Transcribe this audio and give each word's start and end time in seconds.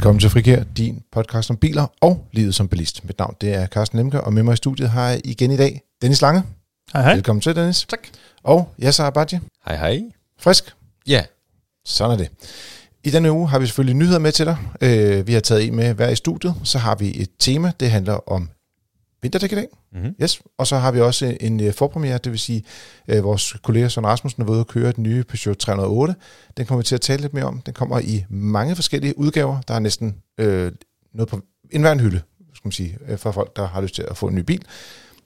Velkommen 0.00 0.20
til 0.20 0.30
Frikær, 0.30 0.62
din 0.62 1.02
podcast 1.12 1.50
om 1.50 1.56
biler 1.56 1.86
og 2.00 2.28
livet 2.32 2.54
som 2.54 2.68
bilist. 2.68 3.04
Mit 3.04 3.18
navn 3.18 3.36
det 3.40 3.54
er 3.54 3.66
Carsten 3.66 3.98
Lemke, 3.98 4.20
og 4.20 4.32
med 4.32 4.42
mig 4.42 4.52
i 4.52 4.56
studiet 4.56 4.90
har 4.90 5.08
jeg 5.08 5.20
igen 5.24 5.50
i 5.50 5.56
dag 5.56 5.80
Dennis 6.02 6.22
Lange. 6.22 6.42
Hej 6.92 7.02
hej. 7.02 7.14
Velkommen 7.14 7.40
til, 7.40 7.56
Dennis. 7.56 7.86
Tak. 7.88 7.98
Og 8.42 8.74
Yasser 8.82 9.04
Abadji. 9.04 9.38
Hej 9.66 9.76
hej. 9.76 10.02
Frisk. 10.38 10.74
Ja, 11.06 11.24
Sådan 11.84 12.12
er 12.12 12.16
det. 12.16 12.30
I 13.04 13.10
denne 13.10 13.32
uge 13.32 13.48
har 13.48 13.58
vi 13.58 13.66
selvfølgelig 13.66 13.96
nyheder 13.96 14.18
med 14.18 14.32
til 14.32 14.46
dig. 14.46 14.56
Øh, 14.80 15.26
vi 15.26 15.32
har 15.32 15.40
taget 15.40 15.66
en 15.66 15.76
med 15.76 15.94
hver 15.94 16.08
i 16.08 16.16
studiet. 16.16 16.54
Så 16.64 16.78
har 16.78 16.94
vi 16.94 17.22
et 17.22 17.30
tema, 17.38 17.72
det 17.80 17.90
handler 17.90 18.30
om 18.30 18.48
vinterdæk 19.22 19.52
i 19.52 19.54
dag. 19.54 19.68
mm-hmm. 19.92 20.14
Yes. 20.22 20.42
Og 20.58 20.66
så 20.66 20.76
har 20.76 20.92
vi 20.92 21.00
også 21.00 21.36
en 21.40 21.60
øh, 21.60 21.72
forpremiere, 21.74 22.18
det 22.18 22.32
vil 22.32 22.38
sige, 22.38 22.64
øh, 23.08 23.24
vores 23.24 23.56
kollega 23.62 23.88
Søren 23.88 24.06
Rasmussen 24.06 24.42
er 24.42 24.46
ude 24.46 24.60
at 24.60 24.66
køre 24.66 24.92
den 24.92 25.02
nye 25.02 25.24
Peugeot 25.24 25.56
308. 25.56 26.14
Den 26.56 26.66
kommer 26.66 26.82
vi 26.82 26.86
til 26.86 26.94
at 26.94 27.00
tale 27.00 27.20
lidt 27.20 27.34
mere 27.34 27.44
om. 27.44 27.60
Den 27.60 27.74
kommer 27.74 27.98
i 27.98 28.24
mange 28.28 28.74
forskellige 28.74 29.18
udgaver. 29.18 29.60
Der 29.60 29.74
er 29.74 29.78
næsten 29.78 30.16
øh, 30.38 30.72
noget 31.14 31.28
på 31.28 31.40
enhver 31.70 31.92
en 31.92 32.00
hylde, 32.00 32.20
skal 32.54 32.66
man 32.66 32.72
sige, 32.72 32.98
øh, 33.08 33.18
for 33.18 33.32
folk, 33.32 33.56
der 33.56 33.66
har 33.66 33.80
lyst 33.80 33.94
til 33.94 34.02
at 34.10 34.16
få 34.16 34.26
en 34.26 34.34
ny 34.34 34.40
bil. 34.40 34.62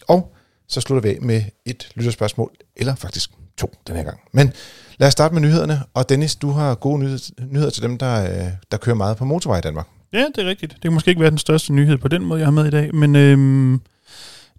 Og 0.09 0.35
så 0.69 0.81
slutter 0.81 1.09
vi 1.09 1.15
af 1.15 1.23
med 1.23 1.43
et 1.65 1.89
lytterspørgsmål, 1.95 2.51
eller 2.77 2.95
faktisk 2.95 3.31
to 3.59 3.75
den 3.87 3.97
her 3.97 4.03
gang. 4.03 4.21
Men 4.33 4.53
lad 4.99 5.09
os 5.09 5.13
starte 5.13 5.35
med 5.35 5.43
nyhederne. 5.43 5.81
Og 5.95 6.09
Dennis, 6.09 6.37
du 6.37 6.51
har 6.51 6.75
gode 6.75 6.99
nyheder, 6.99 7.31
nyheder 7.51 7.71
til 7.71 7.83
dem, 7.83 7.99
der, 7.99 8.25
øh, 8.25 8.53
der 8.71 8.77
kører 8.77 8.97
meget 8.97 9.17
på 9.17 9.25
motorvej 9.25 9.59
i 9.59 9.61
Danmark. 9.61 9.87
Ja, 10.15 10.27
det 10.35 10.45
er 10.45 10.49
rigtigt. 10.49 10.73
Det 10.73 10.81
kan 10.83 10.93
måske 10.93 11.09
ikke 11.09 11.21
være 11.21 11.31
den 11.31 11.39
største 11.39 11.73
nyhed 11.73 11.99
på 11.99 12.09
den 12.09 12.25
måde, 12.25 12.41
jeg 12.41 12.47
har 12.47 12.53
med 12.53 12.67
i 12.67 12.71
dag, 12.71 12.95
men 12.95 13.17
øhm, 13.17 13.81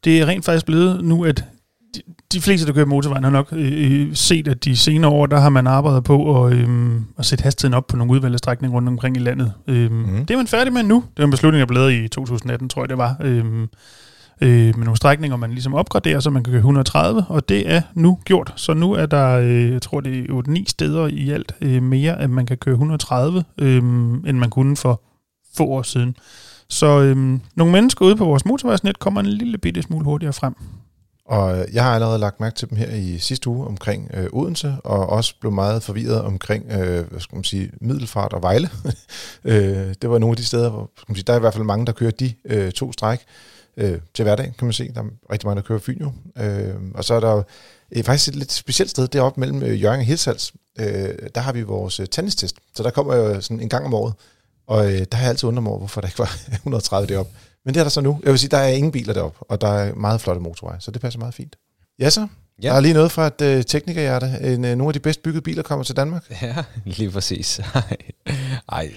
det 0.04 0.22
er 0.22 0.26
rent 0.26 0.46
faktisk 0.46 0.66
blevet 0.66 1.04
nu, 1.04 1.26
at 1.26 1.46
de, 1.96 2.02
de 2.34 2.42
fleste, 2.42 2.68
der 2.68 2.74
kører 2.74 2.86
motorvejen, 2.86 3.24
har 3.24 3.32
nok 3.32 3.48
øh, 3.52 4.16
set, 4.16 4.48
at 4.48 4.66
de 4.66 4.78
senere 4.78 5.12
år, 5.12 5.26
der 5.26 5.40
har 5.40 5.50
man 5.50 5.68
arbejdet 5.68 6.04
på 6.04 6.46
at, 6.46 6.54
øhm, 6.54 7.06
at 7.18 7.26
sætte 7.26 7.44
hastigheden 7.44 7.74
op 7.74 7.88
på 7.88 7.98
nogle 7.98 8.14
udvalgte 8.14 8.38
strækninger 8.38 8.76
rundt 8.76 8.90
omkring 8.90 9.18
i 9.18 9.20
landet. 9.20 9.54
Mhm. 9.68 9.76
mm. 9.76 10.26
Det 10.26 10.34
er 10.34 10.38
man 10.38 10.48
færdig 10.48 10.74
med 10.74 10.84
nu. 10.84 10.96
Det 10.96 11.18
var 11.18 11.24
en 11.24 11.32
beslutning, 11.32 11.60
jeg 11.60 11.68
blev 11.68 11.78
lavet 11.78 11.94
i 11.94 12.08
2018, 12.08 12.70
tror 12.70 12.82
jeg 12.82 12.90
det 12.90 12.98
var. 12.98 13.16
Øhm, 13.22 13.68
øh, 14.42 14.78
med 14.78 14.86
nogle 14.86 14.98
strækninger, 14.98 15.38
man 15.38 15.52
ligesom 15.52 15.74
opgraderer, 15.74 16.20
så 16.20 16.30
man 16.30 16.44
kan 16.44 16.52
køre 16.52 16.60
130, 16.60 17.26
og 17.30 17.50
det 17.50 17.72
er 17.72 17.82
nu 17.94 18.20
gjort. 18.26 18.54
Så 18.56 18.74
nu 18.74 18.94
er 18.94 19.06
der, 19.06 19.40
øh, 19.40 19.72
jeg 19.72 19.82
tror 19.82 20.00
det 20.00 20.20
er 20.20 20.44
8-9 20.48 20.64
steder 20.68 21.08
i 21.08 21.30
alt 21.30 21.56
øh, 21.62 21.84
mere, 21.84 22.20
at 22.22 22.30
man 22.30 22.46
kan 22.46 22.58
køre 22.58 22.74
130, 22.74 23.44
øh, 23.58 23.78
end 23.78 24.38
man 24.38 24.50
kunne 24.50 24.78
for 24.78 25.02
få 25.58 25.66
år 25.66 25.82
siden. 25.82 26.18
Så 26.70 27.02
øhm, 27.02 27.42
nogle 27.56 27.74
mennesker 27.74 28.06
ude 28.06 28.16
på 28.16 28.26
vores 28.26 28.46
motorvejsnet 28.46 29.00
kommer 29.00 29.22
en 29.22 29.28
lille 29.28 29.58
bitte 29.58 29.82
smule 29.82 30.06
hurtigere 30.06 30.34
frem. 30.34 30.56
Og 31.26 31.60
øh, 31.60 31.68
jeg 31.74 31.84
har 31.84 31.96
allerede 31.96 32.20
lagt 32.20 32.40
mærke 32.40 32.56
til 32.56 32.70
dem 32.70 32.78
her 32.78 32.96
i 32.96 33.18
sidste 33.18 33.50
uge 33.50 33.68
omkring 33.68 34.12
øh, 34.14 34.28
Odense, 34.34 34.76
og 34.84 35.10
også 35.10 35.34
blev 35.40 35.52
meget 35.52 35.84
forvirret 35.84 36.22
omkring, 36.22 36.72
øh, 36.72 37.10
hvad 37.12 37.20
skal 37.20 37.36
man 37.36 37.44
sige, 37.44 37.72
Middelfart 37.82 38.34
og 38.34 38.42
Vejle. 38.42 38.70
øh, 39.44 39.94
det 40.02 40.10
var 40.10 40.18
nogle 40.18 40.34
af 40.34 40.38
de 40.38 40.46
steder, 40.46 40.70
hvor 40.70 40.90
skal 40.98 41.12
man 41.12 41.16
sige, 41.16 41.24
der 41.28 41.34
er 41.34 41.38
i 41.38 41.40
hvert 41.40 41.54
fald 41.54 41.64
mange, 41.64 41.86
der 41.86 41.92
kører 41.92 42.12
de 42.12 42.34
øh, 42.46 42.72
to 42.72 42.92
stræk 42.92 43.20
øh, 43.78 44.00
til 44.14 44.24
hverdag, 44.24 44.54
kan 44.58 44.66
man 44.66 44.74
se. 44.74 44.92
Der 44.96 45.02
er 45.02 45.06
rigtig 45.32 45.48
mange, 45.48 45.62
der 45.62 45.68
kører 45.68 45.80
Fyn 45.80 46.00
jo. 46.02 46.12
Øh, 46.44 46.76
og 46.94 47.04
så 47.04 47.14
er 47.14 47.20
der 47.20 47.44
øh, 47.92 48.04
faktisk 48.04 48.28
et 48.28 48.36
lidt 48.36 48.52
specielt 48.52 48.92
sted 48.92 49.08
deroppe 49.08 49.40
mellem 49.40 49.64
øh, 49.64 49.84
Jørgen 49.84 50.00
og 50.00 50.06
Hirtshals. 50.06 50.54
Øh, 50.80 51.10
der 51.36 51.42
har 51.42 51.54
vi 51.54 51.62
vores 51.62 52.00
øh, 52.00 52.08
tennistest, 52.12 52.56
så 52.76 52.84
der 52.84 52.90
kommer 52.90 53.16
jo 53.16 53.42
sådan 53.42 53.60
en 53.60 53.70
gang 53.70 53.86
om 53.86 53.94
året. 53.94 54.14
Og 54.68 54.86
øh, 54.86 55.00
der 55.00 55.16
har 55.16 55.24
jeg 55.24 55.30
altid 55.30 55.48
undret 55.48 55.64
mig 55.64 55.70
over, 55.70 55.80
hvorfor 55.80 56.02
der 56.02 56.08
ikke 56.08 56.20
var 56.20 56.38
130 56.52 57.08
deroppe. 57.08 57.32
Men 57.66 57.74
det 57.74 57.80
er 57.80 57.84
der 57.84 57.90
så 57.90 58.02
nu. 58.02 58.20
Jeg 58.24 58.32
vil 58.32 58.40
sige, 58.40 58.50
der 58.50 58.58
er 58.58 58.68
ingen 58.68 58.92
biler 58.92 59.14
deroppe, 59.14 59.40
og 59.42 59.62
der 59.62 59.68
er 59.68 59.96
meget 59.96 60.22
flotte 60.22 60.42
motorveje, 60.42 60.78
så 60.80 60.92
det 60.92 61.02
passer 61.02 61.20
meget 61.20 61.34
fint. 61.34 61.56
Ja 62.00 62.10
så, 62.10 62.28
ja. 62.64 62.68
Der 62.68 62.74
er 62.74 62.80
lige 62.80 62.94
noget 62.94 63.12
fra 63.12 63.28
et 63.28 63.42
øh, 63.42 63.64
teknikerhjerte. 63.64 64.38
En, 64.42 64.66
øh, 64.66 64.76
nogle 64.76 64.90
af 64.90 64.94
de 64.94 65.00
bedst 65.00 65.24
byggede 65.24 65.42
biler 65.42 65.64
kommer 65.64 65.84
til 65.84 65.96
Danmark. 65.96 66.42
Ja, 66.42 66.56
lige 66.86 67.12
præcis. 67.12 67.60
Ej, 67.60 67.98
Ej 68.70 68.92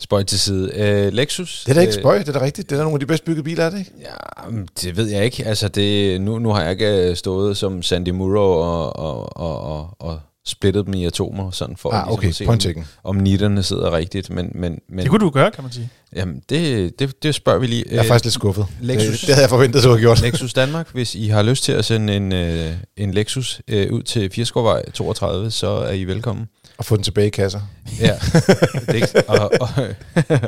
spøj 0.00 0.22
til 0.22 0.40
side. 0.40 0.72
Øh, 0.74 1.12
Lexus. 1.12 1.64
Det 1.64 1.70
er 1.70 1.74
da 1.74 1.80
ikke 1.80 1.94
øh, 1.94 2.00
spøj, 2.00 2.18
det 2.18 2.28
er 2.28 2.32
da 2.32 2.40
rigtigt. 2.40 2.70
Det 2.70 2.76
er 2.76 2.80
da 2.80 2.84
nogle 2.84 2.96
af 2.96 3.00
de 3.00 3.06
bedst 3.06 3.24
byggede 3.24 3.44
biler, 3.44 3.64
er 3.64 3.70
det 3.70 3.78
ikke? 3.78 3.92
Ja, 4.00 4.50
det 4.82 4.96
ved 4.96 5.08
jeg 5.08 5.24
ikke. 5.24 5.46
Altså, 5.46 5.68
det, 5.68 6.20
nu, 6.20 6.38
nu 6.38 6.50
har 6.50 6.62
jeg 6.62 6.70
ikke 6.70 7.08
øh, 7.10 7.16
stået 7.16 7.56
som 7.56 7.82
Sandy 7.82 8.08
Muro 8.08 8.60
og, 8.60 8.96
og, 8.96 9.36
og, 9.36 9.60
og, 9.60 9.96
og 9.98 10.20
splittet 10.46 10.86
dem 10.86 10.94
i 10.94 11.04
atomer, 11.04 11.50
sådan 11.50 11.76
for 11.76 11.90
Ah, 11.90 12.12
okay, 12.12 12.28
at 12.28 12.34
se, 12.34 12.46
om, 12.46 12.58
om 13.04 13.16
nitterne 13.16 13.62
sidder 13.62 13.92
rigtigt. 13.92 14.30
Men, 14.30 14.52
men, 14.54 14.78
men 14.88 14.98
Det 14.98 15.08
kunne 15.10 15.20
du 15.20 15.30
gøre, 15.30 15.50
kan 15.50 15.64
man 15.64 15.72
sige. 15.72 15.90
jamen, 16.16 16.42
det, 16.48 16.98
det, 16.98 17.22
det 17.22 17.34
spørger 17.34 17.58
vi 17.58 17.66
lige. 17.66 17.84
Jeg 17.90 17.98
er 17.98 18.02
faktisk 18.02 18.24
lidt 18.24 18.34
skuffet. 18.34 18.66
Lexus. 18.80 19.20
Det, 19.20 19.26
det 19.26 19.34
havde 19.34 19.42
jeg 19.42 19.50
forventet, 19.50 19.82
du 19.84 19.88
havde 19.88 20.00
gjort. 20.00 20.20
Lexus 20.22 20.54
Danmark, 20.54 20.88
hvis 20.92 21.14
I 21.14 21.28
har 21.28 21.42
lyst 21.42 21.64
til 21.64 21.72
at 21.72 21.84
sende 21.84 22.16
en, 22.16 22.32
øh, 22.32 22.72
en 22.96 23.14
Lexus 23.14 23.60
øh, 23.68 23.92
ud 23.92 24.02
til 24.02 24.30
Firskovvej 24.30 24.90
32, 24.90 25.50
så 25.50 25.68
er 25.68 25.92
I 25.92 26.04
velkommen. 26.04 26.46
Og 26.78 26.84
få 26.84 26.96
den 26.96 27.04
tilbage 27.04 27.26
i 27.26 27.30
kasser. 27.30 27.60
Ja, 28.00 28.14
det, 28.92 29.14
og, 29.28 29.52
og, 29.60 29.68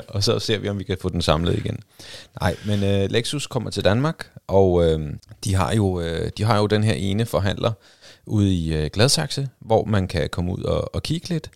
og 0.08 0.24
så 0.24 0.38
ser 0.38 0.58
vi, 0.58 0.68
om 0.68 0.78
vi 0.78 0.84
kan 0.84 0.96
få 1.02 1.08
den 1.08 1.22
samlet 1.22 1.58
igen. 1.58 1.78
Nej, 2.40 2.56
men 2.66 2.84
øh, 2.84 3.10
Lexus 3.10 3.46
kommer 3.46 3.70
til 3.70 3.84
Danmark, 3.84 4.26
og 4.48 4.84
øh, 4.84 5.00
de, 5.44 5.54
har 5.54 5.74
jo, 5.74 6.00
øh, 6.00 6.30
de 6.38 6.44
har 6.44 6.58
jo 6.58 6.66
den 6.66 6.84
her 6.84 6.92
ene 6.94 7.26
forhandler 7.26 7.72
ude 8.26 8.54
i 8.54 8.74
øh, 8.74 8.90
Gladsaxe, 8.92 9.48
hvor 9.60 9.84
man 9.84 10.08
kan 10.08 10.28
komme 10.32 10.52
ud 10.52 10.62
og, 10.62 10.94
og 10.94 11.02
kigge 11.02 11.28
lidt. 11.28 11.50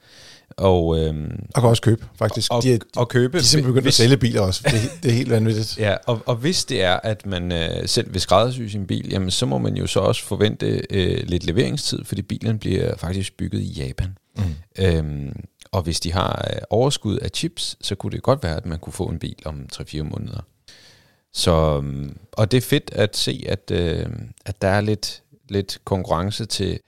Og, 0.56 0.98
øh, 0.98 1.14
Og 1.54 1.60
kan 1.62 1.68
også 1.70 1.82
købe, 1.82 2.04
faktisk. 2.18 2.52
og, 2.54 2.62
de, 2.62 2.72
er, 2.74 2.78
og 2.96 3.08
købe. 3.08 3.32
de 3.32 3.38
er 3.38 3.42
simpelthen 3.42 3.72
begyndt 3.72 3.78
at 3.78 3.84
hvis- 3.84 3.94
sælge 3.94 4.16
biler 4.16 4.40
også. 4.40 4.60
Det, 4.64 4.74
er- 4.74 5.00
det 5.02 5.10
er 5.10 5.14
helt 5.14 5.30
vanvittigt. 5.30 5.78
Ja, 5.86 5.96
og, 6.06 6.20
og 6.26 6.36
hvis 6.36 6.64
det 6.64 6.82
er, 6.82 7.00
at 7.02 7.26
man 7.26 7.52
øh, 7.52 7.88
selv 7.88 8.12
vil 8.12 8.20
skræddersy 8.20 8.60
sin 8.62 8.86
bil, 8.86 9.08
jamen 9.10 9.30
så 9.30 9.46
må 9.46 9.58
man 9.58 9.76
jo 9.76 9.86
så 9.86 10.00
også 10.00 10.24
forvente 10.24 10.82
øh, 10.90 11.22
lidt 11.26 11.44
leveringstid, 11.44 12.04
fordi 12.04 12.22
bilen 12.22 12.58
bliver 12.58 12.96
faktisk 12.96 13.36
bygget 13.36 13.60
i 13.60 13.72
Japan. 13.72 14.16
Mm. 14.36 14.42
Øhm, 14.78 15.32
og 15.72 15.82
hvis 15.82 16.00
de 16.00 16.12
har 16.12 16.48
øh, 16.54 16.58
overskud 16.70 17.18
af 17.18 17.30
chips, 17.34 17.76
så 17.80 17.94
kunne 17.94 18.12
det 18.12 18.22
godt 18.22 18.42
være, 18.42 18.56
at 18.56 18.66
man 18.66 18.78
kunne 18.78 18.92
få 18.92 19.04
en 19.06 19.18
bil 19.18 19.36
om 19.44 19.66
3-4 19.74 20.02
måneder. 20.02 20.40
Så, 21.34 21.76
øhm, 21.76 22.16
og 22.32 22.50
det 22.50 22.56
er 22.56 22.60
fedt 22.62 22.90
at 22.92 23.16
se, 23.16 23.44
at, 23.48 23.70
øh, 23.72 24.06
at 24.46 24.62
der 24.62 24.68
er 24.68 24.80
lidt, 24.80 25.22
lidt 25.48 25.78
konkurrence 25.84 26.46
til, 26.46 26.80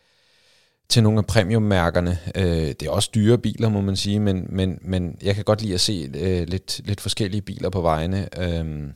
til 0.88 1.02
nogle 1.02 1.18
af 1.18 1.26
premiummærkerne. 1.26 2.18
Øh, 2.34 2.42
det 2.44 2.82
er 2.82 2.90
også 2.90 3.10
dyre 3.14 3.38
biler, 3.38 3.68
må 3.68 3.80
man 3.80 3.96
sige, 3.96 4.20
men, 4.20 4.46
men, 4.48 4.78
men 4.82 5.18
jeg 5.22 5.34
kan 5.34 5.44
godt 5.44 5.62
lide 5.62 5.74
at 5.74 5.80
se 5.80 6.10
øh, 6.14 6.48
lidt, 6.48 6.80
lidt 6.84 7.00
forskellige 7.00 7.42
biler 7.42 7.70
på 7.70 7.80
vejene. 7.80 8.28
Øh, 8.38 8.88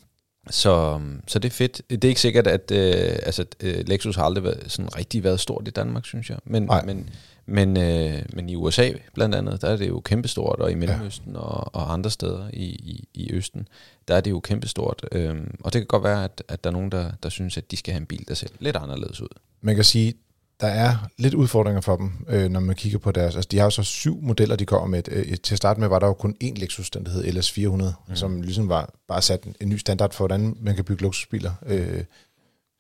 så, 0.50 1.00
så 1.26 1.38
det 1.38 1.48
er 1.48 1.52
fedt. 1.52 1.82
Det 1.90 2.04
er 2.04 2.08
ikke 2.08 2.20
sikkert, 2.20 2.46
at 2.46 2.70
øh, 2.70 3.18
altså, 3.22 3.44
øh, 3.60 3.84
Lexus 3.86 4.16
har 4.16 4.24
aldrig 4.24 4.44
været, 4.44 4.72
sådan 4.72 4.96
rigtig 4.96 5.24
været 5.24 5.40
stort 5.40 5.68
i 5.68 5.70
Danmark, 5.70 6.06
synes 6.06 6.30
jeg. 6.30 6.38
Men, 6.44 6.62
Nej. 6.62 6.84
men, 6.84 7.10
men, 7.46 7.76
øh, 7.76 8.22
men 8.32 8.48
i 8.48 8.56
USA 8.56 8.90
blandt 9.14 9.34
andet, 9.34 9.62
der 9.62 9.68
er 9.68 9.76
det 9.76 9.88
jo 9.88 10.00
kæmpestort, 10.00 10.60
og 10.60 10.70
i 10.70 10.74
Mellemøsten 10.74 11.32
ja. 11.32 11.38
og, 11.38 11.74
og 11.74 11.92
andre 11.92 12.10
steder 12.10 12.50
i, 12.52 12.64
i, 12.64 13.08
i 13.14 13.32
Østen, 13.32 13.68
der 14.08 14.14
er 14.14 14.20
det 14.20 14.30
jo 14.30 14.40
kæmpestort. 14.40 15.06
Øhm, 15.12 15.54
og 15.60 15.72
det 15.72 15.80
kan 15.80 15.86
godt 15.86 16.04
være, 16.04 16.24
at, 16.24 16.42
at 16.48 16.64
der 16.64 16.70
er 16.70 16.72
nogen, 16.72 16.92
der, 16.92 17.10
der 17.22 17.28
synes, 17.28 17.56
at 17.56 17.70
de 17.70 17.76
skal 17.76 17.92
have 17.92 18.00
en 18.00 18.06
bil, 18.06 18.24
der 18.28 18.34
ser 18.34 18.48
lidt 18.58 18.76
anderledes 18.76 19.20
ud. 19.20 19.28
Man 19.60 19.74
kan 19.74 19.84
sige, 19.84 20.14
der 20.62 20.68
er 20.68 21.08
lidt 21.18 21.34
udfordringer 21.34 21.80
for 21.80 21.96
dem, 21.96 22.12
øh, 22.28 22.50
når 22.50 22.60
man 22.60 22.76
kigger 22.76 22.98
på 22.98 23.12
deres... 23.12 23.34
Altså, 23.36 23.48
de 23.50 23.58
har 23.58 23.64
jo 23.64 23.70
så 23.70 23.82
syv 23.82 24.18
modeller, 24.22 24.56
de 24.56 24.66
kommer 24.66 24.86
med. 24.86 25.02
Øh, 25.08 25.36
til 25.42 25.54
at 25.54 25.58
starte 25.58 25.80
med 25.80 25.88
var 25.88 25.98
der 25.98 26.06
jo 26.06 26.12
kun 26.12 26.34
én 26.44 26.54
Lexus, 26.60 26.90
den 26.90 27.04
der 27.06 27.10
hed 27.10 27.24
LS400, 27.24 27.92
mm. 28.08 28.16
som 28.16 28.42
ligesom 28.42 28.68
var 28.68 28.94
bare 29.08 29.22
sat 29.22 29.42
en, 29.44 29.54
en 29.60 29.68
ny 29.68 29.76
standard 29.76 30.12
for, 30.14 30.26
hvordan 30.26 30.56
man 30.60 30.74
kan 30.74 30.84
bygge 30.84 31.02
luksusbiler, 31.02 31.52
øh, 31.66 32.04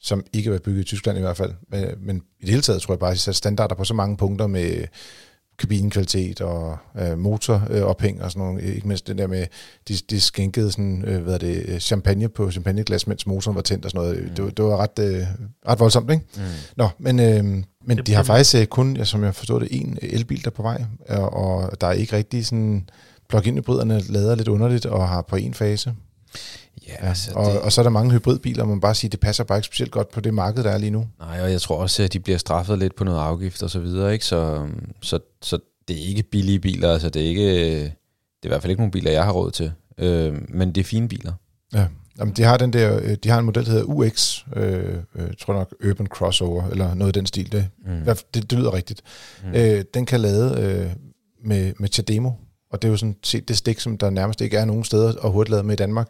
som 0.00 0.24
ikke 0.32 0.50
var 0.52 0.58
bygget 0.58 0.80
i 0.80 0.84
Tyskland 0.84 1.18
i 1.18 1.20
hvert 1.20 1.36
fald. 1.36 1.52
Men, 1.68 1.86
men 2.00 2.16
i 2.16 2.42
det 2.44 2.50
hele 2.50 2.62
taget 2.62 2.82
tror 2.82 2.94
jeg 2.94 2.98
bare, 2.98 3.10
at 3.10 3.14
de 3.16 3.20
satte 3.20 3.38
standarder 3.38 3.74
på 3.74 3.84
så 3.84 3.94
mange 3.94 4.16
punkter 4.16 4.46
med 4.46 4.84
kabinenkvalitet 5.58 6.40
og 6.40 6.76
øh, 7.00 7.18
motorophæng 7.18 8.22
og 8.22 8.30
sådan 8.30 8.46
nogle. 8.46 8.62
Ikke 8.62 8.88
mindst 8.88 9.06
det 9.06 9.18
der 9.18 9.26
med, 9.26 9.46
de, 9.88 9.94
de 10.10 10.20
skænkede 10.20 10.70
sådan, 10.72 11.04
øh, 11.06 11.22
hvad 11.22 11.34
er 11.34 11.38
det, 11.38 11.82
champagne 11.82 12.28
på 12.28 12.50
champagneglas, 12.50 13.06
mens 13.06 13.26
motoren 13.26 13.54
var 13.56 13.62
tændt 13.62 13.84
og 13.84 13.90
sådan 13.90 14.06
noget. 14.08 14.22
Mm. 14.24 14.34
Det, 14.34 14.44
var- 14.44 14.50
det 14.50 14.64
var 14.64 14.76
ret, 14.76 14.98
øh, 14.98 15.26
ret 15.68 15.80
voldsomt, 15.80 16.10
ikke? 16.10 16.24
Mm. 16.36 16.42
Nå, 16.76 16.88
men, 16.98 17.20
øh, 17.20 17.64
men 17.84 17.96
Det- 17.96 18.06
de 18.06 18.14
har 18.14 18.22
faktisk 18.22 18.54
øh, 18.54 18.66
kun, 18.66 18.98
som 19.04 19.24
jeg 19.24 19.34
forstår 19.34 19.58
det, 19.58 19.68
en 19.70 19.98
elbil 20.02 20.44
der 20.44 20.50
er 20.50 20.54
på 20.54 20.62
vej, 20.62 20.84
og, 21.08 21.80
der 21.80 21.86
er 21.86 21.92
ikke 21.92 22.16
rigtig 22.16 22.46
sådan, 22.46 22.88
plug-in 23.28 23.54
hybriderne 23.58 24.00
lader 24.00 24.34
lidt 24.34 24.48
underligt 24.48 24.86
og 24.86 25.08
har 25.08 25.22
på 25.22 25.36
en 25.36 25.54
fase. 25.54 25.94
Ja, 26.88 27.06
altså, 27.08 27.30
og, 27.34 27.52
det, 27.52 27.60
og 27.60 27.72
så 27.72 27.80
er 27.80 27.82
der 27.82 27.90
mange 27.90 28.10
hybridbiler, 28.12 28.64
man 28.64 28.80
bare 28.80 28.94
sige, 28.94 29.10
det 29.10 29.20
passer 29.20 29.44
bare 29.44 29.58
ikke 29.58 29.66
specielt 29.66 29.92
godt 29.92 30.10
på 30.10 30.20
det 30.20 30.34
marked, 30.34 30.64
der 30.64 30.70
er 30.70 30.78
lige 30.78 30.90
nu. 30.90 31.06
nej, 31.18 31.40
og 31.42 31.50
jeg 31.52 31.60
tror 31.60 31.76
også, 31.76 32.02
at 32.02 32.12
de 32.12 32.20
bliver 32.20 32.38
straffet 32.38 32.78
lidt 32.78 32.94
på 32.96 33.04
noget 33.04 33.18
afgift 33.18 33.62
og 33.62 33.70
så 33.70 33.80
videre, 33.80 34.12
ikke? 34.12 34.24
Så, 34.24 34.66
så, 35.02 35.18
så 35.42 35.58
det 35.88 35.96
er 36.02 36.08
ikke 36.08 36.22
billige 36.22 36.58
biler, 36.58 36.92
altså 36.92 37.08
det 37.08 37.22
er 37.22 37.26
ikke, 37.28 37.74
det 37.74 37.84
er 38.42 38.46
i 38.46 38.48
hvert 38.48 38.62
fald 38.62 38.70
ikke 38.70 38.80
nogle 38.80 38.90
biler, 38.92 39.10
jeg 39.10 39.24
har 39.24 39.32
råd 39.32 39.50
til, 39.50 39.72
øh, 39.98 40.34
men 40.48 40.72
det 40.72 40.80
er 40.80 40.84
fine 40.84 41.08
biler. 41.08 41.32
Ja. 41.74 41.86
Jamen, 42.18 42.34
de 42.34 42.42
har 42.42 42.56
den 42.56 42.72
der, 42.72 43.00
øh, 43.02 43.14
de 43.24 43.28
har 43.28 43.38
en 43.38 43.44
model, 43.44 43.64
der 43.64 43.70
hedder 43.70 43.84
UX, 43.84 44.38
øh, 44.56 44.94
øh, 45.14 45.28
tror 45.40 45.54
jeg 45.54 45.58
nok 45.60 45.74
Urban 45.90 46.06
Crossover, 46.06 46.68
eller 46.70 46.94
noget 46.94 47.16
i 47.16 47.18
den 47.18 47.26
stil. 47.26 47.52
Det, 47.52 47.68
Mm. 47.86 48.04
det, 48.34 48.50
det 48.50 48.52
lyder 48.58 48.74
rigtigt. 48.74 49.02
Mm. 49.44 49.52
Øh, 49.54 49.84
den 49.94 50.06
kan 50.06 50.20
lade 50.20 50.60
øh, 50.62 50.90
med, 51.44 51.72
med 51.78 51.88
Chademo, 51.92 52.30
og 52.72 52.82
det 52.82 52.88
er 52.88 52.90
jo 52.92 52.96
sådan 52.96 53.16
set 53.22 53.48
det 53.48 53.56
stik, 53.56 53.80
som 53.80 53.98
der 53.98 54.10
nærmest 54.10 54.40
ikke 54.40 54.56
er 54.56 54.64
nogen 54.64 54.84
steder 54.84 55.24
at 55.24 55.32
hurtigt 55.32 55.50
lade 55.50 55.62
med 55.62 55.72
i 55.72 55.76
Danmark. 55.76 56.08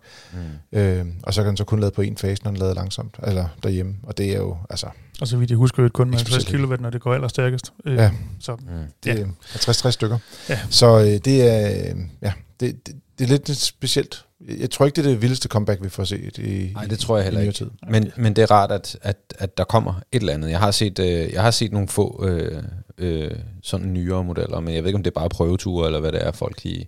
Mm. 0.72 0.78
Øh, 0.78 1.06
og 1.22 1.34
så 1.34 1.42
kan 1.42 1.48
den 1.48 1.56
så 1.56 1.64
kun 1.64 1.80
lade 1.80 1.90
på 1.90 2.02
en 2.02 2.16
fase, 2.16 2.42
når 2.44 2.50
den 2.50 2.60
lader 2.60 2.74
langsomt, 2.74 3.16
eller 3.22 3.46
derhjemme. 3.62 3.94
Og 4.02 4.18
det 4.18 4.26
er 4.32 4.36
jo, 4.38 4.56
altså, 4.70 4.86
Og 5.20 5.28
så 5.28 5.36
vidt 5.36 5.50
jeg 5.50 5.56
husker, 5.56 5.88
kun 5.88 6.10
med 6.10 6.18
Ikke 6.18 6.30
50 6.30 6.42
specielt. 6.42 6.66
kW, 6.68 6.74
når 6.82 6.90
det 6.90 7.00
går 7.00 7.14
allerstærkest. 7.14 7.72
Øh, 7.84 7.94
Ja. 7.96 8.10
Så 8.40 8.56
Mm. 8.56 8.66
det 9.04 9.18
Ja. 9.18 9.22
er 9.22 9.26
50-60 9.54 9.90
stykker. 9.94 10.18
Ja. 10.48 10.58
Så 10.70 10.98
øh, 11.00 11.04
det 11.06 11.42
er, 11.50 11.70
øh, 11.90 11.96
ja, 12.22 12.32
det, 12.62 12.86
det, 12.86 12.94
det 13.18 13.24
er 13.24 13.28
lidt 13.28 13.56
specielt. 13.56 14.24
Jeg 14.58 14.70
tror 14.70 14.86
ikke, 14.86 14.96
det 14.96 15.06
er 15.06 15.10
det 15.10 15.22
vildeste 15.22 15.48
comeback, 15.48 15.82
vi 15.82 15.88
får 15.88 16.04
set 16.04 16.38
i 16.38 16.70
Nej, 16.74 16.84
det 16.84 16.98
tror 16.98 17.16
jeg 17.16 17.24
heller 17.24 17.40
i 17.40 17.42
ikke. 17.42 17.54
tid. 17.54 17.70
Men, 17.88 18.10
men 18.16 18.36
det 18.36 18.42
er 18.42 18.50
rart, 18.50 18.70
at, 18.72 18.98
at, 19.02 19.16
at 19.38 19.58
der 19.58 19.64
kommer 19.64 19.94
et 20.12 20.20
eller 20.20 20.32
andet. 20.32 20.50
Jeg 20.50 20.58
har 20.58 20.70
set, 20.70 20.98
øh, 20.98 21.32
jeg 21.32 21.42
har 21.42 21.50
set 21.50 21.72
nogle 21.72 21.88
få 21.88 22.24
øh, 22.26 22.62
øh, 22.98 23.30
sådan 23.62 23.92
nyere 23.92 24.24
modeller, 24.24 24.60
men 24.60 24.74
jeg 24.74 24.82
ved 24.82 24.88
ikke, 24.88 24.96
om 24.96 25.02
det 25.02 25.10
er 25.10 25.20
bare 25.20 25.28
prøveture, 25.28 25.86
eller 25.86 26.00
hvad 26.00 26.12
det 26.12 26.26
er, 26.26 26.32
folk 26.32 26.62
de, 26.62 26.84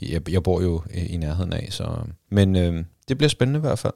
de 0.00 0.12
jeg, 0.12 0.30
jeg 0.30 0.42
bor 0.42 0.62
jo 0.62 0.82
i, 0.94 1.00
i 1.00 1.16
nærheden 1.16 1.52
af. 1.52 1.68
Så. 1.70 1.96
Men 2.30 2.56
øh, 2.56 2.84
det 3.08 3.18
bliver 3.18 3.28
spændende 3.28 3.58
i 3.58 3.60
hvert 3.60 3.78
fald. 3.78 3.94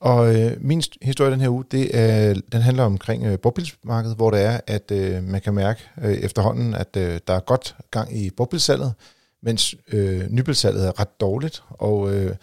Og 0.00 0.36
øh, 0.36 0.52
min 0.60 0.80
st- 0.80 0.98
historie 1.02 1.30
den 1.30 1.40
her 1.40 1.48
uge, 1.48 1.64
det 1.70 1.98
er, 1.98 2.34
den 2.52 2.62
handler 2.62 2.84
omkring 2.84 3.24
øh, 3.26 3.38
brugtbilsmarkedet, 3.38 4.16
hvor 4.16 4.30
det 4.30 4.40
er, 4.40 4.60
at 4.66 4.90
øh, 4.90 5.22
man 5.22 5.40
kan 5.40 5.54
mærke 5.54 5.80
øh, 6.02 6.12
efterhånden, 6.14 6.74
at 6.74 6.96
øh, 6.96 7.20
der 7.26 7.34
er 7.34 7.40
godt 7.40 7.76
gang 7.90 8.16
i 8.16 8.30
brugtbilsalget, 8.30 8.92
mens 9.42 9.74
øh, 9.92 10.30
nybilsalget 10.30 10.86
er 10.86 11.00
ret 11.00 11.20
dårligt, 11.20 11.62
og, 11.68 12.14
øh, 12.14 12.36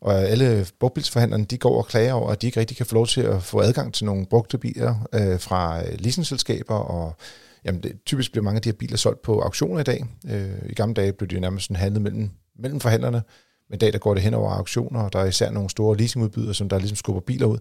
og 0.00 0.14
alle 0.14 0.66
brugtbilsforhandlerne, 0.80 1.44
de 1.44 1.58
går 1.58 1.78
og 1.78 1.86
klager 1.86 2.12
over, 2.12 2.30
at 2.30 2.42
de 2.42 2.46
ikke 2.46 2.60
rigtig 2.60 2.76
kan 2.76 2.86
få 2.86 2.94
lov 2.94 3.06
til 3.06 3.20
at 3.20 3.42
få 3.42 3.60
adgang 3.60 3.94
til 3.94 4.04
nogle 4.04 4.26
brugte 4.26 4.58
biler 4.58 5.08
øh, 5.14 5.40
fra 5.40 5.82
øh, 5.82 5.94
leasingselskaber, 5.98 6.74
og 6.74 7.16
jamen, 7.64 7.82
det, 7.82 7.92
typisk 8.06 8.32
bliver 8.32 8.44
mange 8.44 8.56
af 8.56 8.62
de 8.62 8.68
her 8.68 8.76
biler 8.76 8.96
solgt 8.96 9.22
på 9.22 9.40
auktioner 9.40 9.80
i 9.80 9.84
dag. 9.84 10.04
Øh, 10.30 10.70
I 10.70 10.74
gamle 10.74 10.94
dage 10.94 11.12
blev 11.12 11.28
de 11.28 11.40
nærmest 11.40 11.66
sådan 11.66 11.76
handlet 11.76 12.02
mellem, 12.02 12.30
mellem 12.58 12.80
forhandlerne, 12.80 13.22
men 13.70 13.76
i 13.76 13.78
dag 13.78 13.92
der 13.92 13.98
går 13.98 14.14
det 14.14 14.22
hen 14.22 14.34
over 14.34 14.50
auktioner, 14.50 15.00
og 15.00 15.12
der 15.12 15.18
er 15.18 15.24
især 15.24 15.50
nogle 15.50 15.70
store 15.70 15.96
leasingudbydere, 15.96 16.54
som 16.54 16.68
der 16.68 16.78
ligesom 16.78 16.96
skubber 16.96 17.20
biler 17.20 17.46
ud, 17.46 17.58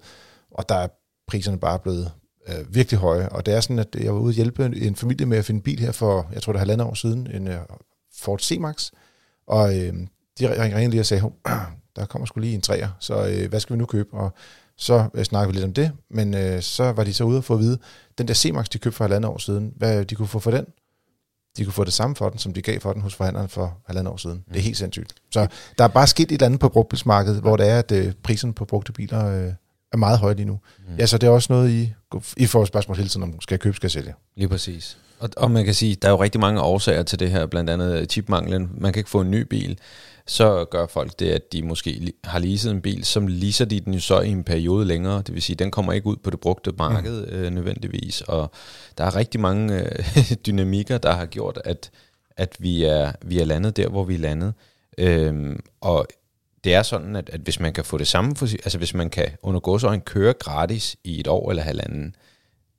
og 0.51 0.69
der 0.69 0.75
er 0.75 0.87
priserne 1.27 1.59
bare 1.59 1.79
blevet 1.79 2.11
øh, 2.47 2.75
virkelig 2.75 2.99
høje. 2.99 3.29
Og 3.29 3.45
det 3.45 3.53
er 3.53 3.59
sådan, 3.61 3.79
at 3.79 3.95
jeg 3.99 4.13
var 4.13 4.19
ude 4.19 4.29
at 4.29 4.35
hjælpe 4.35 4.65
en 4.65 4.95
familie 4.95 5.25
med 5.25 5.37
at 5.37 5.45
finde 5.45 5.57
en 5.57 5.63
bil 5.63 5.79
her 5.79 5.91
for, 5.91 6.29
jeg 6.33 6.41
tror 6.41 6.53
det 6.53 6.57
er 6.57 6.61
halvandet 6.61 6.87
år 6.87 6.93
siden, 6.93 7.27
en 7.33 7.47
øh, 7.47 7.59
Ford 8.19 8.39
C-Max, 8.41 8.89
og 9.47 9.77
øh, 9.79 9.93
de 10.39 10.63
ringede 10.63 10.89
lige 10.89 11.01
og 11.01 11.05
sagde, 11.05 11.21
"Hov, 11.21 11.33
der 11.95 12.05
kommer 12.05 12.25
skulle 12.25 12.45
lige 12.45 12.55
en 12.55 12.61
træer, 12.61 12.89
så 12.99 13.27
øh, 13.27 13.49
hvad 13.49 13.59
skal 13.59 13.73
vi 13.73 13.77
nu 13.79 13.85
købe? 13.85 14.13
Og 14.13 14.33
så 14.77 15.09
øh, 15.13 15.23
snakkede 15.25 15.53
vi 15.53 15.55
lidt 15.55 15.65
om 15.65 15.73
det, 15.73 15.91
men 16.09 16.33
øh, 16.33 16.61
så 16.61 16.91
var 16.91 17.03
de 17.03 17.13
så 17.13 17.23
ude 17.23 17.37
og 17.37 17.43
få 17.43 17.53
at 17.53 17.59
vide, 17.59 17.77
den 18.17 18.27
der 18.27 18.33
C-Max, 18.33 18.65
de 18.65 18.77
købte 18.77 18.97
for 18.97 19.03
halvandet 19.03 19.31
år 19.31 19.37
siden, 19.37 19.73
hvad 19.75 20.05
de 20.05 20.15
kunne 20.15 20.27
få 20.27 20.39
for 20.39 20.51
den? 20.51 20.65
De 21.57 21.63
kunne 21.63 21.73
få 21.73 21.83
det 21.83 21.93
samme 21.93 22.15
for 22.15 22.29
den, 22.29 22.39
som 22.39 22.53
de 22.53 22.61
gav 22.61 22.79
for 22.79 22.93
den 22.93 23.01
hos 23.01 23.15
forhandleren 23.15 23.49
for 23.49 23.77
halvandet 23.85 24.13
år 24.13 24.17
siden. 24.17 24.43
Det 24.49 24.57
er 24.57 24.61
helt 24.61 24.77
sindssygt. 24.77 25.13
Så 25.31 25.47
der 25.77 25.83
er 25.83 25.87
bare 25.87 26.07
sket 26.07 26.23
et 26.23 26.31
eller 26.31 26.45
andet 26.45 26.59
på 26.59 26.69
brugtbilsmarkedet, 26.69 27.41
hvor 27.41 27.57
det 27.57 27.69
er, 27.69 27.79
at 27.79 27.91
øh, 27.91 28.13
priserne 28.23 28.53
på 28.53 28.65
brugte 28.65 28.91
biler 28.91 29.25
øh, 29.27 29.53
er 29.93 29.97
meget 29.97 30.19
høje 30.19 30.33
lige 30.35 30.45
nu. 30.45 30.59
Mm. 30.89 30.95
Ja, 30.95 31.05
så 31.05 31.17
det 31.17 31.27
er 31.27 31.31
også 31.31 31.53
noget, 31.53 31.69
I, 31.71 31.93
I 32.37 32.45
får 32.45 32.65
spørgsmål 32.65 32.97
hele 32.97 33.09
tiden 33.09 33.23
om, 33.23 33.41
skal 33.41 33.55
jeg 33.55 33.59
købe, 33.59 33.75
skal 33.75 33.85
jeg 33.85 33.91
sælge? 33.91 34.13
Lige 34.35 34.49
præcis. 34.49 34.97
Og, 35.25 35.43
og 35.43 35.51
man 35.51 35.65
kan 35.65 35.73
sige, 35.73 35.95
der 35.95 36.07
er 36.07 36.11
jo 36.11 36.23
rigtig 36.23 36.41
mange 36.41 36.61
årsager 36.61 37.03
til 37.03 37.19
det 37.19 37.31
her, 37.31 37.45
blandt 37.45 37.69
andet 37.69 38.11
chipmanglen. 38.11 38.71
Man 38.77 38.93
kan 38.93 38.99
ikke 38.99 39.09
få 39.09 39.21
en 39.21 39.31
ny 39.31 39.41
bil. 39.41 39.79
Så 40.27 40.65
gør 40.65 40.87
folk 40.87 41.19
det, 41.19 41.29
at 41.29 41.53
de 41.53 41.61
måske 41.63 42.13
har 42.23 42.39
leaset 42.39 42.71
en 42.71 42.81
bil, 42.81 43.05
som 43.05 43.27
leaser 43.27 43.65
de 43.65 43.79
den 43.79 43.93
jo 43.93 43.99
så 43.99 44.19
i 44.19 44.29
en 44.29 44.43
periode 44.43 44.85
længere. 44.85 45.17
Det 45.17 45.33
vil 45.33 45.41
sige, 45.41 45.55
den 45.55 45.71
kommer 45.71 45.93
ikke 45.93 46.07
ud 46.07 46.15
på 46.15 46.29
det 46.29 46.39
brugte 46.39 46.71
marked 46.77 47.27
øh, 47.27 47.51
nødvendigvis. 47.51 48.21
Og 48.21 48.51
der 48.97 49.03
er 49.03 49.15
rigtig 49.15 49.41
mange 49.41 49.81
øh, 49.81 50.31
dynamikker, 50.47 50.97
der 50.97 51.13
har 51.13 51.25
gjort, 51.25 51.61
at, 51.65 51.91
at 52.37 52.55
vi, 52.59 52.83
er, 52.83 53.11
vi 53.21 53.39
er 53.39 53.45
landet 53.45 53.77
der, 53.77 53.87
hvor 53.89 54.03
vi 54.03 54.15
er 54.15 54.19
landet. 54.19 54.53
Øhm, 54.97 55.59
og 55.81 56.07
det 56.63 56.73
er 56.73 56.83
sådan, 56.83 57.15
at, 57.15 57.29
at 57.29 57.39
hvis 57.39 57.59
man 57.59 57.73
kan 57.73 57.85
få 57.85 57.97
det 57.97 58.07
samme, 58.07 58.35
altså 58.41 58.77
hvis 58.77 58.93
man 58.93 59.09
kan 59.09 59.27
under 59.41 59.59
gåsøjne 59.59 60.01
køre 60.01 60.33
gratis 60.33 60.95
i 61.03 61.19
et 61.19 61.27
år 61.27 61.49
eller 61.49 61.63
halvanden, 61.63 62.15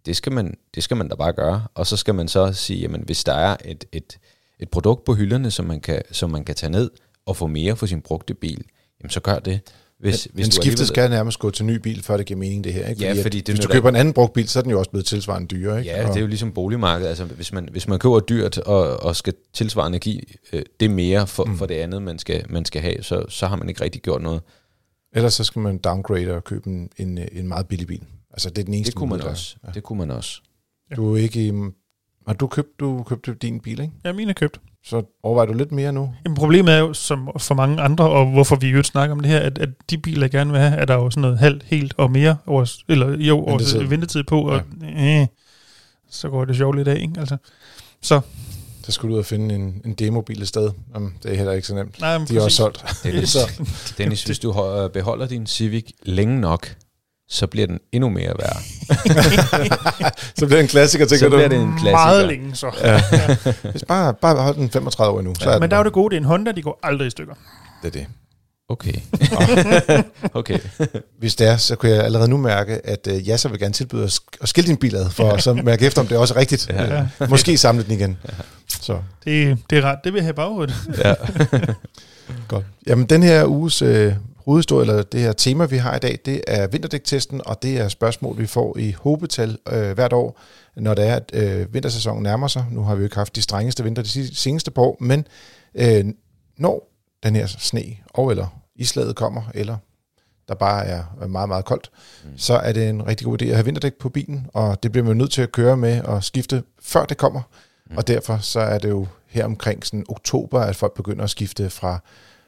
det 0.06 0.16
skal 0.16 0.32
man, 0.32 0.54
det 0.74 0.82
skal 0.82 0.96
man 0.96 1.08
da 1.08 1.14
bare 1.14 1.32
gøre. 1.32 1.66
Og 1.74 1.86
så 1.86 1.96
skal 1.96 2.14
man 2.14 2.28
så 2.28 2.52
sige, 2.52 2.80
jamen 2.80 3.02
hvis 3.04 3.24
der 3.24 3.32
er 3.32 3.56
et, 3.64 3.84
et, 3.92 4.18
et 4.60 4.68
produkt 4.68 5.04
på 5.04 5.14
hylderne, 5.14 5.50
som 5.50 5.64
man, 5.64 5.80
kan, 5.80 6.02
som 6.12 6.30
man 6.30 6.44
kan 6.44 6.54
tage 6.54 6.70
ned 6.70 6.90
og 7.26 7.36
få 7.36 7.46
mere 7.46 7.76
for 7.76 7.86
sin 7.86 8.00
brugte 8.00 8.34
bil, 8.34 8.64
jamen 9.00 9.10
så 9.10 9.20
gør 9.20 9.38
det. 9.38 9.60
Hvis, 9.98 10.28
Men, 10.28 10.34
hvis 10.34 10.46
men 10.46 10.50
du 10.50 10.62
skiftet 10.62 10.86
skal 10.86 11.10
nærmest 11.10 11.38
gå 11.38 11.50
til 11.50 11.64
ny 11.64 11.74
bil, 11.76 12.02
før 12.02 12.16
det 12.16 12.26
giver 12.26 12.38
mening 12.38 12.64
det 12.64 12.72
her. 12.72 12.88
Ikke? 12.88 13.04
Ja, 13.04 13.10
at 13.10 13.22
fordi 13.22 13.40
det 13.40 13.54
hvis 13.54 13.64
du 13.64 13.72
køber 13.72 13.88
en 13.88 13.96
anden 13.96 14.14
brugt 14.14 14.32
bil, 14.32 14.48
så 14.48 14.58
er 14.58 14.62
den 14.62 14.70
jo 14.70 14.78
også 14.78 14.90
blevet 14.90 15.06
tilsvarende 15.06 15.48
dyre. 15.48 15.78
Ikke? 15.78 15.90
Ja, 15.90 16.08
det 16.08 16.16
er 16.16 16.20
jo 16.20 16.26
ligesom 16.26 16.52
boligmarkedet. 16.52 17.08
Altså, 17.08 17.24
hvis, 17.24 17.52
man, 17.52 17.68
hvis 17.70 17.88
man 17.88 17.98
køber 17.98 18.20
dyrt 18.20 18.58
og, 18.58 19.02
og 19.02 19.16
skal 19.16 19.34
tilsvarende 19.52 19.98
give 19.98 20.20
øh, 20.52 20.62
det 20.80 20.90
mere 20.90 21.26
for, 21.26 21.44
mm. 21.44 21.58
for 21.58 21.66
det 21.66 21.74
andet, 21.74 22.02
man 22.02 22.18
skal, 22.18 22.44
man 22.48 22.64
skal 22.64 22.82
have, 22.82 23.02
så, 23.02 23.24
så 23.28 23.46
har 23.46 23.56
man 23.56 23.68
ikke 23.68 23.84
rigtig 23.84 24.02
gjort 24.02 24.22
noget. 24.22 24.40
Ellers 25.12 25.34
så 25.34 25.44
skal 25.44 25.60
man 25.60 25.78
downgrade 25.78 26.30
og 26.30 26.44
købe 26.44 26.66
en, 26.66 26.90
en, 26.96 27.18
en 27.32 27.48
meget 27.48 27.66
billig 27.66 27.86
bil. 27.86 28.02
Altså 28.36 28.50
det 28.50 28.58
er 28.58 28.64
den 28.64 28.74
eneste 28.74 28.90
Det 28.90 28.96
kunne 28.98 29.08
man 29.08 29.14
mulighed, 29.16 29.30
også. 29.30 29.56
Det 29.74 29.82
kunne 29.82 29.98
man 29.98 30.10
også. 30.10 30.40
Du 30.96 31.14
er 31.14 31.18
ikke 31.18 31.46
i, 31.48 31.52
har 32.26 32.34
du 32.34 32.46
købt, 32.46 32.80
du 32.80 33.02
købte 33.02 33.34
din 33.34 33.60
bil, 33.60 33.80
ikke? 33.80 33.92
Ja, 34.04 34.12
min 34.12 34.28
er 34.28 34.32
købt. 34.32 34.60
Så 34.84 35.02
overvejer 35.22 35.46
du 35.46 35.52
lidt 35.52 35.72
mere 35.72 35.92
nu? 35.92 36.14
Jamen, 36.24 36.36
problemet 36.36 36.74
er 36.74 36.78
jo, 36.78 36.92
som 36.92 37.28
for 37.38 37.54
mange 37.54 37.82
andre, 37.82 38.10
og 38.10 38.26
hvorfor 38.32 38.56
vi 38.56 38.68
jo 38.68 38.82
snakker 38.82 39.14
om 39.14 39.20
det 39.20 39.30
her, 39.30 39.38
at, 39.40 39.58
at 39.58 39.68
de 39.90 39.98
biler, 39.98 40.20
jeg 40.22 40.30
gerne 40.30 40.50
vil 40.50 40.60
have, 40.60 40.74
er 40.76 40.84
der 40.84 40.94
jo 40.94 41.10
sådan 41.10 41.20
noget 41.20 41.38
halvt, 41.38 41.62
helt 41.62 41.94
og 41.96 42.10
mere 42.10 42.36
års, 42.46 42.84
eller 42.88 43.16
jo, 43.18 43.38
års 43.46 43.90
Ventetid. 43.90 44.22
på, 44.24 44.40
og 44.50 44.60
øh, 44.96 45.26
så 46.10 46.28
går 46.28 46.44
det 46.44 46.56
sjovt 46.56 46.76
lidt 46.76 46.88
af, 46.88 47.00
ikke? 47.00 47.12
Altså, 47.20 47.36
så, 48.02 48.20
Så 48.82 48.92
skal 48.92 49.08
du 49.08 49.14
ud 49.14 49.18
og 49.18 49.24
finde 49.26 49.54
en, 49.54 49.82
en 49.84 49.94
demobil 49.94 50.42
et 50.42 50.48
sted. 50.48 50.70
Jamen, 50.94 51.14
det 51.22 51.32
er 51.32 51.36
heller 51.36 51.52
ikke 51.52 51.66
så 51.66 51.74
nemt. 51.74 52.00
nej, 52.00 52.18
men 52.18 52.26
De 52.28 52.36
er 52.36 52.40
også 52.42 52.70
præcis. 52.72 52.82
solgt. 52.92 53.02
Dennis, 53.02 53.28
Så- 53.88 53.94
Dennis 53.98 54.24
hvis 54.24 54.38
du 54.38 54.52
ho- 54.52 54.88
beholder 54.88 55.26
din 55.26 55.46
Civic 55.46 55.90
længe 56.02 56.40
nok, 56.40 56.76
så 57.28 57.46
bliver 57.46 57.66
den 57.66 57.78
endnu 57.92 58.08
mere 58.08 58.32
værd. 58.38 58.62
så 60.38 60.46
bliver 60.46 60.48
det 60.48 60.60
en 60.60 60.68
klassiker, 60.68 61.06
tænker 61.06 61.26
Så 61.26 61.28
bliver 61.30 61.48
du. 61.48 61.54
det 61.54 61.62
en 61.62 61.70
klassiker. 61.72 61.90
Meget 61.92 62.26
længe, 62.28 62.54
så. 62.56 62.70
Ja. 62.82 63.00
Hvis 63.70 63.84
bare, 63.88 64.14
bare 64.14 64.36
hold 64.42 64.56
den 64.56 64.70
35 64.70 65.14
år 65.14 65.18
endnu, 65.18 65.34
så 65.40 65.50
er 65.50 65.54
Men 65.54 65.62
den 65.62 65.70
der 65.70 65.76
er 65.76 65.80
jo 65.80 65.84
det 65.84 65.92
gode, 65.92 66.10
det 66.10 66.16
er 66.16 66.20
en 66.20 66.26
Honda, 66.26 66.52
de 66.52 66.62
går 66.62 66.80
aldrig 66.82 67.06
i 67.06 67.10
stykker. 67.10 67.34
det. 67.82 67.88
er 67.88 67.90
det. 67.90 68.06
Okay. 68.68 68.92
okay. 70.40 70.58
Hvis 71.18 71.36
det 71.36 71.46
er, 71.46 71.56
så 71.56 71.76
kunne 71.76 71.92
jeg 71.92 72.04
allerede 72.04 72.28
nu 72.28 72.36
mærke, 72.36 72.86
at 72.86 73.08
uh, 73.12 73.28
Jasser 73.28 73.48
vil 73.48 73.58
gerne 73.60 73.72
tilbyde 73.74 74.04
at, 74.04 74.10
sk- 74.10 74.38
at 74.42 74.48
skille 74.48 74.68
din 74.68 74.76
bil 74.76 74.96
ad, 74.96 75.10
for 75.10 75.30
at 75.30 75.42
så 75.42 75.54
mærke 75.54 75.86
efter, 75.86 76.00
om 76.00 76.06
det 76.06 76.14
er 76.14 76.18
også 76.18 76.36
rigtigt. 76.36 76.68
Ja. 76.70 76.94
Ja. 76.96 77.06
Måske 77.28 77.58
samle 77.58 77.84
den 77.84 77.92
igen. 77.92 78.16
Så, 78.80 78.98
Det, 79.24 79.58
det 79.70 79.78
er 79.78 79.82
ret. 79.82 79.98
Det 80.04 80.12
vil 80.12 80.18
jeg 80.18 80.24
have 80.24 80.34
baghovedet. 80.34 80.74
Ja. 80.98 81.14
godt. 82.48 82.64
Jamen, 82.86 83.06
den 83.06 83.22
her 83.22 83.44
uges 83.46 83.82
øh, 83.82 84.12
hovedhistorie, 84.46 84.90
eller 84.90 85.02
det 85.02 85.20
her 85.20 85.32
tema, 85.32 85.64
vi 85.64 85.76
har 85.76 85.96
i 85.96 85.98
dag, 85.98 86.18
det 86.24 86.42
er 86.46 86.66
vinterdæktesten, 86.66 87.40
og 87.46 87.62
det 87.62 87.78
er 87.78 87.88
spørgsmål, 87.88 88.38
vi 88.38 88.46
får 88.46 88.78
i 88.78 88.90
hobetal 88.90 89.58
øh, 89.72 89.92
hvert 89.92 90.12
år, 90.12 90.40
når 90.76 90.94
det 90.94 91.06
er, 91.08 91.14
at 91.14 91.30
øh, 91.34 91.74
vintersæsonen 91.74 92.22
nærmer 92.22 92.48
sig. 92.48 92.64
Nu 92.70 92.82
har 92.82 92.94
vi 92.94 93.00
jo 93.00 93.04
ikke 93.04 93.16
haft 93.16 93.36
de 93.36 93.42
strengeste 93.42 93.84
vinter 93.84 94.02
de 94.02 94.36
seneste 94.36 94.70
par 94.70 94.82
år, 94.82 94.96
men 95.00 95.26
øh, 95.74 96.04
når 96.56 96.92
den 97.22 97.36
her 97.36 97.46
sne 97.46 97.82
og 98.08 98.30
eller 98.30 98.46
islaget 98.76 99.16
kommer, 99.16 99.42
eller 99.54 99.76
der 100.48 100.54
bare 100.54 100.86
er 100.86 101.26
meget, 101.26 101.48
meget 101.48 101.64
koldt, 101.64 101.90
mm. 102.24 102.30
så 102.36 102.54
er 102.54 102.72
det 102.72 102.88
en 102.88 103.06
rigtig 103.06 103.24
god 103.24 103.42
idé 103.42 103.44
at 103.44 103.54
have 103.54 103.64
vinterdæk 103.64 103.94
på 103.94 104.08
bilen, 104.08 104.46
og 104.54 104.82
det 104.82 104.92
bliver 104.92 105.04
man 105.04 105.16
nødt 105.16 105.32
til 105.32 105.42
at 105.42 105.52
køre 105.52 105.76
med 105.76 106.02
og 106.02 106.24
skifte, 106.24 106.62
før 106.82 107.04
det 107.04 107.16
kommer. 107.16 107.42
Mm. 107.90 107.96
Og 107.96 108.08
derfor 108.08 108.38
så 108.38 108.60
er 108.60 108.78
det 108.78 108.88
jo 108.88 109.06
her 109.26 109.44
omkring 109.44 109.86
sådan 109.86 110.04
oktober, 110.08 110.60
at 110.60 110.76
folk 110.76 110.94
begynder 110.94 111.24
at 111.24 111.30
skifte 111.30 111.70
fra, 111.70 112.00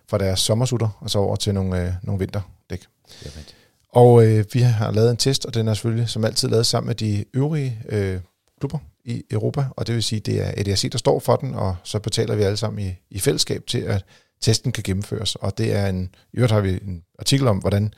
fra 0.09 0.19
deres 0.19 0.41
sommersutter 0.41 0.99
og 1.01 1.11
så 1.11 1.19
over 1.19 1.37
til 1.37 1.55
nogle, 1.55 1.83
øh, 1.83 1.93
nogle 2.03 2.19
vinterdæk. 2.19 2.87
Jamen, 3.25 3.45
Og 3.89 4.27
øh, 4.27 4.45
vi 4.53 4.61
har 4.61 4.91
lavet 4.91 5.11
en 5.11 5.17
test, 5.17 5.47
og 5.47 5.55
den 5.55 5.69
er 5.69 5.75
selvfølgelig 5.75 6.09
som 6.09 6.25
altid 6.25 6.49
lavet 6.49 6.67
sammen 6.67 6.87
med 6.87 6.95
de 6.95 7.25
øvrige 7.35 7.83
øh, 7.89 8.21
klubber 8.61 8.79
i 9.05 9.23
Europa, 9.31 9.65
og 9.77 9.87
det 9.87 9.95
vil 9.95 10.03
sige, 10.03 10.21
det 10.21 10.47
er 10.47 10.53
EDRC, 10.57 10.91
der 10.91 10.99
står 10.99 11.19
for 11.19 11.37
den, 11.37 11.55
og 11.55 11.77
så 11.85 11.99
betaler 11.99 12.35
vi 12.35 12.43
alle 12.43 12.57
sammen 12.57 12.87
i, 12.87 12.95
i 13.11 13.19
fællesskab 13.19 13.67
til, 13.67 13.79
at 13.79 14.05
testen 14.41 14.73
kan 14.73 14.83
gennemføres. 14.83 15.35
Og 15.35 15.59
det 15.59 15.73
er 15.73 15.87
en, 15.87 16.15
i 16.33 16.37
øvrigt 16.37 16.53
har 16.53 16.61
vi 16.61 16.71
en 16.71 17.03
artikel 17.19 17.49
om, 17.49 17.59
hvordan 17.59 17.95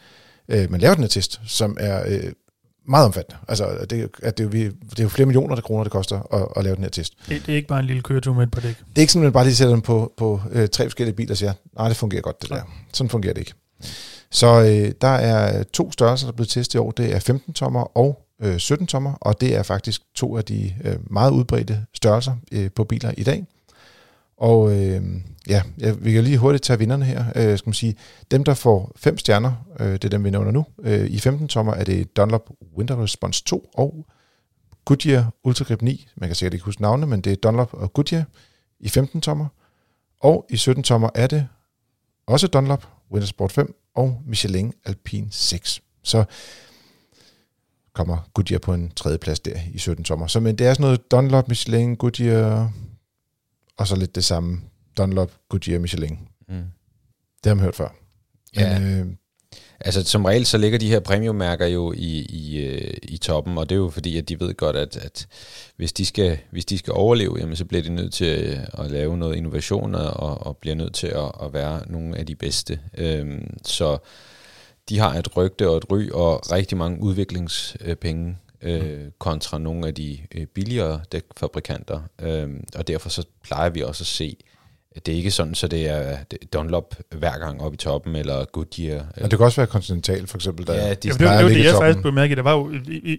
øh, 0.48 0.70
man 0.70 0.80
laver 0.80 0.94
den 0.94 1.04
her 1.04 1.08
test, 1.08 1.40
som 1.46 1.76
er 1.80 2.02
øh, 2.06 2.32
meget 2.88 3.06
omfattende. 3.06 3.38
Altså, 3.48 3.86
det, 3.90 4.10
at 4.22 4.38
det, 4.38 4.44
er 4.44 4.48
jo, 4.48 4.50
vi, 4.52 4.64
det 4.64 4.98
er 4.98 5.02
jo 5.02 5.08
flere 5.08 5.26
millioner 5.26 5.56
af 5.56 5.62
kroner, 5.62 5.84
det 5.84 5.92
koster 5.92 6.34
at, 6.34 6.48
at 6.56 6.64
lave 6.64 6.76
den 6.76 6.84
her 6.84 6.90
test. 6.90 7.14
Det, 7.28 7.42
det 7.46 7.52
er 7.52 7.56
ikke 7.56 7.68
bare 7.68 7.80
en 7.80 7.86
lille 7.86 8.02
køretur 8.02 8.34
med 8.34 8.42
et 8.42 8.50
par 8.50 8.60
dæk. 8.60 8.76
Det 8.78 8.96
er 8.96 9.00
ikke 9.00 9.12
sådan, 9.12 9.22
at 9.22 9.26
man 9.26 9.32
bare 9.32 9.44
lige 9.44 9.54
sætter 9.54 9.74
den 9.74 9.82
på, 9.82 10.12
på 10.16 10.40
øh, 10.50 10.68
tre 10.68 10.84
forskellige 10.84 11.16
biler 11.16 11.30
og 11.30 11.36
siger, 11.36 11.52
nej, 11.76 11.88
det 11.88 11.96
fungerer 11.96 12.22
godt, 12.22 12.42
det 12.42 12.50
der. 12.50 12.62
Sådan 12.92 13.10
fungerer 13.10 13.34
det 13.34 13.40
ikke. 13.40 13.54
Så 14.30 14.60
øh, 14.60 14.92
der 15.00 15.08
er 15.08 15.62
to 15.62 15.92
størrelser, 15.92 16.26
der 16.26 16.32
er 16.32 16.36
blevet 16.36 16.48
testet 16.48 16.74
i 16.74 16.78
år. 16.78 16.90
Det 16.90 17.14
er 17.14 17.18
15 17.18 17.54
tommer 17.54 17.98
og 17.98 18.26
øh, 18.42 18.58
17 18.58 18.86
tommer, 18.86 19.12
og 19.12 19.40
det 19.40 19.56
er 19.56 19.62
faktisk 19.62 20.02
to 20.14 20.36
af 20.36 20.44
de 20.44 20.74
øh, 20.84 20.96
meget 21.10 21.30
udbredte 21.30 21.84
størrelser 21.94 22.36
øh, 22.52 22.70
på 22.70 22.84
biler 22.84 23.12
i 23.16 23.22
dag. 23.22 23.44
Og 24.40 24.72
øh, 24.72 25.02
ja, 25.48 25.62
jeg, 25.78 26.04
vi 26.04 26.12
kan 26.12 26.24
lige 26.24 26.38
hurtigt 26.38 26.64
tage 26.64 26.78
vinderne 26.78 27.04
her. 27.04 27.24
Øh, 27.36 27.58
skal 27.58 27.68
man 27.68 27.74
sige, 27.74 27.94
dem, 28.30 28.44
der 28.44 28.54
får 28.54 28.92
fem 28.96 29.18
stjerner, 29.18 29.52
øh, 29.80 29.92
det 29.92 30.04
er 30.04 30.08
dem, 30.08 30.24
vi 30.24 30.30
nævner 30.30 30.50
nu. 30.50 30.66
Øh, 30.82 31.10
I 31.10 31.18
15 31.18 31.48
tommer 31.48 31.74
er 31.74 31.84
det 31.84 32.16
Dunlop 32.16 32.50
Winter 32.76 33.02
Response 33.02 33.44
2 33.44 33.70
og 33.74 34.06
Goodyear 34.84 35.32
Ultra 35.44 35.64
Grip 35.64 35.82
9. 35.82 36.08
Man 36.16 36.28
kan 36.28 36.36
sikkert 36.36 36.54
ikke 36.54 36.64
huske 36.64 36.82
navnene, 36.82 37.06
men 37.06 37.20
det 37.20 37.32
er 37.32 37.36
Dunlop 37.36 37.74
og 37.74 37.92
Goodyear 37.92 38.24
i 38.80 38.88
15 38.88 39.20
tommer. 39.20 39.46
Og 40.20 40.46
i 40.50 40.56
17 40.56 40.84
tommer 40.84 41.08
er 41.14 41.26
det 41.26 41.46
også 42.26 42.46
Dunlop 42.46 42.88
Wintersport 43.12 43.52
5 43.52 43.74
og 43.94 44.22
Michelin 44.26 44.72
Alpine 44.84 45.28
6. 45.30 45.80
Så 46.02 46.24
kommer 47.94 48.28
Goodyear 48.34 48.58
på 48.58 48.74
en 48.74 48.92
tredje 48.96 49.18
plads 49.18 49.40
der 49.40 49.56
i 49.74 49.78
17 49.78 50.04
tommer. 50.04 50.26
Så 50.26 50.40
men 50.40 50.58
det 50.58 50.66
er 50.66 50.74
sådan 50.74 50.82
noget 50.82 51.10
Dunlop, 51.10 51.48
Michelin, 51.48 51.96
Goodyear 51.96 52.72
og 53.80 53.86
så 53.86 53.96
lidt 53.96 54.14
det 54.14 54.24
samme 54.24 54.60
Dunlop, 54.98 55.30
Goodyear, 55.48 55.78
Michelin. 55.78 56.18
Mm. 56.48 56.54
Det 57.44 57.50
har 57.50 57.54
man 57.54 57.64
hørt 57.64 57.76
før. 57.76 57.88
Ja. 58.56 58.78
Men, 58.78 59.00
øh, 59.00 59.06
Altså 59.84 60.02
som 60.04 60.24
regel 60.24 60.46
så 60.46 60.58
ligger 60.58 60.78
de 60.78 60.88
her 60.88 61.00
premiummærker 61.00 61.66
jo 61.66 61.92
i, 61.92 62.26
i, 62.28 62.58
øh, 62.58 62.96
i 63.02 63.18
toppen, 63.18 63.58
og 63.58 63.68
det 63.68 63.74
er 63.74 63.78
jo 63.78 63.90
fordi, 63.90 64.18
at 64.18 64.28
de 64.28 64.40
ved 64.40 64.54
godt, 64.54 64.76
at, 64.76 64.96
at 64.96 65.26
hvis, 65.76 65.92
de 65.92 66.06
skal, 66.06 66.38
hvis 66.50 66.64
de 66.64 66.78
skal 66.78 66.92
overleve, 66.92 67.36
jamen, 67.38 67.56
så 67.56 67.64
bliver 67.64 67.82
de 67.82 67.88
nødt 67.88 68.12
til 68.12 68.24
at, 68.24 68.68
at 68.78 68.90
lave 68.90 69.16
noget 69.16 69.36
innovation, 69.36 69.94
og, 69.94 70.46
og 70.46 70.56
bliver 70.56 70.76
nødt 70.76 70.94
til 70.94 71.06
at, 71.06 71.32
at 71.42 71.52
være 71.52 71.82
nogle 71.86 72.16
af 72.18 72.26
de 72.26 72.34
bedste. 72.34 72.80
Øhm, 72.98 73.56
så 73.64 73.98
de 74.88 74.98
har 74.98 75.14
et 75.14 75.36
rygte 75.36 75.68
og 75.68 75.76
et 75.76 75.90
ry 75.90 76.10
og 76.10 76.52
rigtig 76.52 76.78
mange 76.78 77.00
udviklingspenge 77.02 78.36
øh, 78.62 78.98
kontra 79.18 79.58
nogle 79.58 79.86
af 79.86 79.94
de 79.94 80.18
øh, 80.34 80.46
billigere 80.46 81.00
dækfabrikanter. 81.12 82.00
Øhm, 82.22 82.64
og 82.76 82.88
derfor 82.88 83.08
så 83.08 83.26
plejer 83.44 83.70
vi 83.70 83.82
også 83.82 84.02
at 84.02 84.06
se, 84.06 84.36
at 84.96 85.06
det 85.06 85.12
er 85.12 85.16
ikke 85.16 85.30
sådan, 85.30 85.54
så 85.54 85.68
det 85.68 85.88
er 85.88 86.16
Dunlop 86.52 86.94
hver 87.18 87.38
gang 87.38 87.62
op 87.62 87.74
i 87.74 87.76
toppen, 87.76 88.16
eller 88.16 88.44
Goodyear. 88.44 89.04
og 89.16 89.30
det 89.30 89.38
kan 89.38 89.44
også 89.44 89.60
være 89.60 89.66
Continental, 89.66 90.26
for 90.26 90.38
eksempel. 90.38 90.66
Der, 90.66 90.74
Ja, 90.74 90.80
de 90.80 90.88
Ja, 90.88 90.94
det, 90.94 91.16
plejer 91.18 91.36
det, 91.36 91.44
var 91.44 91.50
det, 91.50 91.64
jeg 91.64 91.74
faktisk 91.74 92.00
blev 92.00 92.12
mærke. 92.12 92.36
Der 92.36 92.42
var 92.42 92.52
jo 92.52 92.72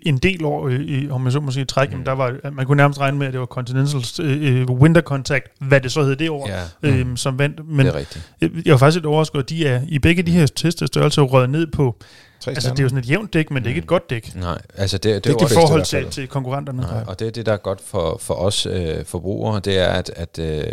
en 0.05 0.17
del 0.17 0.45
år, 0.45 0.69
i, 0.69 1.09
om 1.09 1.21
man 1.21 1.31
så 1.31 1.39
må 1.39 1.51
sige, 1.51 1.65
træk, 1.65 1.93
mm. 1.93 2.03
der 2.03 2.11
var, 2.11 2.51
man 2.51 2.65
kunne 2.65 2.77
nærmest 2.77 2.99
regne 2.99 3.17
med, 3.17 3.27
at 3.27 3.33
det 3.33 3.39
var 3.39 3.45
Continentals 3.45 4.19
øh, 4.19 4.69
Winter 4.69 5.01
Contact, 5.01 5.45
hvad 5.59 5.81
det 5.81 5.91
så 5.91 6.03
hed 6.03 6.15
det 6.15 6.29
år, 6.29 6.49
Ja, 6.49 6.89
øhm, 6.89 7.17
som 7.17 7.39
vandt. 7.39 7.67
Men 7.67 7.85
det 7.85 7.95
er 7.95 7.99
rigtigt. 7.99 8.31
jeg, 8.41 8.49
jeg 8.65 8.71
var 8.71 8.77
faktisk 8.77 8.95
lidt 8.95 9.05
overrasket, 9.05 9.39
at 9.39 9.49
de 9.49 9.67
er 9.67 9.81
i 9.87 9.99
begge 9.99 10.23
de 10.23 10.31
her 10.31 10.45
testestørrelser 10.45 11.21
røget 11.21 11.49
ned 11.49 11.67
på, 11.67 11.97
Tre 12.41 12.51
altså 12.51 12.69
det 12.69 12.79
er 12.79 12.83
jo 12.83 12.89
sådan 12.89 13.03
et 13.03 13.09
jævnt 13.09 13.33
dæk, 13.33 13.51
men 13.51 13.63
det 13.63 13.67
er 13.67 13.69
ikke 13.69 13.79
et 13.81 13.87
godt 13.87 14.09
dæk. 14.09 14.35
Nej, 14.35 14.61
altså 14.75 14.97
det, 14.97 15.03
det, 15.15 15.23
Det 15.23 15.29
er 15.41 15.45
er 15.45 15.51
i 15.51 15.53
forhold 15.53 15.85
til, 15.85 16.09
til 16.09 16.27
konkurrenterne. 16.27 16.81
nej, 16.81 17.03
og 17.07 17.19
det 17.19 17.27
er 17.27 17.31
det, 17.31 17.45
der 17.45 17.53
er 17.53 17.57
godt 17.57 17.81
for, 17.81 18.17
for 18.17 18.33
os 18.33 18.65
øh, 18.65 19.05
forbrugere, 19.05 19.59
det 19.59 19.77
er, 19.79 19.87
at, 19.87 20.11
at 20.15 20.39
øh, 20.39 20.63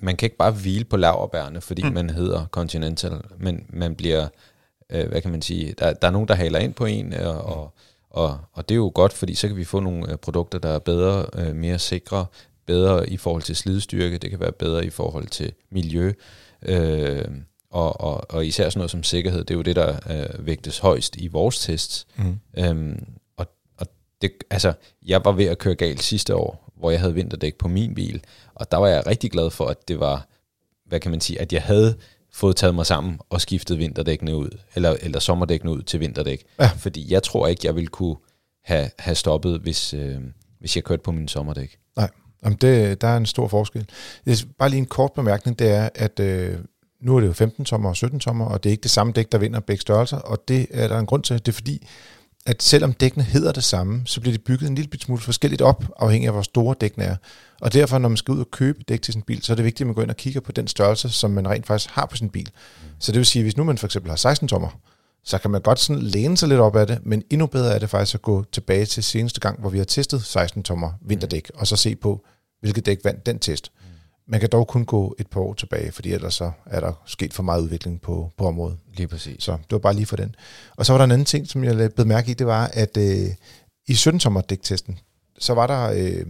man 0.00 0.16
kan 0.16 0.26
ikke 0.26 0.36
bare 0.36 0.50
hvile 0.52 0.84
på 0.84 0.96
laverbærene, 0.96 1.60
fordi 1.60 1.82
Mm. 1.82 1.88
mm. 1.88 1.94
man 1.94 2.10
hedder 2.10 2.46
Continental, 2.50 3.12
men 3.38 3.64
man 3.68 3.94
bliver, 3.94 4.28
øh, 4.90 5.08
hvad 5.08 5.20
kan 5.22 5.30
man 5.30 5.42
sige, 5.42 5.74
der, 5.78 5.92
der 5.92 6.08
er 6.08 6.12
nogen, 6.12 6.28
der 6.28 6.34
haler 6.34 6.58
ind 6.58 6.74
på 6.74 6.84
en, 6.84 7.12
øh, 7.12 7.26
og, 7.46 7.74
og, 8.10 8.38
og 8.52 8.68
det 8.68 8.74
er 8.74 8.76
jo 8.76 8.92
godt, 8.94 9.12
fordi 9.12 9.34
så 9.34 9.48
kan 9.48 9.56
vi 9.56 9.64
få 9.64 9.80
nogle 9.80 10.10
øh, 10.12 10.16
produkter, 10.18 10.58
der 10.58 10.68
er 10.68 10.78
bedre, 10.78 11.26
øh, 11.34 11.54
mere 11.56 11.78
sikre, 11.78 12.26
bedre 12.66 13.08
i 13.10 13.16
forhold 13.16 13.42
til 13.42 13.56
slidstyrke, 13.56 14.18
det 14.18 14.30
kan 14.30 14.40
være 14.40 14.52
bedre 14.52 14.84
i 14.86 14.90
forhold 14.90 15.26
til 15.26 15.52
miljø, 15.70 16.12
øh, 16.62 17.24
og, 17.76 18.00
og, 18.00 18.30
og 18.30 18.46
især 18.46 18.68
sådan 18.68 18.78
noget 18.78 18.90
som 18.90 19.02
sikkerhed, 19.02 19.44
det 19.44 19.50
er 19.50 19.58
jo 19.58 19.62
det, 19.62 19.76
der 19.76 19.96
øh, 20.10 20.46
vægtes 20.46 20.78
højst 20.78 21.16
i 21.16 21.26
vores 21.26 21.58
tests. 21.58 22.06
Mm. 22.16 22.38
Øhm, 22.58 23.04
og, 23.36 23.46
og 23.78 23.86
det, 24.22 24.32
altså, 24.50 24.72
jeg 25.06 25.24
var 25.24 25.32
ved 25.32 25.44
at 25.44 25.58
køre 25.58 25.74
galt 25.74 26.02
sidste 26.02 26.34
år, 26.34 26.72
hvor 26.76 26.90
jeg 26.90 27.00
havde 27.00 27.14
vinterdæk 27.14 27.54
på 27.58 27.68
min 27.68 27.94
bil, 27.94 28.24
og 28.54 28.70
der 28.70 28.76
var 28.76 28.88
jeg 28.88 29.06
rigtig 29.06 29.30
glad 29.30 29.50
for, 29.50 29.66
at 29.66 29.88
det 29.88 30.00
var, 30.00 30.28
hvad 30.86 31.00
kan 31.00 31.10
man 31.10 31.20
sige, 31.20 31.40
at 31.40 31.52
jeg 31.52 31.62
havde 31.62 31.96
fået 32.32 32.56
taget 32.56 32.74
mig 32.74 32.86
sammen 32.86 33.18
og 33.30 33.40
skiftet 33.40 33.78
vinterdækkene 33.78 34.36
ud, 34.36 34.58
eller, 34.74 34.96
eller 35.00 35.18
sommerdækkene 35.18 35.72
ud 35.72 35.82
til 35.82 36.00
vinterdæk. 36.00 36.44
Ja. 36.60 36.66
Fordi 36.66 37.12
jeg 37.12 37.22
tror 37.22 37.46
ikke, 37.46 37.66
jeg 37.66 37.74
ville 37.74 37.88
kunne 37.88 38.16
have, 38.64 38.90
have 38.98 39.14
stoppet, 39.14 39.60
hvis, 39.60 39.94
øh, 39.94 40.20
hvis 40.60 40.76
jeg 40.76 40.84
kørte 40.84 41.02
på 41.02 41.12
min 41.12 41.28
sommerdæk. 41.28 41.78
Jamen 42.44 42.58
det, 42.60 43.00
der 43.00 43.08
er 43.08 43.16
en 43.16 43.26
stor 43.26 43.48
forskel. 43.48 43.86
Det 44.24 44.42
er 44.42 44.46
bare 44.58 44.68
lige 44.68 44.78
en 44.78 44.86
kort 44.86 45.12
bemærkning, 45.12 45.58
det 45.58 45.70
er, 45.70 45.88
at 45.94 46.20
øh, 46.20 46.58
nu 47.00 47.16
er 47.16 47.20
det 47.20 47.26
jo 47.26 47.32
15 47.32 47.64
tommer 47.64 47.88
og 47.88 47.96
17 47.96 48.20
tommer, 48.20 48.44
og 48.44 48.64
det 48.64 48.70
er 48.70 48.72
ikke 48.72 48.82
det 48.82 48.90
samme 48.90 49.12
dæk, 49.12 49.32
der 49.32 49.38
vinder 49.38 49.60
begge 49.60 49.80
størrelser, 49.80 50.16
og 50.16 50.48
det 50.48 50.66
er 50.70 50.88
der 50.88 50.98
en 50.98 51.06
grund 51.06 51.22
til. 51.22 51.38
Det 51.38 51.48
er 51.48 51.52
fordi, 51.52 51.86
at 52.46 52.62
selvom 52.62 52.92
dækkene 52.92 53.24
hedder 53.24 53.52
det 53.52 53.64
samme, 53.64 54.02
så 54.04 54.20
bliver 54.20 54.36
de 54.36 54.42
bygget 54.42 54.68
en 54.68 54.74
lille 54.74 54.88
bit 54.88 55.02
smule 55.02 55.20
forskelligt 55.20 55.62
op, 55.62 55.84
afhængig 55.96 56.26
af 56.26 56.34
hvor 56.34 56.42
store 56.42 56.74
dækkene 56.80 57.04
er. 57.04 57.16
Og 57.60 57.72
derfor, 57.72 57.98
når 57.98 58.08
man 58.08 58.16
skal 58.16 58.32
ud 58.32 58.40
og 58.40 58.50
købe 58.50 58.82
dæk 58.88 59.02
til 59.02 59.12
sin 59.12 59.22
bil, 59.22 59.42
så 59.42 59.52
er 59.52 59.54
det 59.54 59.64
vigtigt, 59.64 59.80
at 59.80 59.86
man 59.86 59.94
går 59.94 60.02
ind 60.02 60.10
og 60.10 60.16
kigger 60.16 60.40
på 60.40 60.52
den 60.52 60.68
størrelse, 60.68 61.10
som 61.10 61.30
man 61.30 61.48
rent 61.48 61.66
faktisk 61.66 61.90
har 61.90 62.06
på 62.06 62.16
sin 62.16 62.30
bil. 62.30 62.50
Så 62.98 63.12
det 63.12 63.18
vil 63.18 63.26
sige, 63.26 63.42
hvis 63.42 63.56
nu 63.56 63.64
man 63.64 63.78
for 63.78 63.86
eksempel 63.86 64.10
har 64.10 64.16
16 64.16 64.48
tommer, 64.48 64.80
så 65.24 65.38
kan 65.38 65.50
man 65.50 65.60
godt 65.60 65.78
sådan 65.78 66.02
læne 66.02 66.36
sig 66.36 66.48
lidt 66.48 66.60
op 66.60 66.76
af 66.76 66.86
det, 66.86 66.98
men 67.02 67.22
endnu 67.30 67.46
bedre 67.46 67.74
er 67.74 67.78
det 67.78 67.90
faktisk 67.90 68.14
at 68.14 68.22
gå 68.22 68.44
tilbage 68.52 68.86
til 68.86 69.02
seneste 69.02 69.40
gang, 69.40 69.60
hvor 69.60 69.70
vi 69.70 69.78
har 69.78 69.84
testet 69.84 70.24
16 70.24 70.62
tommer 70.62 70.92
vinterdæk, 71.06 71.50
og 71.54 71.66
så 71.66 71.76
se 71.76 71.96
på, 71.96 72.24
hvilket 72.60 72.86
dæk 72.86 72.98
vandt 73.04 73.26
den 73.26 73.38
test. 73.38 73.72
Man 74.28 74.40
kan 74.40 74.48
dog 74.52 74.66
kun 74.68 74.84
gå 74.84 75.14
et 75.18 75.26
par 75.26 75.40
år 75.40 75.54
tilbage, 75.54 75.92
fordi 75.92 76.12
ellers 76.12 76.34
så 76.34 76.50
er 76.66 76.80
der 76.80 77.02
sket 77.06 77.32
for 77.32 77.42
meget 77.42 77.62
udvikling 77.62 78.00
på, 78.00 78.32
på 78.36 78.46
området. 78.46 78.78
Lige 78.94 79.08
præcis. 79.08 79.42
Så 79.42 79.52
det 79.52 79.72
var 79.72 79.78
bare 79.78 79.94
lige 79.94 80.06
for 80.06 80.16
den. 80.16 80.34
Og 80.76 80.86
så 80.86 80.92
var 80.92 80.98
der 80.98 81.04
en 81.04 81.10
anden 81.10 81.24
ting, 81.24 81.48
som 81.48 81.64
jeg 81.64 81.92
blev 81.94 82.06
mærke 82.06 82.30
i, 82.30 82.34
det 82.34 82.46
var, 82.46 82.70
at 82.72 82.96
øh, 82.96 83.28
i 83.88 83.92
17-tommer 83.92 84.40
dæktesten, 84.40 84.98
så 85.38 85.54
var 85.54 85.66
der 85.66 85.90
øh, 85.90 86.26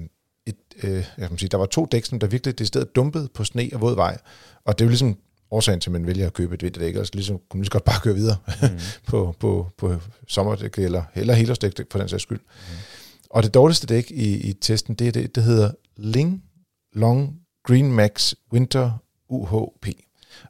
et, 0.46 0.56
øh, 0.82 1.04
jeg 1.18 1.28
kan 1.28 1.38
sige, 1.38 1.48
der 1.48 1.58
var 1.58 1.66
to 1.66 1.86
dæk, 1.92 2.04
som 2.04 2.18
der 2.18 2.26
virkelig 2.26 2.58
det 2.58 2.66
stedet 2.66 2.96
dumpede 2.96 3.28
på 3.34 3.44
sne 3.44 3.70
og 3.72 3.80
våd 3.80 3.94
vej. 3.94 4.18
Og 4.64 4.78
det 4.78 4.84
er 4.84 4.86
jo 4.86 4.90
ligesom 4.90 5.16
årsagen 5.50 5.80
til, 5.80 5.90
at 5.90 5.92
man 5.92 6.06
vælger 6.06 6.26
at 6.26 6.32
købe 6.32 6.54
et 6.54 6.62
vinterdæk, 6.62 6.94
ellers 6.94 7.14
ligesom, 7.14 7.36
kunne 7.36 7.58
man 7.58 7.60
lige 7.60 7.66
så 7.66 7.70
godt 7.70 7.84
bare 7.84 8.00
køre 8.00 8.14
videre 8.14 8.36
mm. 8.62 8.78
på, 9.10 9.34
på, 9.40 9.68
på 9.78 9.94
sommerdæk, 10.28 10.78
eller, 10.78 11.02
eller 11.14 11.34
helårsdæk 11.34 11.72
for 11.90 11.98
den 11.98 12.08
sags 12.08 12.22
skyld. 12.22 12.40
Mm. 12.40 12.76
Og 13.30 13.42
det 13.42 13.54
dårligste 13.54 13.86
dæk 13.86 14.10
i, 14.10 14.48
i 14.48 14.52
testen, 14.52 14.94
det 14.94 15.08
er 15.08 15.12
det, 15.12 15.34
det 15.34 15.42
hedder 15.42 15.70
Ling 15.96 16.42
Long 16.92 17.45
Green 17.66 17.92
Max 17.92 18.34
Winter 18.52 18.92
UHP. 19.28 19.86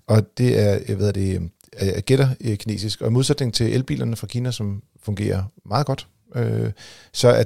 Og 0.06 0.38
det 0.38 0.60
er, 0.60 0.78
jeg 0.88 0.98
ved 0.98 1.12
det, 1.12 1.34
er- 1.72 1.84
jeg 1.84 2.02
gætter 2.02 2.28
øh, 2.40 2.56
kinesisk, 2.56 3.00
og 3.00 3.08
i 3.08 3.10
modsætning 3.10 3.54
til 3.54 3.74
elbilerne 3.74 4.16
fra 4.16 4.26
Kina, 4.26 4.50
som 4.50 4.82
fungerer 5.02 5.44
meget 5.64 5.86
godt, 5.86 6.08
øh, 6.34 6.72
så 7.12 7.28
er 7.28 7.44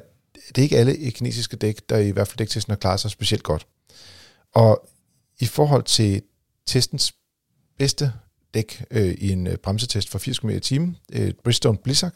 det 0.49 0.59
er 0.59 0.63
ikke 0.63 0.79
alle 0.79 1.11
kinesiske 1.11 1.57
dæk, 1.57 1.81
der 1.89 1.99
i 1.99 2.11
hvert 2.11 2.29
fald 2.29 2.39
dæktesten 2.39 2.71
har 2.71 2.77
klaret 2.77 3.01
sig 3.01 3.11
specielt 3.11 3.43
godt. 3.43 3.67
Og 4.55 4.89
i 5.41 5.47
forhold 5.47 5.83
til 5.83 6.23
testens 6.67 7.15
bedste 7.79 8.13
dæk 8.55 8.85
øh, 8.91 9.15
i 9.19 9.33
en 9.33 9.47
øh, 9.47 9.57
bremsetest 9.57 10.09
for 10.11 10.19
80 10.19 10.39
km 10.39 10.49
i 10.49 10.61
timen, 10.61 10.97
øh, 11.13 11.33
Bridgestone 11.45 11.79
Blizzard, 11.79 12.13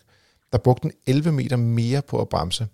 der 0.52 0.58
brugte 0.58 0.82
den 0.82 0.92
11 1.06 1.32
meter 1.32 1.56
mere 1.56 2.02
på 2.02 2.20
at 2.20 2.28
bremse. 2.28 2.66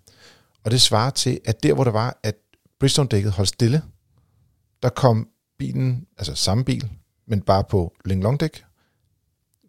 Og 0.63 0.71
det 0.71 0.81
svarer 0.81 1.09
til, 1.09 1.39
at 1.45 1.63
der 1.63 1.73
hvor 1.73 1.83
der 1.83 1.91
var, 1.91 2.19
at 2.23 2.35
Bridgestone-dækket 2.79 3.31
holdt 3.31 3.49
stille, 3.49 3.81
der 4.83 4.89
kom 4.89 5.27
bilen, 5.59 6.05
altså 6.17 6.35
samme 6.35 6.63
bil, 6.63 6.89
men 7.27 7.41
bare 7.41 7.63
på 7.63 7.93
Ling 8.05 8.23
Long 8.23 8.39
dæk, 8.39 8.63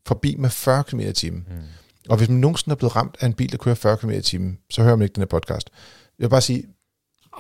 forbi 0.07 0.37
med 0.38 0.50
40 0.50 0.85
km 0.85 1.00
i 1.00 1.12
timen. 1.12 1.47
Mm. 1.50 1.57
Og 2.09 2.16
hvis 2.16 2.28
man 2.28 2.38
nogensinde 2.38 2.73
er 2.73 2.76
blevet 2.76 2.97
ramt 2.97 3.16
af 3.21 3.26
en 3.26 3.33
bil, 3.35 3.52
der 3.52 3.59
kører 3.59 3.75
40 3.75 3.97
km 3.97 4.11
i 4.11 4.23
timen, 4.23 4.59
så 4.71 4.83
hører 4.83 4.97
man 4.97 5.04
ikke 5.04 5.14
den 5.14 5.21
her 5.21 5.26
podcast. 5.26 5.71
Jeg 6.19 6.25
vil 6.25 6.28
bare 6.31 6.40
sige, 6.40 6.64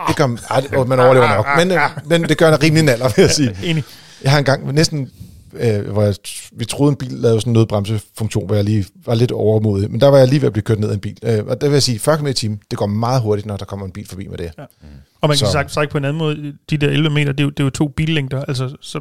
det 0.08 0.16
gør 0.16 0.26
man, 0.26 0.38
ej, 0.50 0.84
man 0.84 1.00
overlever 1.00 1.28
nok, 1.28 1.46
men, 1.56 1.70
øh, 1.70 1.80
men 2.06 2.28
det 2.28 2.38
gør 2.38 2.48
en 2.48 2.62
rimelig 2.62 2.84
naller, 2.84 3.08
vil 3.16 3.22
jeg 3.22 3.30
sige. 3.30 3.56
Enig. 3.70 3.84
Jeg 4.22 4.30
har 4.30 4.38
engang 4.38 4.72
næsten, 4.72 5.10
øh, 5.52 5.90
hvor 5.90 6.02
jeg, 6.02 6.14
vi 6.52 6.64
troede 6.64 6.90
en 6.90 6.96
bil 6.96 7.10
lavede 7.12 7.40
sådan 7.40 7.50
en 7.50 7.54
nødbremsefunktion, 7.54 8.46
hvor 8.46 8.54
jeg 8.54 8.64
lige 8.64 8.84
var 9.06 9.14
lidt 9.14 9.32
overmodig, 9.32 9.90
men 9.90 10.00
der 10.00 10.08
var 10.08 10.18
jeg 10.18 10.28
lige 10.28 10.40
ved 10.40 10.46
at 10.46 10.52
blive 10.52 10.62
kørt 10.62 10.78
ned 10.80 10.88
af 10.90 10.94
en 10.94 11.00
bil. 11.00 11.18
Øh, 11.22 11.44
og 11.46 11.60
der 11.60 11.66
vil 11.68 11.72
jeg 11.74 11.82
sige, 11.82 11.98
40 11.98 12.18
km 12.18 12.26
i 12.26 12.32
timen, 12.32 12.60
det 12.70 12.78
går 12.78 12.86
meget 12.86 13.22
hurtigt, 13.22 13.46
når 13.46 13.56
der 13.56 13.64
kommer 13.64 13.86
en 13.86 13.92
bil 13.92 14.06
forbi 14.08 14.26
med 14.26 14.38
det. 14.38 14.52
Og 15.20 15.28
man 15.28 15.30
kan 15.30 15.36
Så- 15.46 15.52
sagt, 15.52 15.72
sagt 15.72 15.90
på 15.90 15.98
en 15.98 16.04
anden 16.04 16.18
måde, 16.18 16.52
de 16.70 16.76
der 16.76 16.88
11 16.88 17.10
meter, 17.10 17.32
det 17.32 17.40
er 17.40 17.44
jo, 17.44 17.50
det 17.50 17.60
er 17.60 17.64
jo 17.64 17.70
to 17.70 17.88
billængder. 17.88 18.44
Altså, 18.44 18.76
så, 18.80 19.00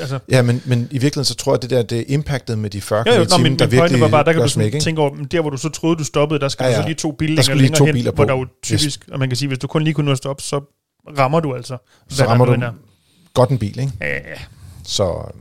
altså, 0.00 0.18
Ja, 0.30 0.42
men, 0.42 0.62
men 0.66 0.78
i 0.90 0.98
virkeligheden, 0.98 1.24
så 1.24 1.34
tror 1.34 1.52
jeg, 1.54 1.62
det 1.62 1.70
der, 1.70 1.82
det 1.82 1.98
er 2.00 2.04
impactet 2.08 2.58
med 2.58 2.70
de 2.70 2.80
40 2.80 3.04
km 3.04 3.08
ja, 3.10 3.18
jo, 3.18 3.24
timen, 3.24 3.42
men, 3.42 3.58
der 3.58 3.66
virkelig 3.66 4.00
var 4.00 4.08
bare, 4.08 4.24
der 4.24 4.32
kan 4.32 4.42
du 4.42 4.48
smæk, 4.48 4.72
tænke 4.80 5.00
over, 5.00 5.14
men 5.14 5.24
der 5.24 5.40
hvor 5.40 5.50
du 5.50 5.56
så 5.56 5.68
troede, 5.68 5.96
du 5.96 6.04
stoppede, 6.04 6.40
der 6.40 6.48
skal 6.48 6.64
Ja, 6.64 6.70
ja, 6.70 6.72
ja. 6.72 6.76
ja. 6.76 6.82
du 6.82 6.82
så 6.82 6.88
lige 6.88 6.96
to 6.96 7.12
billængder 7.12 7.42
skulle 7.42 7.56
lige 7.56 7.62
længere 7.66 7.78
to 7.78 7.84
hen, 7.84 7.94
biler 7.94 8.12
hvor 8.12 8.24
på. 8.24 8.28
der 8.28 8.36
jo 8.38 8.46
typisk, 8.62 9.04
og 9.12 9.18
man 9.18 9.28
kan 9.30 9.36
sige, 9.36 9.48
hvis 9.48 9.58
du 9.58 9.66
kun 9.66 9.82
lige 9.84 9.94
kunne 9.94 10.04
nå 10.06 10.12
at 10.12 10.18
stoppe, 10.18 10.42
så 10.42 10.60
rammer 11.18 11.40
du 11.40 11.54
altså. 11.54 11.76
Så 12.08 12.24
rammer 12.24 12.44
du 12.44 12.52
er. 12.52 12.70
godt 13.34 13.50
en 13.50 13.58
bil, 13.58 13.78
ikke? 13.80 13.92
Ja, 14.00 14.18
Så, 14.84 15.32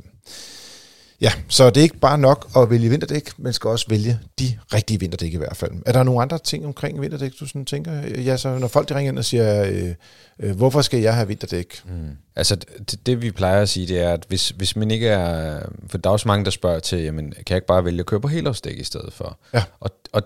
ja, 1.21 1.31
så 1.47 1.69
det 1.69 1.77
er 1.77 1.83
ikke 1.83 1.99
bare 1.99 2.17
nok 2.17 2.49
at 2.57 2.69
vælge 2.69 2.89
vinterdæk, 2.89 3.39
man 3.39 3.53
skal 3.53 3.67
også 3.67 3.85
vælge 3.89 4.19
de 4.39 4.57
rigtige 4.73 4.99
vinterdæk 4.99 5.33
i 5.33 5.37
hvert 5.37 5.57
fald. 5.57 5.71
Er 5.85 5.91
der 5.91 6.03
nogle 6.03 6.21
andre 6.21 6.39
ting 6.39 6.65
omkring 6.65 7.01
vinterdæk, 7.01 7.31
du 7.39 7.47
sådan 7.47 7.65
tænker? 7.65 7.91
Ja, 8.21 8.37
så 8.37 8.57
når 8.57 8.67
folk 8.67 8.91
ringer 8.91 9.11
ind 9.11 9.17
og 9.17 9.25
siger, 9.25 9.65
øh, 9.65 9.93
øh, 10.39 10.55
hvorfor 10.55 10.81
skal 10.81 10.99
jeg 10.99 11.15
have 11.15 11.27
vinterdæk? 11.27 11.81
Mm. 11.85 12.17
Altså 12.35 12.55
det, 12.55 13.05
det 13.05 13.21
vi 13.21 13.31
plejer 13.31 13.61
at 13.61 13.69
sige, 13.69 13.87
det 13.87 13.99
er, 13.99 14.13
at 14.13 14.25
hvis, 14.27 14.49
hvis 14.49 14.75
man 14.75 14.91
ikke 14.91 15.07
er... 15.07 15.59
For 15.87 15.97
der 15.97 16.09
er 16.09 16.13
også 16.13 16.27
mange, 16.27 16.45
der 16.45 16.51
spørger 16.51 16.79
til, 16.79 16.99
jamen 16.99 17.31
kan 17.31 17.45
jeg 17.49 17.57
ikke 17.57 17.67
bare 17.67 17.85
vælge 17.85 17.99
at 17.99 18.05
køre 18.05 18.21
på 18.21 18.27
helårsdæk 18.27 18.79
i 18.79 18.83
stedet 18.83 19.13
for? 19.13 19.39
Ja. 19.53 19.63
Og, 19.79 19.89
og, 20.11 20.21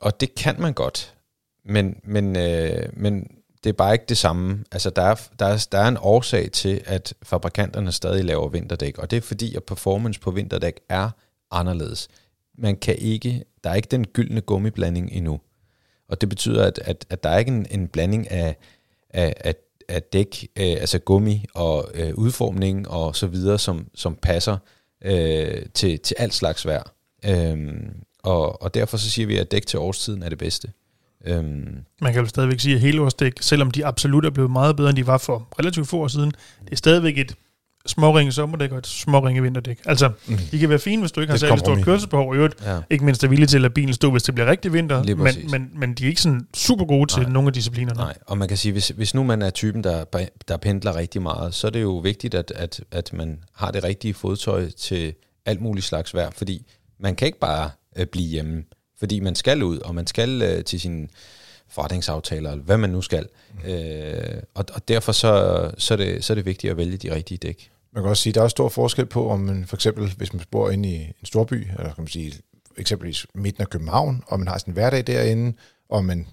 og 0.00 0.20
det 0.20 0.34
kan 0.34 0.54
man 0.58 0.72
godt, 0.72 1.14
men, 1.64 1.96
men, 2.04 2.36
øh, 2.36 2.88
men 2.92 3.26
det 3.64 3.70
er 3.70 3.74
bare 3.74 3.92
ikke 3.92 4.04
det 4.08 4.18
samme. 4.18 4.64
Altså 4.72 4.90
der 4.90 5.02
er, 5.02 5.14
der, 5.38 5.46
er, 5.46 5.66
der 5.72 5.78
er 5.78 5.88
en 5.88 5.98
årsag 6.00 6.50
til, 6.52 6.80
at 6.84 7.14
fabrikanterne 7.22 7.92
stadig 7.92 8.24
laver 8.24 8.48
vinterdæk, 8.48 8.98
og 8.98 9.10
det 9.10 9.16
er 9.16 9.20
fordi, 9.20 9.54
at 9.54 9.64
performance 9.64 10.20
på 10.20 10.30
vinterdæk 10.30 10.80
er 10.88 11.10
anderledes. 11.50 12.08
Man 12.58 12.76
kan 12.76 12.96
ikke, 12.98 13.44
der 13.64 13.70
er 13.70 13.74
ikke 13.74 13.88
den 13.90 14.06
gyldne 14.06 14.40
gummiblanding 14.40 15.12
endnu. 15.12 15.40
Og 16.08 16.20
det 16.20 16.28
betyder, 16.28 16.64
at, 16.64 16.78
at, 16.84 17.06
at 17.10 17.22
der 17.22 17.30
er 17.30 17.38
ikke 17.38 17.50
en, 17.50 17.66
en 17.70 17.88
blanding 17.88 18.30
af, 18.30 18.56
af, 19.10 19.34
af, 19.40 19.54
af 19.88 20.02
dæk, 20.02 20.48
øh, 20.56 20.64
altså 20.80 20.98
gummi 20.98 21.44
og 21.54 21.90
øh, 21.94 22.14
udformning 22.14 22.88
og 22.88 23.16
så 23.16 23.26
videre, 23.26 23.58
som, 23.58 23.88
som 23.94 24.14
passer 24.14 24.58
øh, 25.04 25.66
til, 25.74 25.98
til 25.98 26.16
alt 26.18 26.34
slags 26.34 26.66
vejr. 26.66 26.94
Øhm, 27.24 27.94
og, 28.22 28.62
og 28.62 28.74
derfor 28.74 28.96
så 28.96 29.10
siger 29.10 29.26
vi, 29.26 29.38
at 29.38 29.50
dæk 29.50 29.66
til 29.66 29.78
årstiden 29.78 30.22
er 30.22 30.28
det 30.28 30.38
bedste. 30.38 30.72
Øhm, 31.26 31.76
man 32.00 32.12
kan 32.12 32.22
jo 32.22 32.28
stadigvæk 32.28 32.60
sige, 32.60 32.74
at 32.74 32.80
helårsdæk, 32.80 33.32
selvom 33.40 33.70
de 33.70 33.86
absolut 33.86 34.24
er 34.24 34.30
blevet 34.30 34.50
meget 34.50 34.76
bedre, 34.76 34.88
end 34.90 34.96
de 34.96 35.06
var 35.06 35.18
for 35.18 35.48
relativt 35.60 35.88
få 35.88 35.96
år 35.98 36.08
siden, 36.08 36.32
det 36.64 36.72
er 36.72 36.76
stadigvæk 36.76 37.18
et 37.18 37.34
småringe 37.86 38.32
sommerdæk 38.32 38.72
og 38.72 38.78
et 38.78 38.86
småringe 38.86 39.42
vinterdæk. 39.42 39.78
Altså, 39.84 40.10
Mm. 40.26 40.36
de 40.50 40.58
kan 40.58 40.68
være 40.68 40.78
fine, 40.78 41.02
hvis 41.02 41.12
du 41.12 41.20
ikke 41.20 41.30
har 41.30 41.38
særlig 41.38 41.58
stort 41.58 41.84
kørselsbehov. 41.84 42.34
I 42.34 42.36
øvrigt, 42.36 42.54
Ja. 42.66 42.78
ikke 42.90 43.04
mindst 43.04 43.24
er 43.24 43.28
villig 43.28 43.48
til 43.48 43.56
at 43.56 43.60
lade 43.62 43.72
bilen 43.72 43.94
stå, 43.94 44.10
hvis 44.10 44.22
det 44.22 44.34
bliver 44.34 44.50
rigtig 44.50 44.72
vinter. 44.72 45.02
Men, 45.16 45.50
men, 45.50 45.70
men 45.74 45.94
de 45.94 46.04
er 46.04 46.08
ikke 46.08 46.20
sådan 46.20 46.46
super 46.54 46.84
gode 46.84 47.12
til 47.12 47.22
Nej. 47.22 47.30
nogle 47.30 47.46
af 47.46 47.52
disciplinerne. 47.52 47.98
Nej, 47.98 48.14
og 48.26 48.38
man 48.38 48.48
kan 48.48 48.56
sige, 48.56 48.72
hvis, 48.72 48.88
hvis 48.88 49.14
nu 49.14 49.22
man 49.22 49.42
er 49.42 49.50
typen, 49.50 49.84
der, 49.84 50.04
der 50.48 50.56
pendler 50.56 50.96
rigtig 50.96 51.22
meget, 51.22 51.54
så 51.54 51.66
er 51.66 51.70
det 51.70 51.82
jo 51.82 51.96
vigtigt, 51.98 52.34
at, 52.34 52.52
at, 52.56 52.80
at 52.90 53.12
man 53.12 53.38
har 53.54 53.70
det 53.70 53.84
rigtige 53.84 54.14
fodtøj 54.14 54.70
til 54.70 55.14
alt 55.46 55.60
muligt 55.60 55.86
slags 55.86 56.14
vejr, 56.14 56.30
fordi 56.30 56.66
man 57.00 57.14
kan 57.16 57.26
ikke 57.26 57.40
bare 57.40 57.70
øh, 57.96 58.06
blive 58.06 58.28
hjemme, 58.28 58.62
fordi 59.04 59.20
man 59.20 59.34
skal 59.34 59.62
ud, 59.62 59.78
og 59.78 59.94
man 59.94 60.06
skal 60.06 60.42
øh, 60.42 60.64
til 60.64 60.80
sine 60.80 61.08
forretningsaftaler, 61.68 62.50
eller 62.50 62.64
hvad 62.64 62.76
man 62.76 62.90
nu 62.90 63.02
skal. 63.02 63.28
Mm. 63.64 63.70
Øh, 63.70 64.42
og, 64.54 64.64
og 64.74 64.88
derfor 64.88 65.12
så, 65.12 65.70
så, 65.78 65.94
er 65.94 65.98
det, 65.98 66.24
så 66.24 66.32
er 66.32 66.34
det 66.34 66.46
vigtigt 66.46 66.70
at 66.70 66.76
vælge 66.76 66.96
de 66.96 67.14
rigtige 67.14 67.38
dæk. 67.38 67.70
Man 67.94 68.02
kan 68.02 68.10
også 68.10 68.22
sige, 68.22 68.30
at 68.30 68.34
der 68.34 68.42
er 68.42 68.48
stor 68.48 68.68
forskel 68.68 69.06
på, 69.06 69.30
om 69.30 69.40
man 69.40 69.64
for 69.66 69.76
eksempel, 69.76 70.12
hvis 70.16 70.32
man 70.32 70.42
bor 70.50 70.70
inde 70.70 70.88
i 70.88 70.94
en 70.94 71.14
storby, 71.24 71.54
eller 71.54 71.94
kan 71.94 71.94
man 71.98 72.06
sige 72.06 72.32
eksempelvis 72.76 73.26
midten 73.34 73.62
af 73.62 73.70
København, 73.70 74.22
og 74.26 74.38
man 74.38 74.48
har 74.48 74.58
sin 74.58 74.72
hverdag 74.72 75.06
derinde, 75.06 75.56
og 75.88 76.04
man 76.04 76.26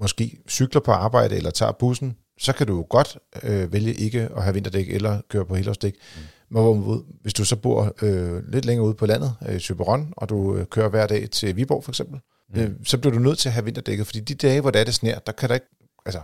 måske 0.00 0.38
cykler 0.48 0.80
på 0.80 0.92
arbejde 0.92 1.36
eller 1.36 1.50
tager 1.50 1.72
bussen, 1.72 2.16
så 2.38 2.52
kan 2.52 2.66
du 2.66 2.76
jo 2.76 2.86
godt 2.90 3.18
øh, 3.42 3.72
vælge 3.72 3.94
ikke 3.94 4.28
at 4.36 4.42
have 4.42 4.54
vinterdæk 4.54 4.88
eller 4.88 5.20
køre 5.28 5.44
på 5.44 5.54
helårsdæk. 5.54 5.94
Mm. 6.16 6.22
Men 6.52 6.62
hvorimod, 6.62 7.02
hvis 7.22 7.34
du 7.34 7.44
så 7.44 7.56
bor 7.56 7.94
øh, 8.02 8.48
lidt 8.52 8.64
længere 8.64 8.86
ude 8.86 8.94
på 8.94 9.06
landet, 9.06 9.34
øh, 9.48 9.56
i 9.56 9.58
Søberon, 9.58 10.12
og 10.16 10.28
du 10.28 10.56
øh, 10.56 10.66
kører 10.66 10.88
hver 10.88 11.06
dag 11.06 11.30
til 11.30 11.56
Viborg 11.56 11.84
for 11.84 11.90
eksempel, 11.90 12.20
mm. 12.54 12.60
øh, 12.60 12.70
så 12.84 12.98
bliver 12.98 13.12
du 13.14 13.18
nødt 13.20 13.38
til 13.38 13.48
at 13.48 13.52
have 13.52 13.64
vinterdækket, 13.64 14.06
fordi 14.06 14.20
de 14.20 14.34
dage, 14.34 14.60
hvor 14.60 14.70
det 14.70 14.80
er 14.80 14.84
det 14.84 14.94
sner, 14.94 15.18
der 15.18 15.32
kan 15.32 15.48
der 15.48 15.54
ikke, 15.54 15.66
altså, 16.06 16.20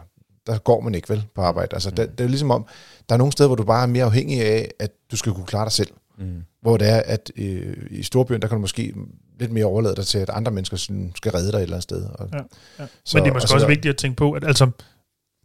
der 0.46 0.58
går 0.58 0.80
man 0.80 0.94
ikke 0.94 1.08
vel 1.08 1.24
på 1.34 1.40
arbejde. 1.42 1.74
Altså, 1.74 1.90
mm. 1.90 1.96
det, 1.96 2.18
det 2.18 2.24
er 2.24 2.28
ligesom 2.28 2.50
om, 2.50 2.66
der 3.08 3.14
er 3.14 3.18
nogle 3.18 3.32
steder, 3.32 3.48
hvor 3.48 3.56
du 3.56 3.64
bare 3.64 3.82
er 3.82 3.86
mere 3.86 4.04
afhængig 4.04 4.40
af, 4.42 4.70
at 4.78 4.90
du 5.10 5.16
skal 5.16 5.32
kunne 5.32 5.46
klare 5.46 5.64
dig 5.64 5.72
selv. 5.72 5.90
Mm. 6.18 6.42
Hvor 6.62 6.76
det 6.76 6.88
er, 6.88 7.02
at 7.04 7.30
øh, 7.36 7.76
i 7.90 8.02
storbyen, 8.02 8.42
der 8.42 8.48
kan 8.48 8.54
du 8.54 8.60
måske 8.60 8.94
lidt 9.40 9.52
mere 9.52 9.64
overlade 9.64 9.96
dig 9.96 10.06
til, 10.06 10.18
at 10.18 10.30
andre 10.30 10.52
mennesker 10.52 10.76
sådan 10.76 11.12
skal 11.16 11.32
redde 11.32 11.52
dig 11.52 11.58
et 11.58 11.62
eller 11.62 11.74
andet 11.76 11.82
sted. 11.82 12.04
Og, 12.04 12.28
Ja, 12.32 12.38
ja. 12.78 12.86
Så- 13.04 13.16
men 13.16 13.24
det 13.24 13.28
er 13.30 13.32
og 13.32 13.36
måske 13.36 13.48
så- 13.48 13.54
også 13.54 13.66
vigtigt 13.66 13.90
at 13.92 13.96
tænke 13.96 14.16
på, 14.16 14.32
at 14.32 14.44
altså, 14.44 14.70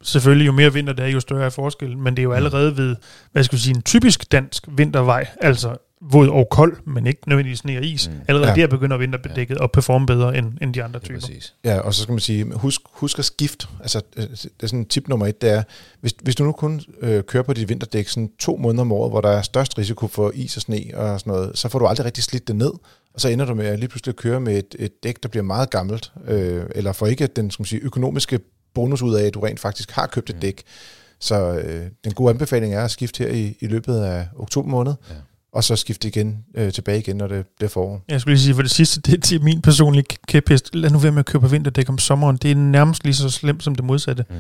selvfølgelig 0.03 0.48
jo 0.48 0.51
mere 0.51 0.74
vinter 0.74 0.93
det 0.93 1.05
er, 1.05 1.10
jo 1.10 1.19
større 1.19 1.45
er 1.45 1.50
forskellen, 1.50 2.03
men 2.03 2.15
det 2.15 2.22
er 2.22 2.24
jo 2.24 2.33
allerede 2.33 2.77
ved, 2.77 2.95
hvad 3.31 3.43
skal 3.43 3.55
vi 3.55 3.62
sige, 3.62 3.75
en 3.75 3.81
typisk 3.81 4.31
dansk 4.31 4.63
vintervej, 4.67 5.27
altså 5.41 5.75
våd 6.12 6.29
og 6.29 6.48
kold, 6.51 6.77
men 6.86 7.07
ikke 7.07 7.29
nødvendigvis 7.29 7.60
sne 7.60 7.77
og 7.77 7.83
is. 7.83 8.07
Mm. 8.07 8.13
Mm. 8.13 8.22
Allerede 8.27 8.48
Ja. 8.48 8.55
ja. 8.55 8.62
der 8.62 8.67
begynder 8.67 8.98
vinterdækket 8.98 9.57
at 9.62 9.72
performe 9.72 10.05
bedre 10.05 10.38
end, 10.38 10.53
end 10.62 10.74
de 10.74 10.83
andre 10.83 11.00
er 11.00 11.03
typer. 11.03 11.19
præcis. 11.19 11.53
Ja, 11.63 11.79
og 11.79 11.93
så 11.93 12.01
skal 12.01 12.12
man 12.12 12.19
sige, 12.19 12.53
husk, 12.53 12.81
husk 12.93 13.19
at 13.19 13.25
skifte. 13.25 13.67
Altså, 13.79 14.01
øh, 14.17 14.24
det 14.24 14.50
er 14.63 14.67
sådan 14.67 14.86
tip 14.86 15.07
nummer 15.07 15.27
et, 15.27 15.41
det 15.41 15.50
er, 15.50 15.63
hvis, 16.01 16.13
hvis 16.22 16.36
du 16.36 16.43
nu 16.43 16.51
kun 16.51 16.81
øh, 17.01 17.24
kører 17.24 17.43
på 17.43 17.53
dit 17.53 17.69
vinterdæk 17.69 18.07
sådan 18.07 18.29
to 18.39 18.57
måneder 18.57 18.81
om 18.81 18.91
året, 18.91 19.12
hvor 19.12 19.22
der 19.22 19.29
er 19.29 19.41
størst 19.41 19.77
risiko 19.77 20.07
for 20.07 20.31
is 20.36 20.55
og 20.55 20.62
sne 20.62 20.83
og 20.93 21.19
sådan 21.19 21.33
noget, 21.33 21.57
så 21.57 21.69
får 21.69 21.79
du 21.79 21.86
aldrig 21.86 22.05
rigtig 22.05 22.24
slidt 22.24 22.48
det 22.48 22.55
ned, 22.55 22.72
og 23.13 23.22
så 23.22 23.29
ender 23.29 23.45
du 23.45 23.53
med 23.55 23.65
at 23.65 23.79
lige 23.79 23.89
pludselig 23.89 24.15
køre 24.15 24.39
med 24.39 24.57
et, 24.57 24.75
et 24.79 25.03
dæk, 25.03 25.24
der 25.24 25.29
bliver 25.29 25.43
meget 25.43 25.69
gammelt, 25.69 26.12
øh, 26.27 26.63
eller 26.75 26.93
får 26.93 27.07
ikke 27.07 27.27
den 27.27 27.51
skal 27.51 27.62
man 27.62 27.67
sige, 27.67 27.81
økonomiske 27.81 28.39
bonus 28.75 29.01
ud 29.01 29.15
af, 29.15 29.23
at 29.25 29.33
du 29.33 29.39
rent 29.39 29.59
faktisk 29.59 29.91
har 29.91 30.07
købt 30.07 30.29
et 30.29 30.41
dæk. 30.41 30.63
Så 31.19 31.51
øh, 31.53 31.85
den 32.03 32.13
gode 32.13 32.29
anbefaling 32.29 32.73
er 32.73 32.83
at 32.83 32.91
skifte 32.91 33.23
her 33.23 33.31
i, 33.31 33.57
i 33.59 33.67
løbet 33.67 33.95
af 33.99 34.27
oktober 34.39 34.69
måned, 34.69 34.93
Ja. 35.09 35.15
og 35.53 35.63
så 35.63 35.75
skifte 35.75 36.07
igen 36.07 36.37
øh, 36.55 36.71
tilbage 36.73 36.99
igen, 36.99 37.15
når 37.15 37.27
det 37.27 37.45
bliver 37.57 37.69
forår. 37.69 38.01
Jeg 38.09 38.21
skulle 38.21 38.33
lige 38.35 38.43
sige, 38.43 38.55
for 38.55 38.61
det 38.61 38.71
sidste, 38.71 39.01
det 39.01 39.13
er 39.13 39.21
til 39.21 39.41
min 39.43 39.61
personlige 39.61 40.05
kæphest. 40.27 40.75
Lad 40.75 40.89
nu 40.89 40.97
være 40.99 41.11
med 41.11 41.19
at 41.19 41.25
købe 41.25 41.41
på 41.41 41.47
vinterdæk 41.47 41.89
om 41.89 41.97
sommeren. 41.97 42.37
Det 42.37 42.51
er 42.51 42.55
nærmest 42.55 43.03
lige 43.03 43.13
så 43.15 43.29
slemt 43.29 43.63
som 43.63 43.75
det 43.75 43.85
modsatte. 43.85 44.25
Mm. 44.29 44.35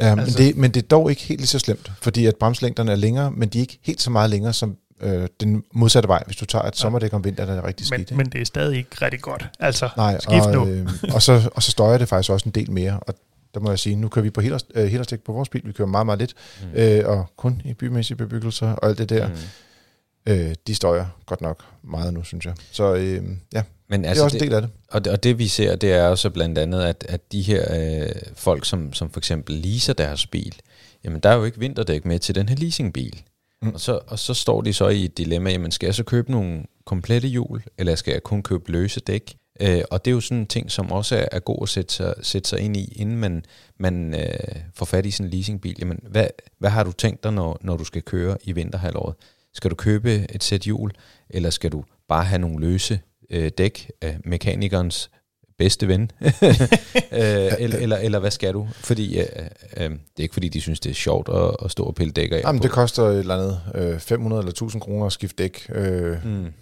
Ja, 0.00 0.14
men, 0.14 0.24
Altså- 0.24 0.38
det, 0.38 0.56
men 0.56 0.70
det 0.70 0.82
er 0.82 0.86
dog 0.88 1.10
ikke 1.10 1.22
helt 1.22 1.40
lige 1.40 1.48
så 1.48 1.58
slemt, 1.58 1.92
fordi 2.02 2.26
at 2.26 2.36
bremslængderne 2.40 2.92
er 2.92 2.96
længere, 2.96 3.30
men 3.30 3.48
de 3.48 3.58
er 3.58 3.60
ikke 3.60 3.78
helt 3.82 4.02
så 4.02 4.10
meget 4.10 4.30
længere 4.30 4.52
som 4.52 4.76
øh, 5.00 5.28
den 5.40 5.62
modsatte 5.74 6.08
vej, 6.08 6.22
hvis 6.26 6.36
du 6.36 6.44
tager 6.44 6.64
et 6.64 6.76
sommerdæk 6.76 7.12
om 7.14 7.24
vinteren, 7.24 7.48
der 7.50 7.56
er 7.62 7.66
rigtig 7.66 7.86
skidt. 7.86 7.98
Men, 7.98 8.00
ikke? 8.00 8.14
men 8.16 8.26
det 8.26 8.40
er 8.40 8.44
stadig 8.44 8.76
ikke 8.76 8.90
rigtig 9.02 9.20
godt. 9.20 9.48
Altså, 9.60 9.88
Nej, 9.96 10.20
skift 10.20 10.44
og, 10.46 10.52
nu. 10.54 10.66
øh, 10.66 10.88
og, 11.14 11.22
så, 11.22 11.50
og 11.54 11.62
så 11.62 11.70
støjer 11.70 11.98
det 11.98 12.08
faktisk 12.08 12.30
også 12.30 12.48
en 12.48 12.52
del 12.54 12.70
mere, 12.70 13.00
og 13.00 13.14
der 13.54 13.60
må 13.60 13.70
jeg 13.70 13.78
sige, 13.78 13.96
nu 13.96 14.08
kører 14.08 14.22
vi 14.22 14.30
på 14.30 14.40
helårs, 14.40 14.64
øh, 14.74 14.86
helårsdæk 14.86 15.20
på 15.20 15.32
vores 15.32 15.48
bil, 15.48 15.62
vi 15.64 15.72
kører 15.72 15.88
meget, 15.88 16.06
meget 16.06 16.18
lidt, 16.18 16.34
Mm. 16.62 16.78
øh, 16.80 17.08
og 17.08 17.26
kun 17.36 17.62
i 17.64 17.74
bymæssige 17.74 18.16
bebyggelser 18.16 18.68
og 18.72 18.88
alt 18.88 18.98
det 18.98 19.08
der, 19.08 19.28
Mm. 19.28 20.32
øh, 20.32 20.54
de 20.66 20.74
støjer 20.74 21.06
godt 21.26 21.40
nok 21.40 21.64
meget 21.82 22.14
nu, 22.14 22.22
synes 22.22 22.44
jeg. 22.46 22.54
Så 22.70 22.94
øh, 22.94 23.22
ja, 23.54 23.62
Men 23.88 24.00
det 24.00 24.06
er 24.06 24.10
altså, 24.10 24.24
også 24.24 24.36
en 24.36 24.42
del 24.42 24.54
af 24.54 24.62
det. 24.62 24.70
Og 24.90 25.04
det, 25.04 25.12
og 25.12 25.22
det 25.22 25.38
vi 25.38 25.48
ser, 25.48 25.76
det 25.76 25.92
er 25.92 26.06
jo 26.06 26.16
så 26.16 26.30
blandt 26.30 26.58
andet, 26.58 26.82
at, 26.82 27.06
at 27.08 27.32
de 27.32 27.42
her 27.42 27.64
øh, 28.04 28.08
folk, 28.34 28.64
som, 28.64 28.92
som 28.92 29.10
for 29.10 29.20
eksempel 29.20 29.54
leaser 29.54 29.92
deres 29.92 30.26
bil, 30.26 30.54
jamen 31.04 31.20
der 31.20 31.28
er 31.28 31.34
jo 31.36 31.44
ikke 31.44 31.58
vinterdæk 31.58 32.04
med 32.04 32.18
til 32.18 32.34
den 32.34 32.48
her 32.48 32.56
leasingbil. 32.56 33.22
Mm. 33.62 33.68
Og, 33.74 33.80
så, 33.80 34.00
og 34.06 34.18
så 34.18 34.34
står 34.34 34.60
de 34.60 34.72
så 34.72 34.88
i 34.88 35.04
et 35.04 35.18
dilemma, 35.18 35.50
jamen 35.50 35.70
skal 35.70 35.86
jeg 35.86 35.94
så 35.94 36.02
købe 36.04 36.30
nogle 36.30 36.62
komplette 36.86 37.28
hjul, 37.28 37.62
eller 37.78 37.94
skal 37.94 38.12
jeg 38.12 38.22
kun 38.22 38.42
købe 38.42 38.72
løse 38.72 39.00
dæk? 39.00 39.36
Øh, 39.60 39.82
og 39.90 40.04
det 40.04 40.10
er 40.10 40.14
jo 40.14 40.20
sådan 40.20 40.38
en 40.38 40.46
ting, 40.46 40.70
som 40.70 40.92
også 40.92 41.16
er, 41.16 41.26
er 41.32 41.40
god 41.40 41.58
at 41.62 41.68
sætte 41.68 41.94
sig, 41.94 42.14
sætte 42.22 42.48
sig 42.48 42.60
ind 42.60 42.76
i, 42.76 42.92
inden 42.96 43.16
man, 43.16 43.44
man 43.78 44.14
øh, 44.14 44.56
får 44.74 44.86
fat 44.86 45.06
i 45.06 45.10
sådan 45.10 45.26
en 45.26 45.30
leasingbil. 45.30 45.76
Jamen, 45.78 46.00
hvad, 46.10 46.26
hvad 46.58 46.70
har 46.70 46.84
du 46.84 46.92
tænkt 46.92 47.24
dig, 47.24 47.32
når, 47.32 47.58
når 47.60 47.76
du 47.76 47.84
skal 47.84 48.02
køre 48.02 48.36
i 48.42 48.52
vinterhalvåret? 48.52 49.14
Skal 49.54 49.70
du 49.70 49.74
købe 49.74 50.26
et 50.34 50.44
sæt 50.44 50.60
hjul, 50.60 50.90
eller 51.30 51.50
skal 51.50 51.72
du 51.72 51.84
bare 52.08 52.24
have 52.24 52.38
nogle 52.38 52.60
løse 52.60 53.00
øh, 53.30 53.50
dæk 53.58 53.90
af 54.00 54.18
mekanikernes 54.24 55.10
bedste 55.58 55.88
ven? 55.88 56.10
øh, 56.20 56.30
eller, 57.58 57.78
eller, 57.78 57.96
eller 57.96 58.18
hvad 58.18 58.30
skal 58.30 58.54
du? 58.54 58.68
Fordi 58.72 59.18
øh, 59.18 59.26
øh, 59.76 59.90
det 59.90 59.98
er 60.18 60.22
ikke 60.22 60.32
fordi, 60.32 60.48
de 60.48 60.60
synes, 60.60 60.80
det 60.80 60.90
er 60.90 60.94
sjovt 60.94 61.28
at, 61.28 61.56
at 61.64 61.70
stå 61.70 61.84
og 61.84 61.94
pille 61.94 62.12
dæk 62.12 62.32
af. 62.32 62.40
Jamen, 62.44 62.60
på. 62.60 62.62
det 62.62 62.70
koster 62.70 63.02
et 63.02 63.18
eller 63.18 63.34
andet 63.34 63.60
øh, 63.74 63.98
500 63.98 64.40
eller 64.40 64.50
1000 64.50 64.82
kroner 64.82 65.06
at 65.06 65.12
skifte 65.12 65.42
dæk 65.42 65.66
øh, 65.74 66.26
mm. 66.26 66.52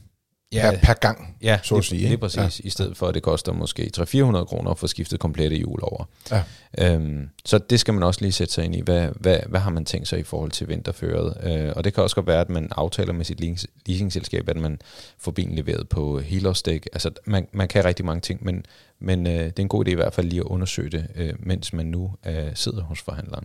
Ja. 0.52 0.70
per, 0.70 0.78
per 0.78 0.94
gang. 0.94 1.36
Ja, 1.42 1.58
så 1.62 1.74
at 1.74 1.78
lige, 1.78 1.88
sige, 1.88 1.98
lige 1.98 2.10
ikke? 2.10 2.20
præcis. 2.20 2.60
Ja. 2.60 2.66
I 2.66 2.70
stedet 2.70 2.96
for, 2.96 3.08
at 3.08 3.14
det 3.14 3.22
koster 3.22 3.52
måske 3.52 3.90
300-400 3.98 4.44
kroner 4.44 4.70
at 4.70 4.78
få 4.78 4.86
skiftet 4.86 5.20
komplette 5.20 5.56
hjul 5.56 5.78
over. 5.82 6.04
Ja. 6.30 6.42
Øhm, 6.78 7.28
så 7.44 7.58
det 7.58 7.80
skal 7.80 7.94
man 7.94 8.02
også 8.02 8.20
lige 8.20 8.32
sætte 8.32 8.54
sig 8.54 8.64
ind 8.64 8.74
i. 8.76 8.80
Hvad, 8.80 9.08
hvad, 9.20 9.38
hvad 9.48 9.60
har 9.60 9.70
man 9.70 9.84
tænkt 9.84 10.08
sig 10.08 10.18
i 10.18 10.22
forhold 10.22 10.50
til 10.50 10.68
vinterføret? 10.68 11.36
Øh, 11.42 11.72
og 11.76 11.84
det 11.84 11.94
kan 11.94 12.02
også 12.02 12.16
godt 12.16 12.26
være, 12.26 12.40
at 12.40 12.50
man 12.50 12.68
aftaler 12.76 13.12
med 13.12 13.24
sit 13.24 13.40
leasing- 13.40 13.82
leasingselskab, 13.86 14.48
at 14.48 14.56
man 14.56 14.78
får 15.18 15.32
bilen 15.32 15.54
leveret 15.54 15.88
på 15.88 16.20
helårsdæk. 16.20 16.88
Altså, 16.92 17.10
man, 17.24 17.46
man 17.52 17.68
kan 17.68 17.84
rigtig 17.84 18.04
mange 18.04 18.20
ting, 18.20 18.44
men, 18.44 18.66
men 19.00 19.26
øh, 19.26 19.32
det 19.32 19.58
er 19.58 19.62
en 19.62 19.68
god 19.68 19.86
idé 19.86 19.90
i 19.90 19.94
hvert 19.94 20.14
fald 20.14 20.26
lige 20.26 20.40
at 20.40 20.46
undersøge 20.46 20.90
det, 20.90 21.06
øh, 21.16 21.34
mens 21.38 21.72
man 21.72 21.86
nu 21.86 22.12
øh, 22.26 22.34
sidder 22.54 22.82
hos 22.82 23.00
forhandleren. 23.00 23.44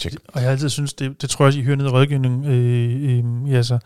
Check. 0.00 0.16
Og 0.28 0.40
jeg 0.40 0.42
har 0.42 0.50
altid 0.50 0.68
synes, 0.68 0.94
det, 0.94 1.22
det 1.22 1.30
tror 1.30 1.44
jeg 1.44 1.46
også, 1.46 1.58
I 1.58 1.62
hører 1.62 1.76
ned 1.76 1.84
i 1.86 1.88
rådgivning. 1.88 2.46
Øh, 2.46 3.18
øh, 3.18 3.52
ja, 3.52 3.62
så. 3.62 3.78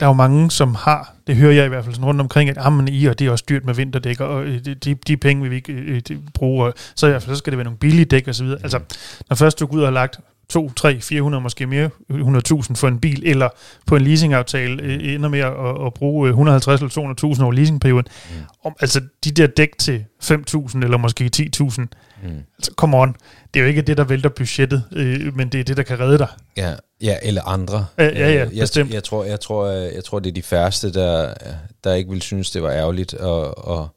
Der 0.00 0.06
er 0.06 0.10
jo 0.10 0.14
mange, 0.14 0.50
som 0.50 0.74
har, 0.74 1.14
det 1.26 1.36
hører 1.36 1.52
jeg 1.52 1.66
i 1.66 1.68
hvert 1.68 1.84
fald 1.84 1.94
sådan 1.94 2.04
rundt 2.04 2.20
omkring, 2.20 2.50
at 2.50 2.58
ah, 2.58 2.72
men 2.72 2.88
I, 2.88 3.04
og 3.04 3.18
det 3.18 3.26
er 3.26 3.30
også 3.30 3.44
dyrt 3.48 3.64
med 3.64 3.74
vinterdæk, 3.74 4.20
og 4.20 4.44
øh, 4.44 4.64
de, 4.64 4.94
de, 4.94 5.16
penge 5.16 5.42
vil 5.42 5.50
vi 5.50 5.56
ikke 5.56 5.72
øh, 5.72 6.00
de 6.00 6.18
bruge, 6.34 6.64
og 6.64 6.74
så 6.94 7.06
i 7.06 7.10
hvert 7.10 7.22
fald 7.22 7.36
så 7.36 7.38
skal 7.38 7.50
det 7.50 7.58
være 7.58 7.64
nogle 7.64 7.78
billige 7.78 8.04
dæk 8.04 8.28
og 8.28 8.34
så 8.34 8.44
videre. 8.44 8.58
Altså, 8.62 8.80
når 9.28 9.36
først 9.36 9.60
du 9.60 9.66
går 9.66 9.76
ud 9.76 9.80
og 9.80 9.86
har 9.86 9.92
lagt 9.92 10.20
2, 10.50 10.72
3, 10.72 11.00
400, 11.00 11.42
måske 11.42 11.66
mere, 11.66 11.90
100.000 12.10 12.74
for 12.74 12.88
en 12.88 13.00
bil, 13.00 13.22
eller 13.26 13.48
på 13.86 13.96
en 13.96 14.02
leasingaftale 14.02 14.82
øh, 14.82 15.14
ender 15.14 15.28
med 15.28 15.40
at, 15.40 15.86
at 15.86 15.94
bruge 15.94 16.28
øh, 16.28 16.30
150 16.30 16.80
eller 16.80 17.34
200.000 17.34 17.42
over 17.42 17.52
leasingperioden. 17.52 18.06
Mm. 18.30 18.36
Om, 18.64 18.74
altså, 18.80 19.00
de 19.24 19.30
der 19.30 19.46
dæk 19.46 19.78
til 19.78 20.04
5.000 20.24 20.84
eller 20.84 20.96
måske 20.96 21.30
10.000, 21.36 21.86
Mm. 22.22 22.42
altså, 22.58 22.72
come 22.76 22.96
on. 22.96 23.16
Det 23.54 23.60
er 23.60 23.64
jo 23.64 23.68
ikke 23.68 23.82
det, 23.82 23.96
der 23.96 24.04
vælter 24.04 24.28
budgettet, 24.28 24.84
øh, 24.92 25.36
men 25.36 25.48
det 25.48 25.60
er 25.60 25.64
det, 25.64 25.76
der 25.76 25.82
kan 25.82 26.00
redde 26.00 26.18
dig. 26.18 26.28
Ja, 26.56 26.74
ja, 27.02 27.16
eller 27.22 27.42
andre. 27.42 27.86
Ja, 27.98 28.04
ja, 28.04 28.10
ja, 28.32 28.44
Øh, 28.44 28.56
jeg, 28.56 28.62
bestemt. 28.62 28.92
Jeg 28.94 29.04
tror, 29.04 29.24
jeg, 29.24 29.40
tror, 29.40 29.64
øh, 29.66 29.94
jeg 29.94 30.04
tror, 30.04 30.18
det 30.18 30.30
er 30.30 30.34
de 30.34 30.42
færreste, 30.42 30.92
der, 30.92 31.34
der 31.84 31.94
ikke 31.94 32.10
vil 32.10 32.22
synes, 32.22 32.50
det 32.50 32.62
var 32.62 32.70
ærgerligt, 32.70 33.14
og, 33.14 33.58
og 33.68 33.88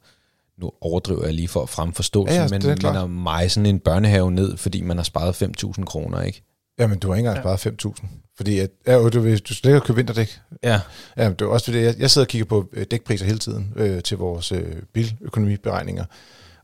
nu 0.58 0.70
overdriver 0.80 1.24
jeg 1.24 1.34
lige 1.34 1.48
for 1.48 1.62
at 1.62 1.68
fremforståelsen, 1.68 2.36
Ja, 2.36 2.42
ja, 2.42 2.48
men, 2.50 2.60
det 2.62 2.84
er 2.84 2.92
men 2.92 3.02
at 3.02 3.10
mig 3.10 3.50
sådan 3.50 3.66
en 3.66 3.78
børnehave 3.80 4.30
ned, 4.32 4.56
fordi 4.56 4.80
man 4.82 4.96
har 4.96 5.04
sparet 5.04 5.42
5.000 5.78 5.84
kroner, 5.84 6.22
ikke? 6.22 6.42
Jamen, 6.78 6.98
du 6.98 7.08
har 7.08 7.14
ikke 7.16 7.28
engang 7.28 7.42
sparet 7.58 7.84
5.000. 8.00 8.06
Fordi 8.36 8.58
at, 8.58 8.70
ja, 8.86 9.08
du, 9.08 9.20
vil- 9.20 9.38
du 9.40 9.54
skal 9.54 9.68
ikke 9.70 9.80
købe 9.80 9.96
vinterdæk. 9.96 10.40
Ja. 10.62 10.80
Ja, 11.16 11.28
men 11.28 11.32
det 11.38 11.42
er 11.44 11.46
også 11.48 11.64
fordi, 11.66 11.78
jeg, 11.78 11.94
jeg 11.98 12.10
sidder 12.10 12.24
og 12.24 12.28
kigger 12.28 12.44
på 12.46 12.68
øh, 12.72 12.86
dækpriser 12.90 13.26
hele 13.26 13.38
tiden 13.38 13.72
øh, 13.76 14.02
til 14.02 14.16
vores 14.18 14.52
øh, 14.52 14.64
biløkonomiberegninger. 14.92 16.04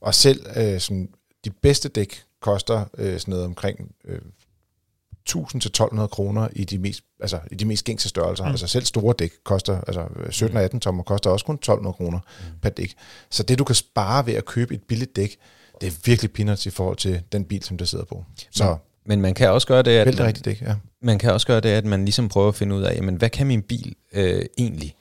Og 0.01 0.15
selv 0.15 0.47
øh, 0.57 0.81
sådan, 0.81 1.09
de 1.45 1.51
bedste 1.51 1.89
dæk 1.89 2.23
koster 2.41 2.85
øh, 2.99 3.21
sådan 3.21 3.33
noget 3.33 3.45
omkring 3.45 3.95
øh, 4.05 4.21
1000 5.23 5.61
til 5.61 5.69
1200 5.69 6.09
kroner 6.09 6.49
i 6.53 6.65
de 6.65 6.79
mest, 6.79 7.05
altså, 7.21 7.39
i 7.51 7.55
de 7.55 7.65
mest 7.65 7.85
gængse 7.85 8.09
størrelser. 8.09 8.45
Mm. 8.45 8.49
Mm. 8.49 8.53
Altså 8.53 8.67
selv 8.67 8.85
store 8.85 9.15
dæk 9.19 9.33
koster, 9.45 9.81
altså 9.81 10.07
øh, 10.17 10.31
17 10.33 10.57
og 10.57 10.63
18 10.63 10.81
tommer 10.81 11.03
koster 11.03 11.31
også 11.31 11.47
kun 11.47 11.55
1200 11.55 11.95
kroner 11.95 12.19
mm. 12.19 12.59
per 12.63 12.71
dæk. 12.71 12.95
Så 13.31 13.43
det 13.43 13.59
du 13.59 13.65
kan 13.65 13.75
spare 13.75 14.27
ved 14.27 14.35
at 14.35 14.45
købe 14.45 14.75
et 14.75 14.83
billigt 14.83 15.17
dæk, 15.17 15.37
det 15.81 15.87
er 15.87 15.93
virkelig 16.05 16.33
peanuts 16.33 16.67
i 16.67 16.71
forhold 16.71 16.97
til 16.97 17.23
den 17.33 17.45
bil, 17.45 17.63
som 17.63 17.79
der 17.79 17.85
sidder 17.85 18.05
på. 18.05 18.25
Så 18.51 18.65
Men 19.05 19.21
man 19.21 19.35
kan 19.35 19.51
også 19.51 19.67
gøre 19.67 19.83
det, 19.83 19.91
at 19.91 20.07
man, 20.07 20.27
rigtigt 20.27 20.45
dæk, 20.45 20.63
ja. 20.63 20.75
man 21.03 21.19
kan 21.19 21.33
også 21.33 21.47
gøre 21.47 21.61
det, 21.61 21.69
at 21.69 21.85
man 21.85 22.05
ligesom 22.05 22.29
prøver 22.29 22.49
at 22.49 22.55
finde 22.55 22.77
ud 22.77 22.83
af, 22.83 22.95
jamen, 22.95 23.15
hvad 23.15 23.31
kan 23.31 23.47
min 23.47 23.63
bil 23.63 23.95
øh, 24.13 24.45
egentlig? 24.59 24.95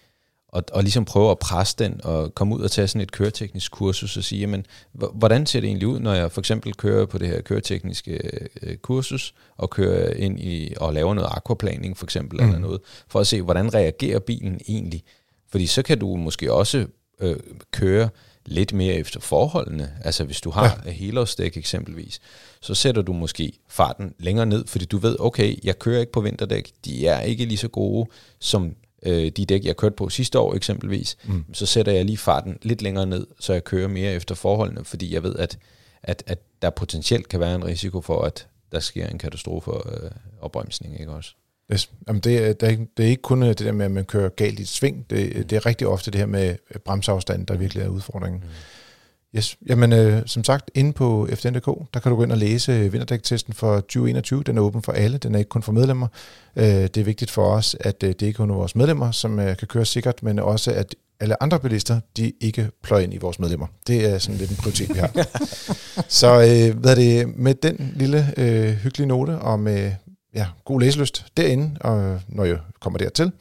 Og, 0.52 0.64
og 0.72 0.84
ligesom 0.84 1.06
prøve 1.06 1.32
at 1.32 1.40
presse 1.40 1.76
den 1.80 2.02
og 2.04 2.36
komme 2.36 2.56
ud 2.56 2.62
og 2.62 2.72
tage 2.72 2.88
sådan 2.88 3.02
et 3.02 3.12
køreteknisk 3.12 3.72
kursus 3.72 4.18
og 4.18 4.24
sige, 4.24 4.40
jamen, 4.40 4.66
hvordan 5.14 5.46
ser 5.46 5.60
det 5.60 5.68
egentlig 5.68 5.88
ud, 5.88 6.00
når 6.00 6.14
jeg 6.14 6.32
for 6.32 6.42
eksempel 6.42 6.74
kører 6.74 7.06
på 7.06 7.18
det 7.18 7.28
her 7.28 7.42
køretekniske 7.42 8.20
øh, 8.62 8.78
kursus 8.78 9.34
og 9.58 9.70
kører 9.70 10.14
ind 10.14 10.40
i 10.40 10.74
og 10.78 10.94
laver 10.94 11.14
noget 11.14 11.30
aquaplaning 11.32 11.98
for 11.98 12.06
eksempel 12.06 12.42
mm. 12.42 12.48
eller 12.48 12.60
noget, 12.60 12.82
for 13.08 13.20
at 13.20 13.28
se, 13.28 13.42
hvordan 13.42 13.74
reagerer 13.74 14.20
bilen 14.20 14.62
egentlig. 14.68 15.04
Fordi 15.50 15.68
så 15.68 15.82
kan 15.82 16.00
du 16.00 16.16
måske 16.16 16.54
også 16.54 16.86
øh, 17.20 17.36
køre 17.72 18.10
lidt 18.46 18.74
mere 18.74 18.94
efter 18.94 19.20
forholdene. 19.20 19.92
Altså 20.02 20.24
hvis 20.24 20.42
du 20.42 20.50
har 20.50 20.82
ja. 20.86 20.92
helårsdæk 20.92 21.58
eksempelvis, 21.58 22.20
så 22.62 22.74
sætter 22.74 23.02
du 23.02 23.14
måske 23.14 23.54
farten 23.68 24.14
længere 24.20 24.46
ned, 24.46 24.68
fordi 24.68 24.86
du 24.86 24.98
ved, 24.98 25.16
okay, 25.20 25.56
jeg 25.64 25.80
kører 25.80 26.00
ikke 26.00 26.12
på 26.12 26.22
vinterdæk, 26.22 26.72
de 26.86 27.08
er 27.08 27.22
ikke 27.22 27.46
lige 27.46 27.58
så 27.58 27.68
gode 27.68 28.10
som 28.40 28.76
øh, 29.04 29.32
de 29.32 29.46
dæk, 29.46 29.66
jeg 29.66 29.78
kørte 29.78 29.96
på 29.96 30.10
sidste 30.10 30.40
år 30.40 30.56
eksempelvis, 30.56 31.18
mm. 31.26 31.46
så 31.54 31.66
sætter 31.66 31.92
jeg 31.92 32.06
lige 32.06 32.18
farten 32.18 32.58
lidt 32.62 32.82
længere 32.82 33.06
ned, 33.06 33.28
så 33.40 33.54
jeg 33.54 33.64
kører 33.64 33.88
mere 33.88 34.14
efter 34.14 34.36
forholdene, 34.36 34.86
fordi 34.86 35.14
jeg 35.14 35.24
ved, 35.24 35.36
at, 35.36 35.58
at, 36.04 36.24
at 36.28 36.40
der 36.62 36.70
potentielt 36.70 37.30
kan 37.30 37.40
være 37.40 37.56
en 37.56 37.66
risiko 37.66 38.02
for, 38.02 38.22
at 38.22 38.48
der 38.72 38.80
sker 38.80 39.08
en 39.08 39.18
katastrofe 39.18 39.72
øh, 39.72 40.12
opbremsning, 40.42 41.00
ikke 41.00 41.12
også? 41.12 41.34
Yes. 41.74 41.90
Jamen 42.08 42.22
det, 42.22 42.38
er, 42.38 42.54
det, 42.54 42.64
er 42.64 42.72
ikke, 42.72 42.88
det 42.98 43.06
er 43.06 43.10
ikke 43.10 43.22
kun 43.22 43.42
det 43.42 43.60
der 43.60 43.72
med, 43.72 43.86
at 43.86 43.92
man 43.92 44.06
kører 44.06 44.30
galt 44.30 44.60
i 44.60 44.62
et 44.62 44.68
sving. 44.68 45.10
Det, 45.10 45.36
mm. 45.36 45.48
det 45.48 45.56
er 45.56 45.66
rigtig 45.66 45.88
ofte 45.88 46.12
det 46.12 46.20
her 46.20 46.26
med 46.26 46.56
bremseafstand, 46.86 47.48
der 47.48 47.58
virkelig 47.58 47.84
er 47.84 47.88
udfordringen. 47.88 48.40
Mm. 48.40 48.50
Yes. 49.36 49.58
Jamen, 49.70 49.94
øh, 49.94 50.22
som 50.26 50.44
sagt, 50.44 50.72
inde 50.76 50.94
på 50.94 51.28
FDN.dk, 51.34 51.94
der 51.94 52.00
kan 52.00 52.10
du 52.10 52.16
gå 52.16 52.24
ind 52.24 52.32
og 52.32 52.38
læse 52.38 52.92
vinterdæktesten 52.92 53.54
for 53.54 53.76
2021. 53.76 54.44
Den 54.44 54.58
er 54.58 54.62
åben 54.62 54.82
for 54.82 54.92
alle, 54.92 55.18
den 55.18 55.36
er 55.36 55.40
ikke 55.40 55.50
kun 55.50 55.64
for 55.64 55.72
medlemmer. 55.72 56.08
Øh, 56.56 56.66
det 56.66 56.98
er 56.98 57.04
vigtigt 57.04 57.32
for 57.32 57.46
os, 57.46 57.76
at 57.80 58.04
øh, 58.04 58.10
det 58.10 58.22
ikke 58.22 58.38
kun 58.38 58.50
er 58.50 58.54
vores 58.54 58.76
medlemmer, 58.76 59.12
som 59.12 59.40
øh, 59.40 59.58
kan 59.58 59.68
køre 59.68 59.86
sikkert, 59.86 60.24
men 60.24 60.40
også 60.40 60.72
at 60.72 60.96
alle 61.20 61.44
andre 61.44 61.60
bilister, 61.60 62.00
de 62.18 62.34
ikke 62.42 62.70
pløjer 62.84 63.04
ind 63.04 63.14
i 63.14 63.18
vores 63.18 63.40
medlemmer. 63.40 63.68
Det 63.88 64.06
er 64.06 64.18
sådan 64.18 64.38
lidt 64.38 64.52
en 64.52 64.58
prioritet, 64.58 64.90
vi 64.90 65.00
har. 65.00 65.12
Så 66.20 66.28
øh, 66.28 66.80
hvad 66.80 66.92
er 66.92 66.96
det, 66.96 67.38
med 67.38 67.56
den 67.56 67.94
lille 67.96 68.34
øh, 68.38 68.72
hyggelige 68.72 69.08
note 69.08 69.40
og 69.40 69.60
med 69.60 69.92
ja, 70.36 70.48
god 70.66 70.82
læseløst 70.82 71.26
derinde, 71.38 71.78
og 71.82 72.22
når 72.28 72.46
jeg 72.46 72.58
kommer 72.82 73.00
dertil, 73.00 73.32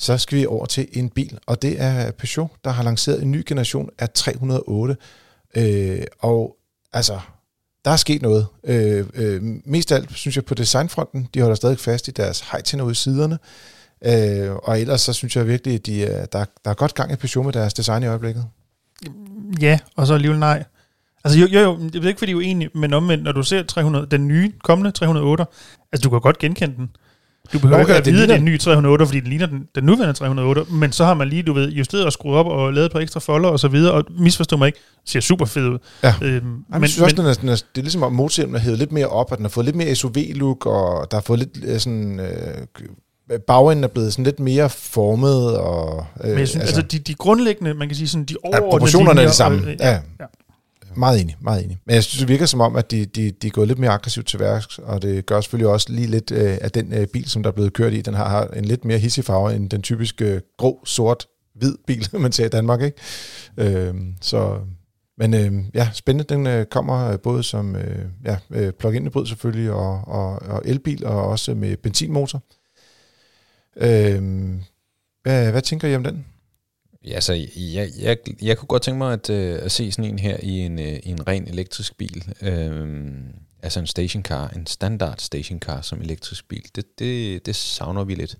så 0.00 0.18
skal 0.18 0.38
vi 0.38 0.46
over 0.46 0.66
til 0.66 0.88
en 0.92 1.10
bil, 1.10 1.38
og 1.46 1.62
det 1.62 1.82
er 1.82 2.10
Peugeot, 2.10 2.50
der 2.64 2.70
har 2.70 2.82
lanceret 2.82 3.22
en 3.22 3.30
ny 3.30 3.42
generation 3.46 3.90
af 3.98 4.10
308. 4.10 4.96
Øh, 5.56 6.02
og 6.18 6.56
altså, 6.92 7.20
der 7.84 7.90
er 7.90 7.96
sket 7.96 8.22
noget. 8.22 8.46
Øh, 8.64 9.06
øh, 9.14 9.42
mest 9.64 9.92
alt, 9.92 10.12
synes 10.14 10.36
jeg, 10.36 10.44
på 10.44 10.54
designfronten, 10.54 11.28
de 11.34 11.40
holder 11.40 11.54
stadig 11.54 11.78
fast 11.78 12.08
i 12.08 12.10
deres 12.10 12.40
high 12.40 12.84
ude 12.84 12.92
i 12.92 12.94
siderne. 12.94 13.38
Øh, 14.04 14.54
og 14.54 14.80
ellers 14.80 15.00
så 15.00 15.12
synes 15.12 15.36
jeg 15.36 15.46
virkelig, 15.46 15.74
at 15.74 15.86
de, 15.86 16.00
øh, 16.00 16.08
der, 16.08 16.44
der 16.64 16.70
er 16.70 16.74
godt 16.74 16.94
gang 16.94 17.12
i 17.12 17.16
Peugeot 17.16 17.44
med 17.44 17.52
deres 17.52 17.74
design 17.74 18.02
i 18.02 18.06
øjeblikket. 18.06 18.44
Ja, 19.60 19.78
og 19.96 20.06
så 20.06 20.14
alligevel 20.14 20.38
nej. 20.38 20.64
Altså 21.24 21.38
jo, 21.38 21.46
jo, 21.46 21.60
jo, 21.60 21.78
det 21.78 22.04
er 22.04 22.08
ikke 22.08 22.18
fordi, 22.18 22.32
du 22.32 22.40
er 22.40 22.44
enig, 22.44 22.68
men 22.74 22.94
omvendt, 22.94 23.24
når 23.24 23.32
du 23.32 23.42
ser 23.42 23.62
300, 23.62 24.06
den 24.10 24.28
nye, 24.28 24.52
kommende 24.64 24.90
308, 24.90 25.46
altså 25.92 26.02
du 26.04 26.10
kan 26.10 26.20
godt 26.20 26.38
genkende 26.38 26.76
den. 26.76 26.90
Du 27.52 27.58
behøver 27.58 27.80
ikke 27.80 27.94
at 27.94 28.06
vide, 28.06 28.22
at 28.22 28.28
det 28.28 28.34
er 28.34 28.38
en 28.38 28.44
ny 28.44 28.58
308, 28.58 29.06
fordi 29.06 29.20
den 29.20 29.28
ligner 29.28 29.46
den, 29.46 29.62
den 29.74 29.84
nuværende 29.84 30.14
308, 30.14 30.64
men 30.72 30.92
så 30.92 31.04
har 31.04 31.14
man 31.14 31.28
lige, 31.28 31.42
du 31.42 31.52
ved, 31.52 31.72
justeret 31.72 32.04
og 32.04 32.12
skruet 32.12 32.36
op 32.36 32.46
og 32.46 32.72
lavet 32.72 32.86
et 32.86 32.92
par 32.92 33.00
ekstra 33.00 33.20
folder 33.20 33.48
og 33.48 33.60
så 33.60 33.68
videre, 33.68 33.92
og 33.92 34.04
misforstå 34.18 34.56
mig 34.56 34.66
ikke, 34.66 34.78
ser 35.06 35.20
super 35.20 35.44
fed 35.44 35.68
ud. 35.68 35.78
Ja. 36.02 36.14
Øhm, 36.22 36.24
Ej, 36.26 36.42
men, 36.42 36.82
jeg 36.82 36.88
synes 36.88 37.02
også, 37.02 37.16
men, 37.16 37.24
den 37.24 37.30
er, 37.30 37.34
den 37.34 37.48
er, 37.48 37.54
det 37.54 37.80
er 37.80 37.82
ligesom 37.82 38.02
om 38.02 38.12
motorhjelmen 38.12 38.56
er 38.56 38.60
hævet 38.60 38.78
lidt 38.78 38.92
mere 38.92 39.06
op, 39.06 39.32
og 39.32 39.36
den 39.36 39.44
har 39.44 39.50
fået 39.50 39.64
lidt 39.64 39.76
mere 39.76 39.94
SUV-look, 39.94 40.66
og 40.66 41.10
der 41.10 41.16
har 41.16 41.22
fået 41.22 41.38
lidt 41.38 41.58
øh, 41.64 41.78
sådan... 41.78 42.20
Øh, 42.20 42.88
bagenden 43.46 43.84
er 43.84 43.88
blevet 43.88 44.12
sådan 44.12 44.24
lidt 44.24 44.40
mere 44.40 44.70
formet. 44.70 45.58
Og, 45.58 46.06
øh, 46.24 46.30
men 46.30 46.38
jeg 46.38 46.48
synes, 46.48 46.62
altså, 46.62 46.76
altså 46.76 46.96
de, 46.96 46.98
de 46.98 47.14
grundlæggende, 47.14 47.74
man 47.74 47.88
kan 47.88 47.96
sige 47.96 48.08
sådan, 48.08 48.24
de 48.24 48.36
overordnede 48.42 48.66
ja, 48.66 48.70
proportionerne 48.70 49.22
er 49.22 49.26
de 49.26 49.32
samme. 49.32 49.58
Og, 49.58 49.76
ja. 49.80 49.90
ja. 49.90 50.24
Meget 50.98 51.20
enig, 51.20 51.36
meget 51.40 51.64
enig. 51.64 51.78
Men 51.84 51.94
jeg 51.94 52.04
synes, 52.04 52.18
det 52.18 52.28
virker 52.28 52.46
som 52.46 52.60
om, 52.60 52.76
at 52.76 52.90
de, 52.90 53.04
de, 53.04 53.30
de 53.30 53.46
er 53.46 53.50
gået 53.50 53.68
lidt 53.68 53.78
mere 53.78 53.90
aggressivt 53.90 54.26
til 54.26 54.40
værks, 54.40 54.78
og 54.78 55.02
det 55.02 55.26
gør 55.26 55.40
selvfølgelig 55.40 55.68
også 55.68 55.92
lige 55.92 56.06
lidt 56.06 56.30
øh, 56.30 56.58
af 56.60 56.70
den 56.70 56.92
øh, 56.92 57.06
bil, 57.06 57.30
som 57.30 57.42
der 57.42 57.50
er 57.50 57.54
blevet 57.54 57.72
kørt 57.72 57.92
i. 57.92 58.00
Den 58.00 58.14
har, 58.14 58.28
har 58.28 58.46
en 58.46 58.64
lidt 58.64 58.84
mere 58.84 58.98
hissig 58.98 59.24
farve 59.24 59.54
end 59.54 59.70
den 59.70 59.82
typiske 59.82 60.24
øh, 60.24 60.40
grå, 60.56 60.82
sort, 60.84 61.26
hvid 61.54 61.74
bil, 61.86 62.08
man 62.20 62.32
ser 62.32 62.46
i 62.46 62.48
Danmark. 62.48 62.82
Ikke? 62.82 62.98
Øh, 63.56 63.94
så, 64.20 64.58
men 65.18 65.34
øh, 65.34 65.64
ja, 65.74 65.88
spændende. 65.92 66.34
Den 66.34 66.46
øh, 66.46 66.66
kommer 66.66 67.12
øh, 67.12 67.18
både 67.18 67.42
som 67.42 67.76
øh, 67.76 68.04
ja, 68.24 68.36
øh, 68.50 68.72
plug-in 68.72 69.06
hybrid 69.06 69.26
selvfølgelig, 69.26 69.72
og, 69.72 70.08
og, 70.08 70.42
og 70.42 70.62
elbil, 70.64 71.06
og 71.06 71.28
også 71.28 71.54
med 71.54 71.76
benzinmotor. 71.76 72.42
Øh, 73.76 74.22
hvad, 75.22 75.50
hvad 75.50 75.62
tænker 75.62 75.88
I 75.88 75.96
om 75.96 76.04
den? 76.04 76.24
Ja, 77.04 77.12
altså, 77.12 77.32
jeg, 77.56 77.88
jeg, 78.00 78.16
jeg 78.42 78.58
kunne 78.58 78.66
godt 78.66 78.82
tænke 78.82 78.98
mig 78.98 79.12
at, 79.12 79.30
øh, 79.30 79.58
at 79.62 79.72
se 79.72 79.92
sådan 79.92 80.10
en 80.10 80.18
her 80.18 80.36
i 80.42 80.58
en, 80.58 80.78
øh, 80.78 80.98
i 81.02 81.10
en 81.10 81.26
ren 81.26 81.48
elektrisk 81.48 81.96
bil. 81.96 82.34
Øhm, 82.42 83.34
altså 83.62 83.80
en 83.80 83.86
stationcar, 83.86 84.48
en 84.48 84.66
standard 84.66 85.18
stationcar 85.18 85.80
som 85.80 86.00
elektrisk 86.00 86.48
bil. 86.48 86.64
Det, 86.76 86.98
det, 86.98 87.46
det 87.46 87.56
savner 87.56 88.04
vi 88.04 88.14
lidt. 88.14 88.38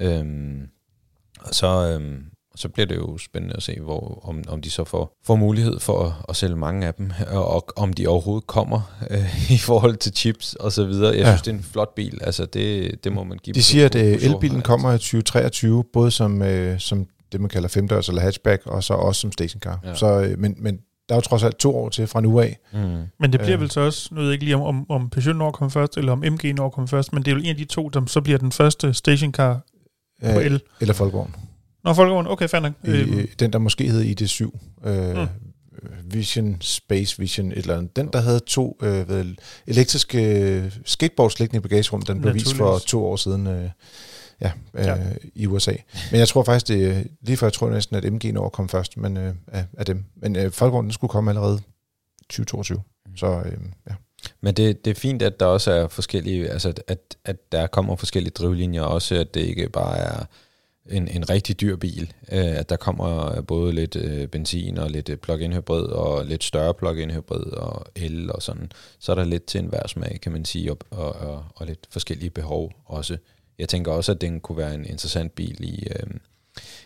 Øhm, 0.00 0.68
og 1.40 1.54
så, 1.54 1.66
øhm, 1.66 2.24
så 2.56 2.68
bliver 2.68 2.86
det 2.86 2.96
jo 2.96 3.18
spændende 3.18 3.56
at 3.56 3.62
se, 3.62 3.80
hvor, 3.80 4.28
om, 4.28 4.42
om 4.48 4.62
de 4.62 4.70
så 4.70 4.84
får, 4.84 5.16
får 5.24 5.36
mulighed 5.36 5.80
for 5.80 6.04
at, 6.04 6.12
at 6.28 6.36
sælge 6.36 6.56
mange 6.56 6.86
af 6.86 6.94
dem, 6.94 7.10
og, 7.30 7.54
og 7.54 7.68
om 7.76 7.92
de 7.92 8.06
overhovedet 8.06 8.46
kommer 8.46 9.06
øh, 9.10 9.50
i 9.56 9.58
forhold 9.58 9.96
til 9.96 10.16
chips 10.16 10.54
og 10.54 10.72
så 10.72 10.86
videre. 10.86 11.12
Jeg 11.12 11.20
ja. 11.20 11.30
synes, 11.30 11.42
det 11.42 11.50
er 11.50 11.56
en 11.56 11.62
flot 11.62 11.94
bil. 11.94 12.18
Altså, 12.22 12.46
det, 12.46 13.04
det 13.04 13.12
må 13.12 13.24
man 13.24 13.38
give 13.38 13.54
De 13.54 13.62
siger, 13.62 13.86
at 13.86 13.94
øh, 13.94 14.02
elbilen 14.02 14.62
kommer 14.62 14.92
i 14.92 14.98
2023, 14.98 15.84
både 15.92 16.10
som, 16.10 16.42
øh, 16.42 16.80
som 16.80 17.06
det, 17.36 17.40
man 17.42 17.50
kalder 17.50 17.68
femdørs 17.68 18.08
eller 18.08 18.22
hatchback, 18.22 18.66
og 18.66 18.84
så 18.84 18.94
også 18.94 19.20
som 19.20 19.32
stationcar. 19.32 19.80
Ja. 19.84 19.94
Så, 19.94 20.20
øh, 20.20 20.38
men, 20.38 20.54
men 20.58 20.80
der 21.08 21.14
er 21.14 21.16
jo 21.16 21.20
trods 21.20 21.42
alt 21.42 21.56
to 21.56 21.76
år 21.76 21.88
til 21.88 22.06
fra 22.06 22.20
nu 22.20 22.40
af. 22.40 22.58
Mm. 22.72 22.78
Men 23.20 23.32
det 23.32 23.40
bliver 23.40 23.54
øh. 23.54 23.60
vel 23.60 23.70
så 23.70 23.80
også, 23.80 24.08
nu 24.12 24.20
ved 24.20 24.26
jeg 24.26 24.32
ikke 24.32 24.44
lige 24.44 24.56
om, 24.56 24.62
om, 24.62 24.90
om 24.90 25.10
Peugeot 25.10 25.36
når 25.36 25.50
kommer 25.50 25.70
først, 25.70 25.96
eller 25.96 26.12
om 26.12 26.18
MG 26.18 26.54
når 26.54 26.70
kommer 26.70 26.88
først, 26.88 27.12
men 27.12 27.22
det 27.22 27.30
er 27.30 27.34
jo 27.34 27.42
en 27.42 27.46
af 27.46 27.56
de 27.56 27.64
to, 27.64 27.92
som 27.92 28.06
så 28.06 28.20
bliver 28.20 28.38
den 28.38 28.52
første 28.52 28.94
stationcar 28.94 29.60
på 30.22 30.40
øh, 30.40 30.46
el. 30.46 30.60
Eller 30.80 30.94
Folkevogn. 30.94 31.34
Nå, 31.84 31.94
Folkevogn, 31.94 32.26
okay. 32.26 32.48
I, 32.84 32.88
øhm. 32.88 33.28
Den, 33.38 33.52
der 33.52 33.58
måske 33.58 33.88
hed 33.88 34.22
ID7. 34.22 34.58
Øh, 34.88 35.18
mm. 35.18 35.28
Vision, 36.04 36.56
Space 36.60 37.18
Vision, 37.18 37.52
et 37.52 37.58
eller 37.58 37.76
andet. 37.76 37.96
Den, 37.96 38.08
der 38.12 38.20
havde 38.20 38.40
to 38.46 38.78
øh, 38.82 39.26
elektriske 39.66 40.72
skateboards 40.84 41.38
liggende 41.38 41.58
i 41.58 41.60
bagagerummet, 41.60 42.08
den 42.08 42.20
blev 42.20 42.34
vist 42.34 42.54
for 42.54 42.78
to 42.78 43.04
år 43.04 43.16
siden. 43.16 43.46
Øh, 43.46 43.70
ja, 44.40 44.52
øh, 44.74 44.86
ja. 44.86 44.96
i 45.34 45.46
USA. 45.46 45.74
Men 46.10 46.20
jeg 46.20 46.28
tror 46.28 46.42
faktisk, 46.42 46.68
det 46.68 47.06
lige 47.20 47.36
før 47.36 47.46
jeg 47.46 47.52
tror 47.52 47.70
næsten, 47.70 47.96
at 47.96 48.12
MG 48.12 48.32
når 48.32 48.48
kom 48.48 48.68
først 48.68 48.96
men, 48.96 49.16
øh, 49.16 49.34
af, 49.46 49.64
af 49.78 49.86
dem. 49.86 50.04
Men 50.16 50.36
øh, 50.36 50.50
Folkevognen 50.50 50.92
skulle 50.92 51.10
komme 51.10 51.30
allerede 51.30 51.60
2022. 52.20 52.82
Mm. 53.06 53.16
Så 53.16 53.26
øh, 53.26 53.58
ja. 53.90 53.94
Men 54.40 54.54
det, 54.54 54.84
det 54.84 54.90
er 54.90 54.94
fint, 54.94 55.22
at 55.22 55.40
der 55.40 55.46
også 55.46 55.72
er 55.72 55.88
forskellige, 55.88 56.48
altså 56.48 56.72
at, 56.86 57.16
at 57.24 57.52
der 57.52 57.66
kommer 57.66 57.96
forskellige 57.96 58.32
drivlinjer, 58.32 58.82
også 58.82 59.14
at 59.14 59.34
det 59.34 59.40
ikke 59.40 59.68
bare 59.68 59.98
er 59.98 60.24
en, 60.90 61.08
en 61.08 61.30
rigtig 61.30 61.60
dyr 61.60 61.76
bil. 61.76 62.12
Øh, 62.32 62.58
at 62.58 62.68
der 62.68 62.76
kommer 62.76 63.40
både 63.40 63.72
lidt 63.72 63.96
øh, 63.96 64.28
benzin 64.28 64.78
og 64.78 64.90
lidt 64.90 65.20
plug-in 65.20 65.52
hybrid 65.52 65.84
og 65.84 66.24
lidt 66.24 66.44
større 66.44 66.74
plug-in 66.74 67.10
hybrid 67.10 67.52
og 67.52 67.86
el 67.96 68.32
og 68.32 68.42
sådan. 68.42 68.72
Så 68.98 69.12
er 69.12 69.16
der 69.16 69.24
lidt 69.24 69.44
til 69.44 69.60
enhver 69.60 69.86
smag, 69.88 70.18
kan 70.22 70.32
man 70.32 70.44
sige, 70.44 70.72
og, 70.72 70.78
og, 70.90 71.16
og, 71.16 71.44
og 71.54 71.66
lidt 71.66 71.86
forskellige 71.90 72.30
behov 72.30 72.72
også 72.84 73.16
jeg 73.58 73.68
tænker 73.68 73.92
også, 73.92 74.12
at 74.12 74.20
den 74.20 74.40
kunne 74.40 74.58
være 74.58 74.74
en 74.74 74.84
interessant 74.84 75.34
bil 75.34 75.64
i, 75.64 75.88
øh, 75.90 76.06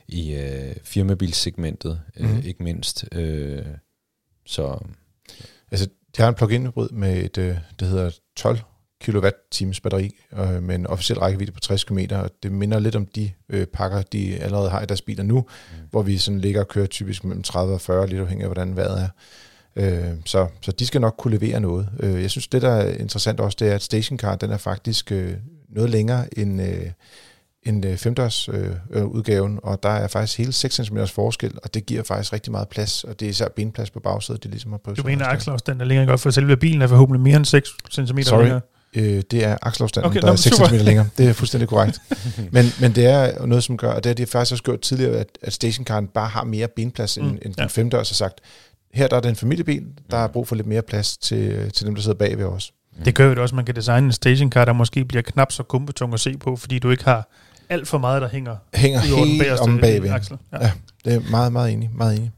i 0.08 0.34
øh, 0.34 0.76
firmabilsegmentet, 0.84 2.00
øh, 2.16 2.30
mm. 2.30 2.42
ikke 2.44 2.62
mindst. 2.62 3.04
Øh, 3.12 3.66
så 4.46 4.78
Altså, 5.70 5.88
de 6.16 6.22
har 6.22 6.28
en 6.28 6.34
plug-in 6.34 6.66
hybrid 6.66 6.88
med 6.88 7.24
et, 7.24 7.38
øh, 7.38 7.56
det 7.80 7.88
hedder 7.88 8.10
12 8.36 8.58
kWh 9.04 9.30
batteri 9.82 10.16
øh, 10.32 10.62
med 10.62 10.74
en 10.74 10.86
officiel 10.86 11.18
rækkevidde 11.18 11.52
på 11.52 11.60
60 11.60 11.84
km, 11.84 11.98
og 12.10 12.30
det 12.42 12.52
minder 12.52 12.78
lidt 12.78 12.96
om 12.96 13.06
de 13.06 13.30
øh, 13.48 13.66
pakker, 13.66 14.02
de 14.02 14.38
allerede 14.38 14.70
har 14.70 14.82
i 14.82 14.86
deres 14.86 15.02
biler 15.02 15.22
nu, 15.22 15.38
mm. 15.38 15.86
hvor 15.90 16.02
vi 16.02 16.18
sådan 16.18 16.40
ligger 16.40 16.60
og 16.60 16.68
kører 16.68 16.86
typisk 16.86 17.24
mellem 17.24 17.42
30 17.42 17.74
og 17.74 17.80
40, 17.80 18.06
lidt 18.06 18.20
afhængig 18.20 18.44
af, 18.44 18.48
hvordan 18.48 18.76
vejret 18.76 19.02
er. 19.02 19.08
Øh, 19.76 20.14
så, 20.24 20.48
så 20.62 20.72
de 20.72 20.86
skal 20.86 21.00
nok 21.00 21.14
kunne 21.18 21.38
levere 21.38 21.60
noget. 21.60 21.88
Øh, 22.00 22.22
jeg 22.22 22.30
synes, 22.30 22.48
det 22.48 22.62
der 22.62 22.70
er 22.70 22.96
interessant 22.96 23.40
også, 23.40 23.56
det 23.60 23.68
er, 23.68 23.74
at 23.74 23.82
stationcar, 23.82 24.36
den 24.36 24.50
er 24.50 24.56
faktisk 24.56 25.12
øh, 25.12 25.34
noget 25.70 25.90
længere 25.90 26.38
end, 26.38 26.62
øh, 26.62 26.90
end 27.62 27.86
øh, 27.86 27.96
femdørs 27.96 28.48
øh, 28.48 28.70
øh, 28.90 29.04
udgaven, 29.04 29.60
og 29.62 29.82
der 29.82 29.88
er 29.88 30.08
faktisk 30.08 30.38
hele 30.38 30.52
6 30.52 30.74
cm 30.74 30.98
forskel, 31.06 31.58
og 31.62 31.74
det 31.74 31.86
giver 31.86 32.02
faktisk 32.02 32.32
rigtig 32.32 32.52
meget 32.52 32.68
plads, 32.68 33.04
og 33.04 33.20
det 33.20 33.26
er 33.26 33.30
især 33.30 33.48
benplads 33.48 33.90
på 33.90 34.00
bagsædet, 34.00 34.42
det 34.42 34.50
ligesom 34.50 34.70
har 34.70 34.78
prøvet. 34.78 34.98
Du 34.98 35.02
mener 35.02 35.26
akselafstanden 35.26 35.80
er 35.80 35.84
længere 35.84 36.06
godt, 36.06 36.20
for 36.20 36.30
selve 36.30 36.56
bilen 36.56 36.82
er 36.82 36.86
forhåbentlig 36.86 37.20
mere 37.20 37.36
end 37.36 37.44
6 37.44 37.70
cm 37.90 38.20
Sorry. 38.20 38.42
længere? 38.42 38.60
Øh, 38.96 39.22
det 39.30 39.44
er 39.44 39.56
akselafstanden, 39.62 40.10
okay, 40.10 40.20
der 40.20 40.32
er 40.32 40.36
6 40.36 40.56
cm 40.56 40.74
længere. 40.74 41.08
Det 41.18 41.28
er 41.28 41.32
fuldstændig 41.42 41.68
korrekt. 41.68 42.00
men, 42.52 42.64
men 42.80 42.94
det 42.94 43.06
er 43.06 43.46
noget, 43.46 43.64
som 43.64 43.76
gør, 43.76 43.92
og 43.92 44.04
det 44.04 44.10
har 44.10 44.14
de 44.14 44.26
faktisk 44.26 44.52
også 44.52 44.64
gjort 44.64 44.80
tidligere, 44.80 45.16
at, 45.16 45.38
at 45.42 45.52
stationcaren 45.52 46.06
bare 46.06 46.28
har 46.28 46.44
mere 46.44 46.68
benplads 46.68 47.18
end, 47.18 47.26
mm, 47.26 47.38
end 47.42 47.54
ja. 47.58 47.62
den 47.62 47.70
femdørs 47.70 48.10
har 48.10 48.14
sagt. 48.14 48.40
Her 48.94 49.08
der 49.08 49.16
er 49.16 49.20
det 49.20 49.28
en 49.28 49.36
familiebil, 49.36 49.86
der 50.10 50.16
er 50.16 50.26
brug 50.26 50.48
for 50.48 50.54
lidt 50.54 50.66
mere 50.66 50.82
plads 50.82 51.16
til, 51.16 51.70
til 51.72 51.86
dem, 51.86 51.94
der 51.94 52.02
sidder 52.02 52.18
bagved 52.18 52.44
os. 52.44 52.72
Det 53.04 53.14
gør 53.14 53.32
jo 53.34 53.42
også, 53.42 53.52
at 53.52 53.56
man 53.56 53.64
kan 53.64 53.76
designe 53.76 54.06
en 54.06 54.12
stationcar, 54.12 54.64
der 54.64 54.72
måske 54.72 55.04
bliver 55.04 55.22
knap 55.22 55.52
så 55.52 55.62
kumpetung 55.62 56.14
at 56.14 56.20
se 56.20 56.38
på, 56.38 56.56
fordi 56.56 56.78
du 56.78 56.90
ikke 56.90 57.04
har 57.04 57.28
alt 57.68 57.88
for 57.88 57.98
meget, 57.98 58.22
der 58.22 58.28
hænger, 58.28 58.56
hænger 58.74 59.00
over 59.16 59.24
den 59.24 59.38
bagerste 59.38 59.62
om 59.62 59.78
bagved. 59.78 60.10
aksel. 60.10 60.38
Ja. 60.52 60.64
Ja. 60.64 60.72
Det 61.04 61.14
er 61.14 61.30
meget, 61.30 61.52
meget 61.52 61.72
enig. 61.72 61.90
Meget 61.94 62.16
enig. 62.16 62.32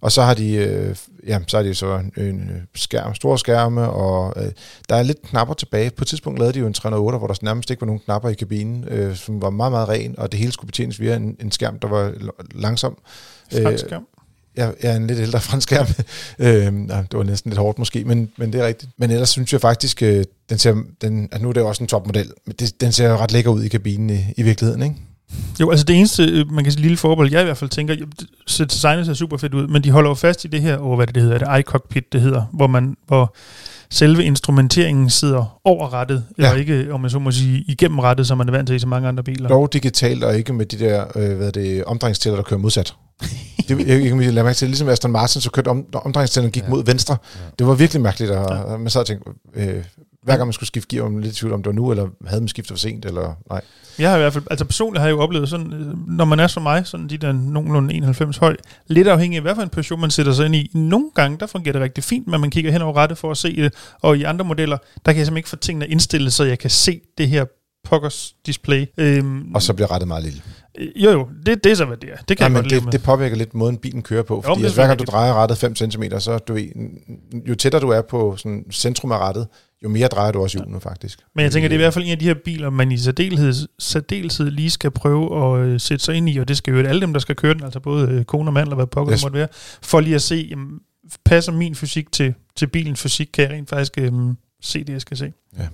Og 0.00 0.12
så 0.12 0.22
har 0.22 0.34
de, 0.34 0.54
øh, 0.54 0.96
ja, 1.26 1.38
så 1.46 1.56
har 1.56 1.64
de 1.64 1.74
så 1.74 2.02
en, 2.16 2.50
øh, 2.50 2.60
skærm, 2.74 3.14
store 3.14 3.38
skærme, 3.38 3.90
og 3.90 4.34
øh, 4.36 4.52
der 4.88 4.96
er 4.96 5.02
lidt 5.02 5.22
knapper 5.22 5.54
tilbage. 5.54 5.90
På 5.90 6.04
et 6.04 6.08
tidspunkt 6.08 6.38
lavede 6.38 6.54
de 6.54 6.58
jo 6.58 6.66
en 6.66 6.72
308, 6.74 7.18
hvor 7.18 7.26
der 7.26 7.34
nærmest 7.42 7.70
ikke 7.70 7.80
var 7.80 7.86
nogen 7.86 8.00
knapper 8.04 8.28
i 8.28 8.34
kabinen, 8.34 8.84
øh, 8.88 9.16
som 9.16 9.42
var 9.42 9.50
meget, 9.50 9.72
meget 9.72 9.88
ren, 9.88 10.18
og 10.18 10.32
det 10.32 10.40
hele 10.40 10.52
skulle 10.52 10.68
betjenes 10.68 11.00
via 11.00 11.16
en, 11.16 11.36
en 11.40 11.50
skærm, 11.50 11.78
der 11.78 11.88
var 11.88 12.12
langsom. 12.54 12.98
Fransk 13.62 13.84
skærm. 13.84 14.06
Jeg, 14.56 14.74
jeg 14.82 14.92
er 14.92 14.96
en 14.96 15.06
lidt 15.06 15.18
ældre 15.18 15.40
fransk 15.40 15.68
skærm. 15.68 15.86
øh, 16.46 16.88
ja, 16.90 16.98
det 17.10 17.18
var 17.18 17.22
næsten 17.22 17.50
lidt 17.50 17.58
hårdt 17.58 17.78
måske, 17.78 18.04
men, 18.04 18.30
men 18.36 18.52
det 18.52 18.60
er 18.60 18.66
rigtigt. 18.66 18.92
Men 18.98 19.10
ellers 19.10 19.30
synes 19.30 19.52
jeg 19.52 19.60
faktisk, 19.60 20.02
øh, 20.02 20.24
den 20.50 20.58
ser, 20.58 20.74
den, 21.00 21.28
altså 21.32 21.42
nu 21.42 21.48
er 21.48 21.52
det 21.52 21.60
jo 21.60 21.68
også 21.68 21.84
en 21.84 21.88
topmodel, 21.88 22.32
men 22.46 22.54
det, 22.58 22.80
den 22.80 22.92
ser 22.92 23.16
ret 23.16 23.32
lækker 23.32 23.50
ud 23.50 23.62
i 23.62 23.68
kabinen 23.68 24.10
i, 24.10 24.24
i 24.36 24.42
virkeligheden, 24.42 24.82
ikke? 24.82 24.96
Jo, 25.60 25.70
altså 25.70 25.84
det 25.84 25.96
eneste, 25.96 26.24
øh, 26.24 26.52
man 26.52 26.64
kan 26.64 26.72
sige, 26.72 26.82
lille 26.82 26.96
forbehold, 26.96 27.32
jeg 27.32 27.40
i 27.40 27.44
hvert 27.44 27.56
fald 27.56 27.70
tænker, 27.70 27.96
så 28.46 28.64
designet 28.64 29.06
ser 29.06 29.14
super 29.14 29.36
fedt 29.36 29.54
ud, 29.54 29.66
men 29.66 29.84
de 29.84 29.90
holder 29.90 30.10
jo 30.10 30.14
fast 30.14 30.44
i 30.44 30.48
det 30.48 30.62
her, 30.62 30.78
over 30.78 30.96
hvad 30.96 31.06
det 31.06 31.22
hedder, 31.22 31.38
er 31.38 31.52
det 31.52 31.60
iCockpit, 31.60 32.12
det 32.12 32.20
hedder, 32.20 32.42
hvor 32.52 32.66
man, 32.66 32.96
hvor 33.06 33.34
selve 33.90 34.24
instrumenteringen 34.24 35.10
sidder 35.10 35.60
over 35.64 35.86
rattet, 35.86 36.24
ja. 36.38 36.44
Eller 36.44 36.58
ikke, 36.58 36.92
om 36.92 37.00
man 37.00 37.10
så 37.10 37.18
må 37.18 37.30
sige, 37.30 37.64
igennem 37.68 37.98
rattet, 37.98 38.26
som 38.26 38.38
man 38.38 38.48
er 38.48 38.52
vant 38.52 38.66
til 38.66 38.76
i 38.76 38.78
så 38.78 38.86
mange 38.86 39.08
andre 39.08 39.22
biler. 39.22 39.48
Dog 39.48 39.72
digitalt, 39.72 40.24
og 40.24 40.36
ikke 40.36 40.52
med 40.52 40.66
de 40.66 40.78
der 40.78 41.04
øh, 41.16 41.36
hvad 41.36 41.46
er 41.46 41.50
det, 41.50 41.84
omdrejningstæller, 41.84 42.36
der 42.36 42.42
kører 42.42 42.60
modsat. 42.60 42.94
Det, 43.68 43.78
jeg, 43.78 43.88
jeg, 43.88 44.04
jeg 44.04 44.32
lader 44.32 44.42
mærke 44.44 44.56
til, 44.56 44.68
ligesom 44.68 44.88
Aston 44.88 45.10
Martin, 45.12 45.40
så 45.40 45.50
kørte 45.50 45.68
om, 45.68 45.86
omdrejningstælleren 45.94 46.52
gik 46.52 46.62
Ja. 46.62 46.68
mod 46.68 46.84
venstre. 46.84 47.16
Ja. 47.34 47.40
Det 47.58 47.66
var 47.66 47.74
virkelig 47.74 48.02
mærkeligt, 48.02 48.30
og 48.30 48.70
ja. 48.70 48.76
man 48.76 48.90
sad 48.90 49.00
og 49.00 49.06
tænkte, 49.06 49.30
øh, 49.54 49.84
hver 50.22 50.36
gang 50.36 50.46
man 50.46 50.52
skulle 50.52 50.66
skifte 50.66 50.96
gear, 50.96 51.08
man 51.08 51.20
lidt 51.22 51.34
i 51.34 51.36
tvivl 51.36 51.52
om 51.54 51.62
det 51.62 51.66
var 51.66 51.72
nu, 51.74 51.90
eller 51.90 52.08
havde 52.26 52.40
man 52.40 52.48
skiftet 52.48 52.72
for 52.74 52.78
sent, 52.78 53.04
eller 53.04 53.34
nej. 53.50 53.60
Jeg 53.98 54.10
har 54.10 54.16
i 54.16 54.20
hvert 54.20 54.32
fald, 54.32 54.44
altså 54.50 54.64
personligt 54.64 55.00
har 55.00 55.08
jeg 55.08 55.12
jo 55.14 55.20
oplevet 55.20 55.48
sådan, 55.48 55.72
øh, 55.72 56.08
når 56.08 56.24
man 56.24 56.40
er 56.40 56.46
som 56.46 56.62
mig, 56.62 56.86
sådan 56.86 57.08
de 57.08 57.18
der 57.18 57.32
nogenlunde 57.32 57.94
91 57.94 58.36
høj, 58.36 58.56
lidt 58.86 59.08
afhængig 59.08 59.36
af, 59.36 59.42
hvad 59.42 59.54
for 59.54 59.62
en 59.62 59.68
Peugeot 59.68 60.00
man 60.00 60.10
sætter 60.10 60.32
sig 60.32 60.46
ind 60.46 60.54
i. 60.54 60.70
Nogle 60.74 61.10
gange, 61.14 61.38
der 61.40 61.46
fungerer 61.46 61.72
det 61.72 61.82
rigtig 61.82 62.04
fint, 62.04 62.28
men 62.28 62.40
man 62.40 62.50
kigger 62.50 62.72
hen 62.72 62.82
over 62.82 62.96
rettet 62.96 63.18
for 63.18 63.30
at 63.30 63.36
se 63.36 63.56
det, 63.56 63.74
og 64.02 64.16
i 64.16 64.22
andre 64.22 64.44
modeller, 64.44 64.76
der 65.06 65.12
kan 65.12 65.18
jeg 65.18 65.26
simpelthen 65.26 65.36
ikke 65.36 65.48
få 65.48 65.56
tingene 65.56 65.86
indstillet, 65.88 66.32
så 66.32 66.44
jeg 66.44 66.58
kan 66.58 66.70
se 66.70 67.00
det 67.18 67.28
her 67.28 67.44
pokkers 67.84 68.34
display. 68.46 68.86
Øhm, 68.98 69.54
Og 69.54 69.62
så 69.62 69.74
bliver 69.74 69.90
rettet 69.90 70.08
meget 70.08 70.24
lille. 70.24 70.42
jo 70.96 71.10
jo, 71.10 71.28
det, 71.46 71.64
det 71.64 71.72
er 71.72 71.76
så, 71.76 71.84
hvad 71.84 71.96
det 71.96 72.10
er. 72.12 72.16
Det 72.16 72.36
kan 72.36 72.52
Nej, 72.52 72.62
jeg 72.62 72.70
godt 72.70 72.84
det, 72.84 72.92
det 72.92 73.02
påvirker 73.02 73.36
lidt 73.36 73.54
måden, 73.54 73.76
bilen 73.76 74.02
kører 74.02 74.22
på. 74.22 74.42
Fordi 74.42 74.60
er 74.60 74.64
altså, 74.64 74.80
hver 74.80 74.86
gang 74.86 74.98
du 74.98 75.04
drejer 75.04 75.34
rettet 75.34 75.58
5 75.58 75.76
cm, 75.76 76.02
så 76.18 76.38
du 76.38 76.54
ved, 76.54 76.68
jo 77.48 77.54
tættere 77.54 77.82
du 77.82 77.88
er 77.88 78.02
på 78.02 78.36
sådan, 78.36 78.64
centrum 78.72 79.12
af 79.12 79.18
rettet, 79.18 79.46
jo 79.84 79.88
mere 79.88 80.08
drejer 80.08 80.32
du 80.32 80.42
også 80.42 80.58
hjulene, 80.58 80.80
faktisk. 80.80 81.18
Men 81.34 81.42
jeg 81.42 81.52
tænker, 81.52 81.68
det 81.68 81.74
er 81.74 81.78
i 81.78 81.82
hvert 81.82 81.94
fald 81.94 82.04
en 82.04 82.10
af 82.10 82.18
de 82.18 82.24
her 82.24 82.34
biler, 82.44 82.70
man 82.70 82.92
i 82.92 82.98
særdeleshed, 82.98 83.68
særdeleshed 83.78 84.50
lige 84.50 84.70
skal 84.70 84.90
prøve 84.90 85.44
at 85.44 85.66
øh, 85.66 85.80
sætte 85.80 86.04
sig 86.04 86.14
ind 86.14 86.28
i, 86.28 86.38
og 86.38 86.48
det 86.48 86.56
skal 86.56 86.74
jo 86.74 86.80
alle 86.88 87.00
dem, 87.00 87.12
der 87.12 87.20
skal 87.20 87.34
køre 87.34 87.54
den, 87.54 87.64
altså 87.64 87.80
både 87.80 88.08
øh, 88.08 88.24
kone 88.24 88.48
og 88.48 88.52
mand, 88.52 88.66
eller 88.66 88.76
hvad 88.76 88.86
pokker. 88.86 89.12
Yes. 89.12 89.20
det 89.20 89.24
måtte 89.26 89.38
være, 89.38 89.48
for 89.82 90.00
lige 90.00 90.14
at 90.14 90.22
se, 90.22 90.46
jamen, 90.50 90.78
passer 91.24 91.52
min 91.52 91.74
fysik 91.74 92.12
til, 92.12 92.34
til 92.56 92.66
bilens 92.66 93.02
fysik, 93.02 93.28
kan 93.34 93.44
jeg 93.44 93.52
rent 93.52 93.68
faktisk 93.68 93.92
øh, 93.98 94.12
se 94.62 94.84
det, 94.84 94.92
jeg 94.92 95.00
skal 95.00 95.16
se. 95.16 95.32
Ja, 95.58 95.66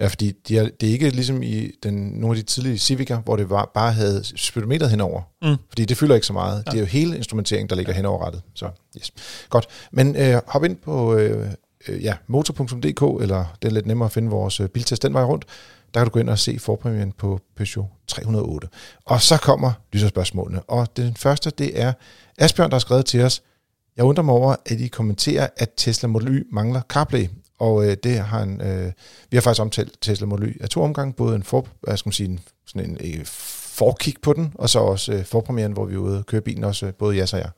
fordi 0.00 0.32
de 0.48 0.58
er, 0.58 0.68
det 0.80 0.88
er 0.88 0.92
ikke 0.92 1.10
ligesom 1.10 1.42
i 1.42 1.70
den, 1.82 1.94
nogle 1.94 2.38
af 2.38 2.44
de 2.44 2.50
tidlige 2.50 2.76
Civic'er, 2.76 3.20
hvor 3.20 3.36
det 3.36 3.50
var, 3.50 3.70
bare 3.74 3.92
havde 3.92 4.24
speedometeret 4.36 4.90
henover. 4.90 5.22
Mm. 5.42 5.56
Fordi 5.68 5.84
det 5.84 5.96
fylder 5.96 6.14
ikke 6.14 6.26
så 6.26 6.32
meget. 6.32 6.56
Ja. 6.56 6.62
Ja. 6.66 6.70
Det 6.70 6.76
er 6.76 6.80
jo 6.80 6.86
hele 6.86 7.16
instrumenteringen, 7.16 7.70
der 7.70 7.76
ligger 7.76 7.92
ja. 7.92 7.96
henover 7.96 8.26
rettet. 8.26 8.42
Så, 8.54 8.68
yes. 8.98 9.12
Godt. 9.50 9.66
Men 9.92 10.16
øh, 10.16 10.40
hop 10.46 10.64
ind 10.64 10.76
på 10.76 11.14
øh, 11.14 11.50
øh, 11.88 12.04
ja, 12.04 12.14
motor.dk, 12.26 13.22
eller 13.22 13.56
det 13.62 13.68
er 13.68 13.72
lidt 13.72 13.86
nemmere 13.86 14.06
at 14.06 14.12
finde 14.12 14.30
vores 14.30 14.60
øh, 14.60 14.68
biltest 14.68 15.02
den 15.02 15.14
vej 15.14 15.24
rundt. 15.24 15.44
Der 15.94 16.00
kan 16.00 16.06
du 16.06 16.12
gå 16.12 16.20
ind 16.20 16.30
og 16.30 16.38
se 16.38 16.58
forpræmien 16.58 17.12
på 17.12 17.40
Peugeot 17.56 17.86
308. 18.06 18.68
Og 19.04 19.22
så 19.22 19.36
kommer 19.36 19.72
lytterspørgsmålene. 19.92 20.62
Og 20.62 20.96
den 20.96 21.14
første, 21.14 21.50
det 21.50 21.80
er 21.80 21.92
Asbjørn, 22.38 22.70
der 22.70 22.74
har 22.74 22.80
skrevet 22.80 23.06
til 23.06 23.22
os, 23.22 23.42
jeg 23.96 24.04
undrer 24.04 24.24
mig 24.24 24.34
over, 24.34 24.56
at 24.66 24.80
I 24.80 24.86
kommenterer, 24.86 25.48
at 25.56 25.70
Tesla 25.76 26.08
Model 26.08 26.28
Y 26.28 26.46
mangler 26.52 26.80
CarPlay. 26.88 27.26
Og 27.58 27.86
øh, 27.86 27.96
det 28.02 28.18
har 28.18 28.42
en, 28.42 28.60
øh, 28.60 28.92
vi 29.30 29.36
har 29.36 29.40
faktisk 29.40 29.60
omtalt 29.60 29.92
Tesla 30.00 30.26
Model 30.26 30.48
Y 30.48 30.62
af 30.62 30.68
to 30.68 30.82
omgange, 30.82 31.12
både 31.12 31.36
en, 31.36 31.42
for, 31.42 31.66
hvad 31.80 31.96
skal 31.96 32.12
sige, 32.12 32.28
en, 32.28 32.40
sådan 32.66 32.90
en 32.90 32.98
øh, 33.18 33.26
forkig 33.76 34.14
på 34.22 34.32
den, 34.32 34.52
og 34.54 34.70
så 34.70 34.78
også 34.78 35.12
øh, 35.12 35.24
forpremieren, 35.24 35.72
hvor 35.72 35.84
vi 35.84 35.94
er 35.94 35.98
ude 35.98 36.18
og 36.18 36.26
køre 36.26 36.40
bilen, 36.40 36.64
også 36.64 36.86
øh, 36.86 36.94
både 36.94 37.16
Jas 37.16 37.32
og 37.32 37.38
jeg. 37.38 37.50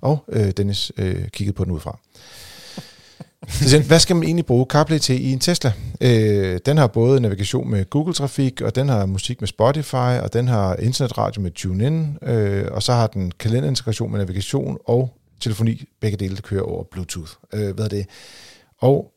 Og 0.00 0.24
øh, 0.28 0.50
Dennis 0.50 0.92
øh, 0.96 1.28
kiggede 1.28 1.56
på 1.56 1.64
den 1.64 1.72
udefra. 1.72 1.98
Så 3.70 3.82
hvad 3.82 4.00
skal 4.00 4.16
man 4.16 4.24
egentlig 4.24 4.46
bruge 4.46 4.66
CarPlay 4.68 4.98
til 4.98 5.26
i 5.26 5.32
en 5.32 5.38
Tesla? 5.38 5.72
Øh, 6.00 6.60
den 6.66 6.78
har 6.78 6.86
både 6.86 7.20
navigation 7.20 7.70
med 7.70 7.90
Google-trafik, 7.90 8.60
og 8.60 8.74
den 8.74 8.88
har 8.88 9.06
musik 9.06 9.40
med 9.40 9.48
Spotify, 9.48 10.20
og 10.22 10.32
den 10.32 10.48
har 10.48 10.76
internetradio 10.76 11.42
med 11.42 11.50
TuneIn, 11.50 12.18
øh, 12.22 12.66
og 12.70 12.82
så 12.82 12.92
har 12.92 13.06
den 13.06 13.32
kalenderintegration 13.38 14.10
med 14.10 14.18
navigation 14.18 14.78
og 14.84 15.16
telefoni. 15.40 15.84
Begge 16.00 16.16
dele 16.16 16.36
kører 16.36 16.62
over 16.62 16.84
Bluetooth. 16.90 17.32
Øh, 17.54 17.74
hvad 17.74 17.84
er 17.84 17.88
det? 17.88 18.06
Og 18.78 19.12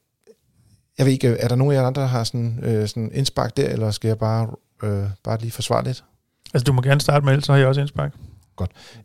jeg 0.99 1.05
ved 1.05 1.13
ikke, 1.13 1.27
er 1.27 1.47
der 1.47 1.55
nogen 1.55 1.73
af 1.73 1.77
jer 1.79 1.87
andre, 1.87 2.01
der 2.01 2.07
har 2.07 2.23
sådan, 2.23 2.59
øh, 2.63 2.87
sådan 2.87 3.11
indspark 3.13 3.57
der, 3.57 3.69
eller 3.69 3.91
skal 3.91 4.07
jeg 4.07 4.17
bare, 4.17 4.49
øh, 4.83 5.03
bare 5.23 5.39
lige 5.39 5.51
forsvare 5.51 5.83
lidt? 5.83 6.03
Altså, 6.53 6.63
du 6.63 6.73
må 6.73 6.81
gerne 6.81 7.01
starte 7.01 7.25
med, 7.25 7.41
så 7.41 7.51
har 7.51 7.59
jeg 7.59 7.67
også 7.67 7.81
indspark. 7.81 8.13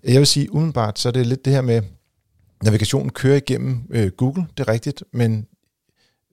Jeg 0.04 0.18
vil 0.18 0.26
sige, 0.26 0.54
umiddelbart, 0.54 0.98
så 0.98 1.08
er 1.08 1.12
det 1.12 1.26
lidt 1.26 1.44
det 1.44 1.52
her 1.52 1.60
med, 1.60 1.82
navigationen 2.64 3.10
kører 3.10 3.36
igennem 3.36 3.82
øh, 3.90 4.10
Google, 4.10 4.46
det 4.58 4.68
er 4.68 4.72
rigtigt, 4.72 5.04
men 5.12 5.46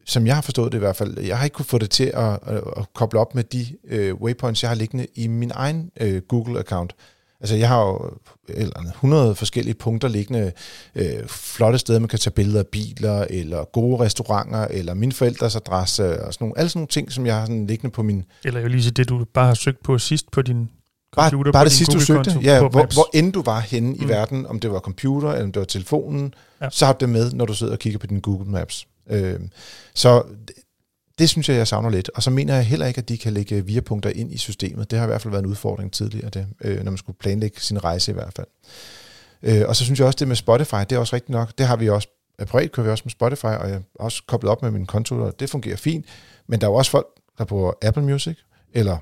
som 0.06 0.28
jeg 0.28 0.36
har 0.36 0.41
forstået 0.41 0.71
det 0.71 0.78
i 0.78 0.80
hvert 0.80 0.95
fald, 0.95 1.19
jeg 1.19 1.38
har 1.38 1.43
ikke 1.43 1.54
kunne 1.54 1.65
få 1.65 1.78
det 1.78 1.89
til 1.89 2.12
at, 2.13 2.39
at, 2.43 2.63
at 2.78 2.93
koble 2.93 3.19
op 3.19 3.36
med 3.36 3.43
de 3.43 3.65
øh, 3.88 4.15
waypoints, 4.15 4.63
jeg 4.63 4.69
har 4.69 4.76
liggende 4.76 5.08
i 5.15 5.28
min 5.28 5.52
egen 5.54 5.91
øh, 6.02 6.21
Google-account. 6.34 6.89
Altså 7.41 7.56
jeg 7.56 7.67
har 7.67 7.82
jo 7.86 8.12
eller 8.47 8.77
andet, 8.77 8.91
100 8.91 9.36
forskellige 9.36 9.73
punkter 9.73 10.08
liggende, 10.08 10.51
øh, 10.95 11.27
flotte 11.27 11.80
steder, 11.80 11.99
man 11.99 12.08
kan 12.10 12.19
tage 12.19 12.32
billeder 12.34 12.60
af 12.60 12.67
biler, 12.67 13.25
eller 13.30 13.63
gode 13.63 13.99
restauranter, 14.04 14.67
eller 14.69 14.93
min 14.93 15.12
forældres 15.12 15.56
adresse, 15.56 16.23
og 16.23 16.34
sådan 16.34 16.45
nogle, 16.45 16.58
alle 16.58 16.69
sådan 16.69 16.80
nogle 16.80 16.88
ting, 16.88 17.12
som 17.12 17.25
jeg 17.25 17.36
har 17.36 17.45
sådan 17.45 17.67
liggende 17.67 17.93
på 17.93 18.04
min, 18.04 18.23
Eller 18.43 18.60
jo 18.60 18.67
lige 18.67 18.91
det, 18.91 19.10
du 19.10 19.25
bare 19.34 19.45
har 19.47 19.54
søgt 19.54 19.84
på 19.84 19.97
sidst 19.97 20.32
på 20.32 20.41
din 20.41 20.69
computer. 21.15 21.43
Bare, 21.43 21.54
bare 21.54 21.63
det 21.65 21.71
din 21.71 21.77
sidste, 21.77 21.93
du 21.93 21.99
søgte, 21.99 22.39
ja, 22.43 22.60
hvor, 22.60 22.69
Maps. 22.69 22.95
hvor 22.95 23.10
end 23.13 23.34
du 23.34 23.41
var 23.41 23.60
henne 23.60 23.95
i 23.95 24.01
Mm. 24.01 24.10
verden, 24.10 24.45
om 24.45 24.60
det 24.60 24.71
var 24.71 24.80
computer, 24.80 25.30
eller 25.32 25.43
om 25.43 25.51
det 25.51 25.60
var 25.60 25.65
telefonen, 25.65 26.34
ja. 26.62 26.69
så 26.71 26.86
har 26.86 26.93
du 26.93 26.97
det 26.99 27.10
med, 27.10 27.32
når 27.32 27.45
du 27.45 27.54
sidder 27.54 27.73
og 27.73 27.80
kigger 27.80 27.99
på 27.99 28.08
din 28.08 28.19
Google 28.19 28.51
Maps. 28.51 28.88
Øh, 29.10 29.39
så 29.95 30.23
det, 31.21 31.29
synes 31.29 31.49
jeg, 31.49 31.57
jeg 31.57 31.67
savner 31.67 31.89
lidt. 31.89 32.10
Og 32.15 32.23
så 32.23 32.29
mener 32.29 32.55
jeg 32.55 32.65
heller 32.65 32.86
ikke, 32.86 32.97
at 32.97 33.10
de 33.10 33.17
kan 33.17 33.34
lægge 33.34 33.55
øh, 33.55 33.67
virepunkter 33.67 34.10
ind 34.10 34.34
i 34.34 34.38
systemet. 34.38 34.91
Det 34.91 34.99
har 34.99 35.05
i 35.05 35.07
hvert 35.07 35.21
fald 35.21 35.31
været 35.31 35.43
en 35.43 35.49
udfordring 35.49 35.91
tidligere, 35.91 36.29
det, 36.29 36.47
øh, 36.62 36.84
når 36.84 36.91
man 36.91 36.97
skulle 36.97 37.17
planlægge 37.17 37.62
sin 37.62 37.84
rejse 37.84 38.12
i 38.12 38.13
hvert 38.13 38.34
fald. 38.36 38.47
Øh, 39.43 39.67
og 39.67 39.75
så 39.75 39.84
synes 39.84 39.99
jeg 39.99 40.07
også, 40.07 40.17
det 40.19 40.27
med 40.27 40.36
Spotify, 40.36 40.75
det 40.75 40.91
er 40.91 40.99
også 40.99 41.15
rigtigt 41.15 41.29
nok. 41.29 41.57
Det 41.57 41.65
har 41.65 41.75
vi 41.75 41.89
også, 41.89 42.07
øh, 42.39 42.47
privat 42.47 42.71
kører 42.71 42.86
vi 42.86 42.91
også 42.91 43.01
med 43.05 43.12
Spotify, 43.12 43.45
og 43.45 43.69
jeg 43.69 43.75
er 43.75 43.81
også 43.95 44.23
koblet 44.27 44.51
op 44.51 44.62
med 44.62 44.71
min 44.71 44.86
konto, 44.86 45.15
og 45.15 45.39
det 45.39 45.49
fungerer 45.49 45.77
fint. 45.77 46.05
Men 46.47 46.62
der 46.62 46.67
er 46.67 46.71
jo 46.71 46.75
også 46.75 46.91
folk, 46.91 47.07
der 47.38 47.45
bruger 47.45 47.71
Apple 47.81 48.03
Music, 48.03 48.38
eller 48.73 48.97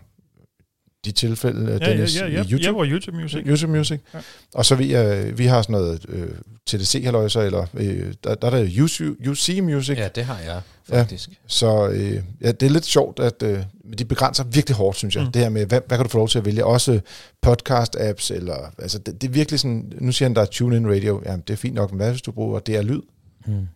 de 1.05 1.12
tilfælde, 1.12 1.65
ja, 1.65 1.71
ja, 1.71 1.91
Dennis, 1.91 2.19
ja, 2.19 2.25
i 2.25 2.31
ja, 2.31 2.43
YouTube. 2.43 2.71
Bruger 2.71 2.88
YouTube 2.89 3.17
Music. 3.17 3.43
YouTube 3.45 3.77
Music. 3.77 3.99
Ja. 4.13 4.17
Ja. 4.17 4.23
Og 4.53 4.65
så 4.65 4.75
vi, 4.75 4.95
øh, 4.95 5.38
vi 5.38 5.45
har 5.45 5.62
sådan 5.62 5.73
noget 5.73 6.05
øh, 6.09 6.29
TDC 6.67 7.03
halløjser 7.03 7.41
eller 7.41 7.65
øh, 7.73 8.13
der, 8.23 8.35
der 8.35 8.47
er 8.47 8.51
der 8.51 8.83
UC, 8.83 9.01
UC 9.27 9.59
Music. 9.63 9.97
Ja, 9.97 10.07
det 10.07 10.25
har 10.25 10.39
jeg 10.39 10.62
faktisk. 10.89 11.29
Ja. 11.29 11.33
Så 11.47 11.88
øh, 11.88 12.23
ja, 12.41 12.51
det 12.51 12.63
er 12.63 12.69
lidt 12.69 12.85
sjovt, 12.85 13.19
at 13.19 13.43
øh, 13.43 13.59
de 13.97 14.05
begrænser 14.05 14.43
virkelig 14.43 14.75
hårdt, 14.75 14.97
synes 14.97 15.15
jeg. 15.15 15.23
Mm. 15.23 15.31
Det 15.31 15.41
her 15.41 15.49
med, 15.49 15.65
hvad, 15.65 15.81
hvad 15.88 15.97
kan 15.97 16.05
du 16.05 16.09
få 16.09 16.17
lov 16.17 16.27
til 16.27 16.39
at 16.39 16.45
vælge? 16.45 16.65
Også 16.65 16.99
podcast-apps, 17.45 18.33
eller, 18.33 18.73
altså 18.77 18.99
det, 18.99 19.21
det 19.21 19.27
er 19.27 19.31
virkelig 19.31 19.59
sådan, 19.59 19.93
nu 20.01 20.12
siger 20.12 20.29
han, 20.29 20.35
der 20.35 20.41
er 20.41 20.45
tune-in 20.45 20.89
radio. 20.89 21.21
Jamen, 21.25 21.43
det 21.47 21.53
er 21.53 21.57
fint 21.57 21.75
nok, 21.75 21.91
men 21.91 21.97
hvad 21.97 22.09
hvis 22.12 22.21
du 22.21 22.31
bruger 22.31 22.59
det 22.59 22.75
er 22.75 22.81
lyd? 22.81 23.01
Mm. 23.47 23.67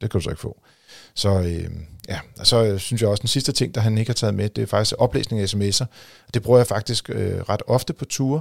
Det 0.00 0.10
kan 0.10 0.20
du 0.20 0.24
så 0.24 0.30
ikke 0.30 0.40
få. 0.40 0.62
Så 1.14 1.40
øh, 1.40 1.70
ja, 2.08 2.18
og 2.38 2.46
så 2.46 2.64
øh, 2.64 2.78
synes 2.78 3.02
jeg 3.02 3.10
også, 3.10 3.20
den 3.20 3.28
sidste 3.28 3.52
ting, 3.52 3.74
der 3.74 3.80
han 3.80 3.98
ikke 3.98 4.08
har 4.08 4.14
taget 4.14 4.34
med, 4.34 4.48
det 4.48 4.62
er 4.62 4.66
faktisk 4.66 4.94
oplæsning 4.98 5.42
af 5.42 5.54
sms'er. 5.54 5.84
Det 6.34 6.42
bruger 6.42 6.58
jeg 6.58 6.66
faktisk 6.66 7.10
øh, 7.10 7.40
ret 7.40 7.62
ofte 7.66 7.92
på 7.92 8.04
ture, 8.04 8.40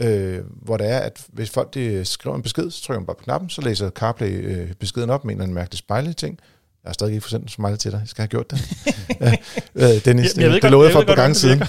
øh, 0.00 0.38
hvor 0.62 0.76
det 0.76 0.90
er, 0.90 0.98
at 0.98 1.20
hvis 1.28 1.50
folk 1.50 1.74
de 1.74 2.04
skriver 2.04 2.36
en 2.36 2.42
besked, 2.42 2.70
så 2.70 2.82
trykker 2.82 3.00
man 3.00 3.06
bare 3.06 3.16
på 3.16 3.24
knappen, 3.24 3.50
så 3.50 3.60
læser 3.60 3.90
CarPlay 3.90 4.30
øh, 4.30 4.72
beskeden 4.72 5.10
op 5.10 5.24
med 5.24 5.34
en 5.34 5.36
eller 5.38 5.44
anden 5.44 5.54
mærkelig 5.54 5.78
spejle 5.78 6.12
ting. 6.12 6.38
Jeg 6.84 6.88
har 6.88 6.92
stadig 6.92 7.12
ikke 7.12 7.24
fået 7.24 7.30
sendt 7.30 7.44
en 7.44 7.48
smiley 7.48 7.76
til 7.76 7.92
dig. 7.92 7.98
Jeg 7.98 8.08
skal 8.08 8.22
have 8.22 8.28
gjort 8.28 8.50
det. 8.50 8.60
øh, 9.82 10.04
Dennis, 10.04 10.36
men 10.36 10.42
jeg 10.42 10.48
ved 10.48 10.54
det, 10.54 10.62
det 10.62 10.70
lovede 10.70 10.88
jeg 10.88 10.94
jeg 10.94 10.94
for 10.94 11.00
et 11.00 11.06
par 11.06 11.22
gange 11.22 11.34
siden. 11.34 11.62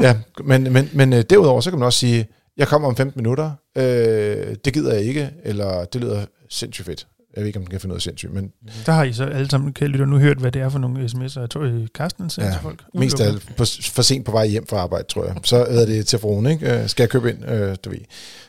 ja, 0.00 0.16
men, 0.44 0.72
men, 0.72 0.90
men 0.92 1.12
øh, 1.12 1.24
derudover, 1.30 1.60
så 1.60 1.70
kan 1.70 1.78
man 1.78 1.86
også 1.86 1.98
sige, 1.98 2.28
jeg 2.56 2.68
kommer 2.68 2.88
om 2.88 2.96
15 2.96 3.18
minutter, 3.18 3.50
øh, 3.76 4.56
det 4.64 4.72
gider 4.72 4.94
jeg 4.94 5.02
ikke, 5.02 5.30
eller 5.44 5.84
det 5.84 6.00
lyder 6.00 6.24
sindssygt 6.50 6.86
fedt. 6.86 7.06
Jeg 7.36 7.42
ved 7.42 7.46
ikke, 7.46 7.58
om 7.58 7.64
den 7.64 7.70
kan 7.70 7.80
finde 7.80 7.88
noget 7.88 8.02
sindssygt, 8.02 8.32
men 8.32 8.52
Der 8.86 8.92
har 8.92 9.04
I 9.04 9.12
så 9.12 9.24
alle 9.24 9.50
sammen, 9.50 9.72
kan 9.72 9.88
lytte 9.88 10.06
nu 10.06 10.18
hørt, 10.18 10.38
hvad 10.38 10.52
det 10.52 10.62
er 10.62 10.68
for 10.68 10.78
nogle 10.78 11.04
sms'er, 11.04 11.40
jeg 11.40 11.50
tror, 11.50 11.60
øh, 11.60 11.86
Carsten 11.86 12.30
sender 12.30 12.48
Ja, 12.48 12.54
til 12.54 12.62
folk. 12.62 12.82
Mest 12.94 13.20
af 13.20 13.26
alt 13.26 13.46
på, 13.56 13.64
for 13.82 14.02
sent 14.02 14.24
på 14.26 14.32
vej 14.32 14.46
hjem 14.46 14.66
fra 14.66 14.76
arbejde, 14.76 15.08
tror 15.08 15.24
jeg. 15.24 15.36
Så 15.44 15.56
er 15.56 15.86
det 15.86 16.06
til 16.06 16.18
fruen, 16.18 16.46
ikke? 16.46 16.82
Øh, 16.82 16.88
skal 16.88 17.02
jeg 17.02 17.10
købe 17.10 17.30
ind, 17.30 17.44
øh, 17.50 17.76
du 17.84 17.90
ved. 17.90 17.98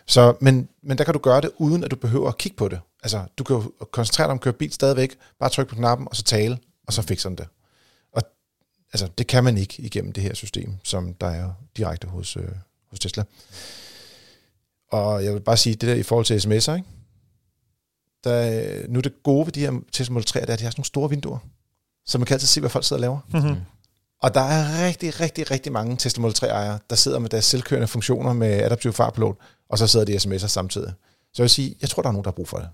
Så, 0.05 0.35
men, 0.41 0.69
men 0.83 0.97
der 0.97 1.03
kan 1.03 1.13
du 1.13 1.19
gøre 1.19 1.41
det, 1.41 1.51
uden 1.57 1.83
at 1.83 1.91
du 1.91 1.95
behøver 1.95 2.27
at 2.27 2.37
kigge 2.37 2.55
på 2.57 2.67
det. 2.67 2.79
Altså, 3.03 3.21
du 3.37 3.43
kan 3.43 3.55
jo 3.55 3.71
koncentrere 3.91 4.25
dig 4.25 4.31
om 4.31 4.37
at 4.37 4.41
køre 4.41 4.53
bil 4.53 4.73
stadigvæk, 4.73 5.15
bare 5.39 5.49
trykke 5.49 5.69
på 5.69 5.75
knappen, 5.75 6.07
og 6.09 6.15
så 6.15 6.23
tale, 6.23 6.57
og 6.87 6.93
så 6.93 7.01
fikser 7.01 7.29
den 7.29 7.37
det. 7.37 7.47
Og 8.13 8.21
altså, 8.93 9.07
det 9.17 9.27
kan 9.27 9.43
man 9.43 9.57
ikke 9.57 9.75
igennem 9.77 10.11
det 10.13 10.23
her 10.23 10.33
system, 10.33 10.73
som 10.83 11.13
der 11.13 11.27
er 11.27 11.49
direkte 11.77 12.07
hos, 12.07 12.37
øh, 12.37 12.43
hos 12.89 12.99
Tesla. 12.99 13.23
Og 14.91 15.23
jeg 15.23 15.33
vil 15.33 15.39
bare 15.39 15.57
sige, 15.57 15.73
det 15.75 15.89
der 15.89 15.95
i 15.95 16.03
forhold 16.03 16.25
til 16.25 16.33
sms'er, 16.39 16.75
ikke? 16.75 16.87
Der, 18.29 18.87
nu 18.89 18.99
er 18.99 19.01
det 19.01 19.13
gode 19.23 19.45
ved 19.45 19.53
de 19.53 19.59
her 19.59 19.71
Tesla 19.91 20.13
Model 20.13 20.25
3, 20.25 20.41
det 20.41 20.49
er, 20.49 20.53
at 20.53 20.59
de 20.59 20.63
har 20.63 20.71
sådan 20.71 20.79
nogle 20.79 20.85
store 20.85 21.09
vinduer, 21.09 21.37
så 22.05 22.17
man 22.17 22.25
kan 22.25 22.33
altid 22.33 22.47
se, 22.47 22.59
hvad 22.59 22.69
folk 22.69 22.85
sidder 22.85 22.97
og 22.97 23.01
laver. 23.01 23.43
Mm-hmm. 23.43 23.61
Og 24.23 24.33
der 24.33 24.41
er 24.41 24.87
rigtig, 24.87 25.19
rigtig, 25.19 25.51
rigtig 25.51 25.71
mange 25.71 25.97
Tesla 25.97 26.21
Model 26.21 26.35
3-ejere, 26.37 26.79
der 26.89 26.95
sidder 26.95 27.19
med 27.19 27.29
deres 27.29 27.45
selvkørende 27.45 27.87
funktioner 27.87 28.33
med 28.33 28.47
adaptiv 28.47 28.93
farpilot, 28.93 29.35
og 29.69 29.77
så 29.77 29.87
sidder 29.87 30.05
de 30.05 30.15
sms'er 30.15 30.47
samtidig. 30.47 30.93
Så 31.33 31.33
jeg 31.37 31.43
vil 31.43 31.49
sige, 31.49 31.75
jeg 31.81 31.89
tror, 31.89 32.01
der 32.01 32.09
er 32.09 32.13
nogen, 32.13 32.23
der 32.23 32.29
har 32.29 32.35
brug 32.35 32.47
for 32.47 32.57
det. 32.57 32.67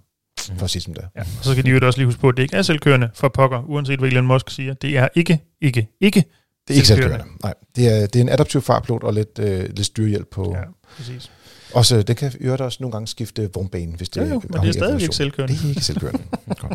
Mm. 0.50 0.58
For 0.58 0.64
at 0.64 0.70
sige 0.70 0.82
som 0.82 0.94
det. 0.94 1.06
Ja. 1.16 1.22
Og 1.22 1.44
så 1.46 1.52
skal 1.52 1.66
de 1.66 1.70
jo 1.70 1.80
også 1.84 2.00
lige 2.00 2.06
huske 2.06 2.22
på, 2.22 2.30
at 2.30 2.38
det 2.38 2.44
ikke 2.44 2.56
er 2.56 2.62
selvkørende 2.62 3.10
for 3.14 3.30
pokker, 3.30 3.64
uanset 3.68 4.00
hvad 4.00 4.10
Elon 4.10 4.28
Musk 4.28 4.50
siger. 4.50 4.74
Det 4.74 4.98
er 4.98 5.08
ikke, 5.16 5.40
ikke, 5.62 5.88
ikke 6.02 6.24
Det 6.68 6.74
er 6.74 6.76
ikke 6.76 6.88
selvkørende. 6.88 7.26
Nej, 7.44 7.54
det 7.76 7.88
er, 7.88 8.08
det 8.08 8.16
er 8.16 8.22
en 8.22 8.30
adaptiv 8.30 8.62
farpilot 8.62 9.04
og 9.04 9.14
lidt, 9.14 9.40
øh, 9.40 9.70
lidt 9.70 9.86
styrhjælp 9.86 10.28
på. 10.32 10.56
Ja, 10.56 10.64
præcis. 10.98 11.32
Også, 11.74 12.02
det 12.02 12.18
kan 12.18 12.32
øvrigt 12.40 12.62
også 12.62 12.78
nogle 12.82 12.92
gange 12.92 13.08
skifte 13.08 13.50
vognbanen, 13.54 13.96
hvis 13.96 14.10
det 14.10 14.22
Jo, 14.22 14.28
jo, 14.28 14.42
men 14.50 14.62
det 14.62 14.70
er 14.70 14.74
stadigvæk 14.74 15.02
ikke 15.02 15.16
selvkørende. 15.16 15.56
Det 15.56 15.64
er 15.64 15.70
ikke 15.70 15.82
selvkørende. 15.82 16.20
Godt. 16.62 16.74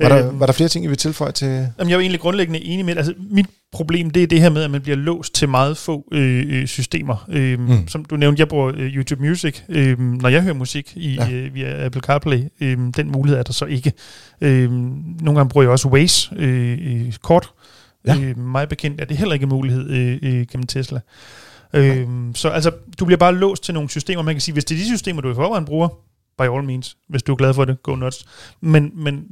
var, 0.00 0.08
der, 0.08 0.32
var 0.32 0.46
der 0.46 0.52
flere 0.52 0.68
ting, 0.68 0.84
I 0.84 0.88
vil 0.88 0.96
tilføje 0.96 1.32
til? 1.32 1.46
Jamen, 1.46 1.90
jeg 1.90 1.96
er 1.96 2.00
egentlig 2.00 2.20
grundlæggende 2.20 2.64
enig 2.64 2.84
med, 2.84 2.96
altså 2.96 3.14
mit 3.30 3.46
problem, 3.72 4.10
det 4.10 4.22
er 4.22 4.26
det 4.26 4.40
her 4.40 4.50
med, 4.50 4.62
at 4.62 4.70
man 4.70 4.80
bliver 4.80 4.96
låst 4.96 5.34
til 5.34 5.48
meget 5.48 5.76
få 5.76 6.08
øh, 6.12 6.44
øh, 6.48 6.66
systemer. 6.66 7.26
Øh, 7.28 7.58
mm. 7.60 7.88
Som 7.88 8.04
du 8.04 8.16
nævnte, 8.16 8.40
jeg 8.40 8.48
bruger 8.48 8.72
øh, 8.76 8.96
YouTube 8.96 9.22
Music, 9.22 9.60
øh, 9.68 9.98
når 9.98 10.28
jeg 10.28 10.42
hører 10.42 10.54
musik 10.54 10.92
i, 10.96 11.14
ja. 11.14 11.30
øh, 11.30 11.54
via 11.54 11.84
Apple 11.84 12.00
CarPlay. 12.00 12.42
Øh, 12.60 12.78
den 12.96 13.12
mulighed 13.12 13.38
er 13.38 13.42
der 13.42 13.52
så 13.52 13.64
ikke. 13.64 13.92
Øh, 14.40 14.70
nogle 14.70 15.34
gange 15.34 15.48
bruger 15.48 15.64
jeg 15.64 15.70
også 15.70 15.88
Waze 15.88 16.34
øh, 16.36 17.12
kort. 17.22 17.50
Ja. 18.06 18.16
Øh, 18.16 18.38
mig 18.38 18.68
bekendt 18.68 19.00
er 19.00 19.04
det 19.04 19.16
heller 19.16 19.34
ikke 19.34 19.44
en 19.44 19.48
mulighed 19.48 19.90
øh, 19.90 20.18
øh, 20.22 20.46
gennem 20.46 20.66
Tesla. 20.66 20.96
Øh, 20.98 21.02
så 22.34 22.48
altså, 22.48 22.70
du 22.98 23.04
bliver 23.04 23.18
bare 23.18 23.34
låst 23.34 23.64
til 23.64 23.74
nogle 23.74 23.90
systemer. 23.90 24.22
Man 24.22 24.34
kan 24.34 24.40
sige, 24.40 24.52
hvis 24.52 24.64
det 24.64 24.74
er 24.74 24.78
de 24.78 24.86
systemer, 24.86 25.20
du 25.20 25.30
i 25.30 25.34
forvejen 25.34 25.64
bruger, 25.64 25.88
by 26.38 26.42
all 26.42 26.64
means, 26.64 26.96
hvis 27.08 27.22
du 27.22 27.32
er 27.32 27.36
glad 27.36 27.54
for 27.54 27.64
det, 27.64 27.82
go 27.82 27.94
nuts. 27.94 28.26
Men, 28.60 28.92
men 28.94 29.26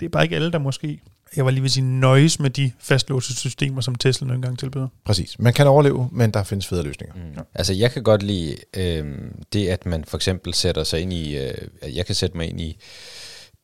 det 0.00 0.06
er 0.06 0.10
bare 0.10 0.22
ikke 0.22 0.36
alle, 0.36 0.52
der 0.52 0.58
måske, 0.58 1.00
jeg 1.36 1.44
var 1.44 1.50
lige 1.50 1.62
ved 1.62 1.70
sige, 1.70 1.84
nøjes 1.84 2.40
med 2.40 2.50
de 2.50 2.72
fastlåste 2.78 3.34
systemer, 3.34 3.80
som 3.80 3.94
Tesla 3.94 4.26
nogle 4.26 4.42
gange 4.42 4.56
tilbyder. 4.56 4.88
Præcis. 5.04 5.38
Man 5.38 5.52
kan 5.52 5.66
overleve, 5.66 6.08
men 6.12 6.30
der 6.30 6.42
findes 6.42 6.66
federe 6.66 6.84
løsninger. 6.84 7.14
Mm. 7.14 7.32
Ja. 7.36 7.40
Altså, 7.54 7.72
jeg 7.72 7.92
kan 7.92 8.02
godt 8.02 8.22
lide 8.22 8.56
øh, 8.76 9.18
det, 9.52 9.68
at 9.68 9.86
man 9.86 10.04
for 10.04 10.16
eksempel 10.16 10.54
sætter 10.54 10.84
sig 10.84 11.00
ind 11.00 11.12
i, 11.12 11.36
øh, 11.36 11.96
jeg 11.96 12.06
kan 12.06 12.14
sætte 12.14 12.36
mig 12.36 12.48
ind 12.48 12.60
i 12.60 12.78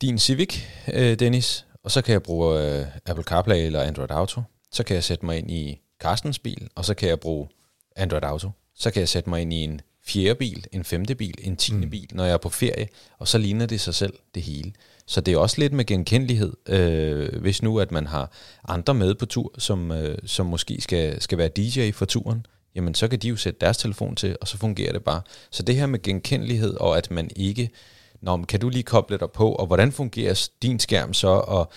din 0.02 0.18
Civic, 0.18 0.62
øh, 0.92 1.18
Dennis, 1.18 1.66
og 1.84 1.90
så 1.90 2.02
kan 2.02 2.12
jeg 2.12 2.22
bruge 2.22 2.60
øh, 2.60 2.86
Apple 3.06 3.24
CarPlay 3.24 3.66
eller 3.66 3.82
Android 3.82 4.10
Auto. 4.10 4.42
Så 4.72 4.82
kan 4.82 4.94
jeg 4.94 5.04
sætte 5.04 5.26
mig 5.26 5.38
ind 5.38 5.50
i 5.50 5.80
Carstens 6.02 6.38
bil, 6.38 6.68
og 6.74 6.84
så 6.84 6.94
kan 6.94 7.08
jeg 7.08 7.20
bruge 7.20 7.48
Android 7.96 8.24
Auto. 8.24 8.50
Så 8.74 8.90
kan 8.90 9.00
jeg 9.00 9.08
sætte 9.08 9.30
mig 9.30 9.42
ind 9.42 9.52
i 9.52 9.64
en 9.64 9.80
fjerde 10.06 10.34
bil, 10.34 10.66
en 10.72 10.84
femte 10.84 11.14
bil, 11.14 11.34
en 11.38 11.56
tiende 11.56 11.86
mm. 11.86 11.90
bil, 11.90 12.08
når 12.12 12.24
jeg 12.24 12.32
er 12.32 12.38
på 12.38 12.48
ferie, 12.48 12.88
og 13.18 13.28
så 13.28 13.38
ligner 13.38 13.66
det 13.66 13.80
sig 13.80 13.94
selv 13.94 14.14
det 14.34 14.42
hele. 14.42 14.72
Så 15.06 15.20
det 15.20 15.34
er 15.34 15.38
også 15.38 15.60
lidt 15.60 15.72
med 15.72 15.84
genkendelighed, 15.84 16.52
øh, 16.68 17.40
hvis 17.40 17.62
nu 17.62 17.78
at 17.80 17.92
man 17.92 18.06
har 18.06 18.32
andre 18.68 18.94
med 18.94 19.14
på 19.14 19.26
tur, 19.26 19.52
som, 19.58 19.92
øh, 19.92 20.18
som 20.26 20.46
måske 20.46 20.80
skal, 20.80 21.22
skal 21.22 21.38
være 21.38 21.48
DJ 21.48 21.90
for 21.90 22.04
turen, 22.04 22.46
jamen 22.74 22.94
så 22.94 23.08
kan 23.08 23.18
de 23.18 23.28
jo 23.28 23.36
sætte 23.36 23.60
deres 23.60 23.76
telefon 23.76 24.16
til, 24.16 24.36
og 24.40 24.48
så 24.48 24.58
fungerer 24.58 24.92
det 24.92 25.04
bare. 25.04 25.22
Så 25.50 25.62
det 25.62 25.76
her 25.76 25.86
med 25.86 26.02
genkendelighed, 26.02 26.74
og 26.74 26.98
at 26.98 27.10
man 27.10 27.30
ikke, 27.36 27.70
Nå, 28.20 28.44
kan 28.44 28.60
du 28.60 28.68
lige 28.68 28.82
koble 28.82 29.18
dig 29.18 29.30
på, 29.30 29.52
og 29.52 29.66
hvordan 29.66 29.92
fungerer 29.92 30.48
din 30.62 30.80
skærm 30.80 31.14
så, 31.14 31.28
og 31.28 31.72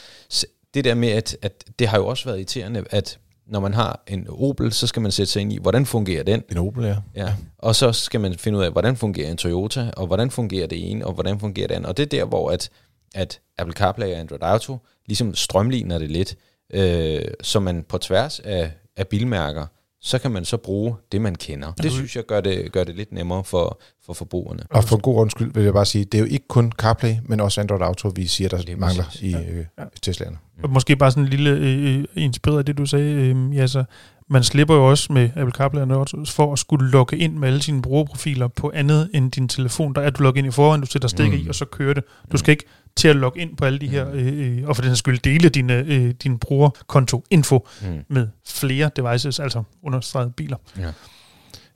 det 0.74 0.84
der 0.84 0.96
med, 0.96 1.10
at, 1.10 1.38
at 1.42 1.64
det 1.80 1.88
har 1.88 1.98
jo 1.98 2.08
også 2.08 2.26
været 2.26 2.38
irriterende, 2.38 2.84
at 2.90 3.20
når 3.50 3.60
man 3.60 3.74
har 3.74 4.04
en 4.08 4.28
Opel, 4.30 4.74
så 4.74 4.88
skal 4.88 5.02
man 5.02 5.12
sætte 5.12 5.32
sig 5.32 5.42
ind 5.42 5.54
i, 5.54 5.58
hvordan 5.62 5.86
fungerer 5.86 6.24
den? 6.24 6.44
En 6.52 6.58
Opel, 6.58 6.86
ja. 6.86 6.96
ja. 7.16 7.34
Og 7.58 7.76
så 7.76 7.92
skal 7.92 8.20
man 8.20 8.34
finde 8.34 8.58
ud 8.60 8.64
af, 8.64 8.72
hvordan 8.72 8.96
fungerer 8.96 9.32
en 9.32 9.38
Toyota, 9.38 9.92
og 9.98 10.08
hvordan 10.08 10.32
fungerer 10.32 10.68
det 10.68 10.92
ene, 10.92 11.06
og 11.06 11.14
hvordan 11.14 11.40
fungerer 11.40 11.68
det 11.68 11.76
andet. 11.76 11.90
Og 11.90 11.98
det 11.98 12.04
er 12.04 12.08
der, 12.20 12.26
hvor 12.26 12.52
at, 12.52 12.70
at 13.16 13.42
Apple 13.58 13.76
CarPlay 13.76 14.14
og 14.14 14.20
Android 14.20 14.44
Auto 14.44 14.78
ligesom 15.06 15.36
strømligner 15.36 15.98
det 15.98 16.12
lidt, 16.12 16.36
øh, 16.74 17.22
så 17.42 17.60
man 17.60 17.84
på 17.84 17.98
tværs 17.98 18.40
af, 18.40 18.72
af 18.98 19.08
bilmærker, 19.08 19.66
så 20.02 20.20
kan 20.20 20.32
man 20.32 20.46
så 20.46 20.58
bruge 20.58 20.96
det, 21.12 21.22
man 21.22 21.36
kender. 21.36 21.72
Det 21.72 21.92
synes 21.92 22.16
jeg 22.16 22.26
gør 22.26 22.42
det, 22.42 22.72
gør 22.72 22.84
det 22.84 22.96
lidt 22.96 23.12
nemmere 23.12 23.44
for, 23.44 23.82
for 24.06 24.14
forbrugerne. 24.14 24.64
Og 24.70 24.84
for 24.84 24.98
god 24.98 25.16
undskyld 25.16 25.54
vil 25.54 25.64
jeg 25.64 25.74
bare 25.74 25.86
sige, 25.86 26.06
det 26.06 26.18
er 26.18 26.20
jo 26.20 26.26
ikke 26.30 26.48
kun 26.48 26.72
CarPlay, 26.72 27.16
men 27.26 27.40
også 27.40 27.62
Android 27.62 27.82
Auto, 27.82 28.12
vi 28.16 28.28
siger, 28.28 28.50
der 28.50 28.62
det 28.62 28.78
mangler 28.78 29.04
præcis. 29.04 29.22
i 29.22 29.36
øh, 29.36 29.66
ja. 29.80 29.84
Teslaerne. 30.02 30.38
Mm. 30.64 30.70
Måske 30.70 30.96
bare 30.96 31.12
sådan 31.12 31.24
en 31.24 31.30
lille 31.30 31.50
øh, 31.50 32.06
inspireret 32.16 32.60
af 32.60 32.66
det, 32.66 32.78
du 32.78 32.86
sagde, 32.86 33.06
øh, 33.06 33.56
ja, 33.56 33.68
så 33.68 33.84
man 34.30 34.44
slipper 34.44 34.76
jo 34.76 34.90
også 34.90 35.14
med 35.14 35.30
Apple 35.36 35.52
CarPlay 35.52 35.82
for 36.26 36.54
at 36.54 36.60
skulle 36.60 36.92
logge 36.92 37.18
ind 37.18 37.38
med 37.38 37.48
alle 37.48 37.62
sine 37.62 37.82
brugerprofiler 37.82 38.48
på 38.48 38.72
andet 38.74 39.10
end 39.14 39.32
din 39.32 39.48
telefon. 39.48 39.96
Der 39.96 40.02
er 40.02 40.10
du 40.10 40.24
logget 40.24 40.40
ind 40.40 40.48
i 40.48 40.52
forvejen, 40.52 40.82
du 40.82 40.88
sætter 40.88 41.08
stik 41.08 41.32
mm. 41.32 41.38
i, 41.38 41.48
og 41.48 41.56
så 41.56 41.66
kører 41.66 41.94
det. 41.94 42.04
Du 42.32 42.38
skal 42.38 42.52
ikke 42.52 42.66
til 42.96 43.08
at 43.08 43.16
logge 43.16 43.40
ind 43.40 43.58
på 43.58 43.66
alle 43.66 43.80
de 43.80 43.88
her, 43.88 44.06
mm. 44.06 44.20
øh, 44.20 44.68
og 44.68 44.76
for 44.76 44.84
den 44.84 44.96
skyld 44.96 45.20
dele 45.20 45.50
din, 45.50 45.70
øh, 45.70 46.14
din 46.24 46.40
brugerkonto-info 46.40 47.68
mm. 47.82 47.88
med 48.08 48.28
flere 48.48 48.90
devices, 48.96 49.40
altså 49.40 49.64
understreget 49.84 50.36
biler. 50.36 50.58
Ja. 50.78 50.82
Jeg 50.82 50.94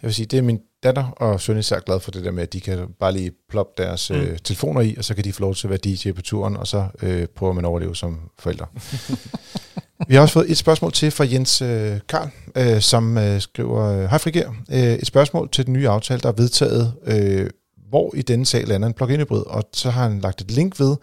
vil 0.02 0.13
sige, 0.13 0.26
det 0.26 0.39
er 0.39 0.44
min 0.44 0.60
datter 0.84 1.04
og 1.04 1.41
søn 1.41 1.58
især 1.60 1.80
glad 1.80 2.00
for 2.00 2.12
det 2.12 2.24
der 2.24 2.32
med, 2.32 2.43
at 2.43 2.54
de 2.54 2.62
kan 2.62 2.88
bare 3.00 3.12
lige 3.12 3.32
ploppe 3.50 3.84
deres 3.84 4.10
mm. 4.10 4.15
øh, 4.15 4.38
telefoner 4.43 4.82
i, 4.82 4.96
og 4.98 5.04
så 5.04 5.15
kan 5.15 5.24
de 5.24 5.34
få 5.34 5.41
lov 5.41 5.56
til 5.56 5.67
at 5.67 5.69
være 5.69 5.80
DJ 5.84 6.12
på 6.12 6.22
turen, 6.22 6.58
og 6.58 6.67
så 6.67 6.88
øh, 7.02 7.28
prøver 7.28 7.54
man 7.54 7.65
at 7.65 7.69
overleve 7.69 7.96
som 7.96 8.19
forældre. 8.39 8.65
Vi 10.08 10.15
har 10.15 10.22
også 10.22 10.34
fået 10.34 10.52
et 10.52 10.58
spørgsmål 10.58 10.91
til 10.91 11.12
fra 11.12 11.26
Jens 11.32 11.62
øh, 11.62 12.00
Karl, 12.10 12.30
øh, 12.56 12.82
som 12.82 13.17
øh, 13.17 13.41
skriver, 13.41 13.84
øh, 13.84 14.10
Hej 14.10 14.17
Frigær, 14.17 14.50
øh, 14.72 14.78
et 14.78 15.08
spørgsmål 15.08 15.50
til 15.52 15.65
den 15.65 15.74
nye 15.74 15.89
aftale, 15.89 16.22
der 16.22 16.30
er 16.30 16.34
vedtaget, 16.34 16.93
øh, 17.06 17.50
hvor 17.89 18.15
i 18.15 18.22
denne 18.22 18.46
sag 18.46 18.67
lander 18.67 18.88
en 18.88 18.93
plug-in 18.93 19.19
hybrid, 19.19 19.43
og 19.48 19.63
så 19.74 19.89
har 19.89 20.10
han 20.10 20.19
lagt 20.19 20.41
et 20.41 20.52
link 20.52 20.80
ved, 20.80 20.96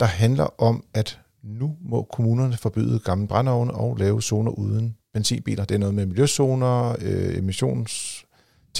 der 0.00 0.06
handler 0.06 0.62
om, 0.62 0.84
at 0.94 1.18
nu 1.44 1.76
må 1.80 2.02
kommunerne 2.02 2.56
forbyde 2.56 2.98
gamle 2.98 3.28
brændeovne 3.28 3.74
og 3.74 3.96
lave 3.96 4.22
zoner 4.22 4.50
uden 4.50 4.96
benzinbiler. 5.14 5.64
Det 5.64 5.74
er 5.74 5.78
noget 5.78 5.94
med 5.94 6.06
miljøzoner, 6.06 6.96
øh, 7.00 7.44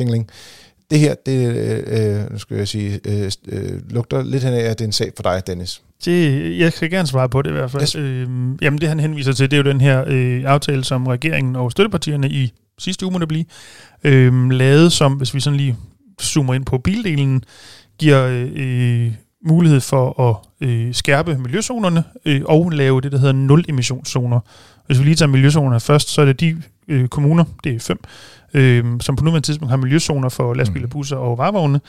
emissionstingling. 0.00 0.28
Det 0.90 0.98
her, 0.98 1.14
det 1.26 1.56
øh, 1.86 2.32
nu 2.32 2.38
skal 2.38 2.56
jeg 2.56 2.68
sige, 2.68 3.00
øh, 3.04 3.30
øh, 3.48 3.80
lugter 3.90 4.22
lidt 4.22 4.42
hen 4.42 4.54
af, 4.54 4.60
at 4.60 4.78
det 4.78 4.84
er 4.84 4.88
en 4.88 4.92
sag 4.92 5.12
for 5.16 5.22
dig, 5.22 5.42
Dennis. 5.46 5.82
Det, 6.04 6.58
jeg 6.58 6.72
kan 6.72 6.90
gerne 6.90 7.08
svare 7.08 7.28
på 7.28 7.42
det 7.42 7.50
i 7.50 7.52
hvert 7.52 7.70
fald. 7.70 7.82
Yes. 7.82 7.94
Øh, 7.94 8.28
jamen 8.62 8.80
det 8.80 8.88
han 8.88 9.00
henviser 9.00 9.32
til, 9.32 9.50
det 9.50 9.56
er 9.56 9.62
jo 9.62 9.70
den 9.70 9.80
her 9.80 10.04
øh, 10.06 10.42
aftale, 10.46 10.84
som 10.84 11.06
regeringen 11.06 11.56
og 11.56 11.72
støttepartierne 11.72 12.30
i 12.30 12.52
sidste 12.78 13.06
uge 13.06 13.12
må 13.12 13.18
det 13.18 13.28
blive, 13.28 13.44
øh, 14.04 14.50
lavet 14.50 14.92
som, 14.92 15.12
hvis 15.12 15.34
vi 15.34 15.40
sådan 15.40 15.56
lige 15.56 15.76
zoomer 16.22 16.54
ind 16.54 16.64
på 16.64 16.78
bildelen, 16.78 17.44
giver 17.98 18.46
øh, 18.54 19.12
mulighed 19.46 19.80
for 19.80 20.20
at 20.28 20.68
øh, 20.68 20.94
skærpe 20.94 21.38
miljøzonerne 21.38 22.04
øh, 22.24 22.42
og 22.44 22.70
lave 22.70 23.00
det, 23.00 23.12
der 23.12 23.18
hedder 23.18 23.32
nul-emissionszoner. 23.32 24.40
Hvis 24.86 24.98
vi 24.98 25.04
lige 25.04 25.14
tager 25.14 25.28
miljøzonerne 25.28 25.80
først, 25.80 26.08
så 26.08 26.20
er 26.20 26.24
det 26.24 26.40
de 26.40 26.62
øh, 26.88 27.08
kommuner, 27.08 27.44
det 27.64 27.74
er 27.74 27.78
fem, 27.80 27.98
øh, 28.54 28.84
som 29.00 29.16
på 29.16 29.24
nuværende 29.24 29.46
tidspunkt 29.46 29.70
har 29.70 29.76
miljøzoner 29.76 30.28
for 30.28 30.54
lastbiler, 30.54 30.86
mm. 30.86 30.90
busser 30.90 31.16
og 31.16 31.38
varevogne, 31.38 31.80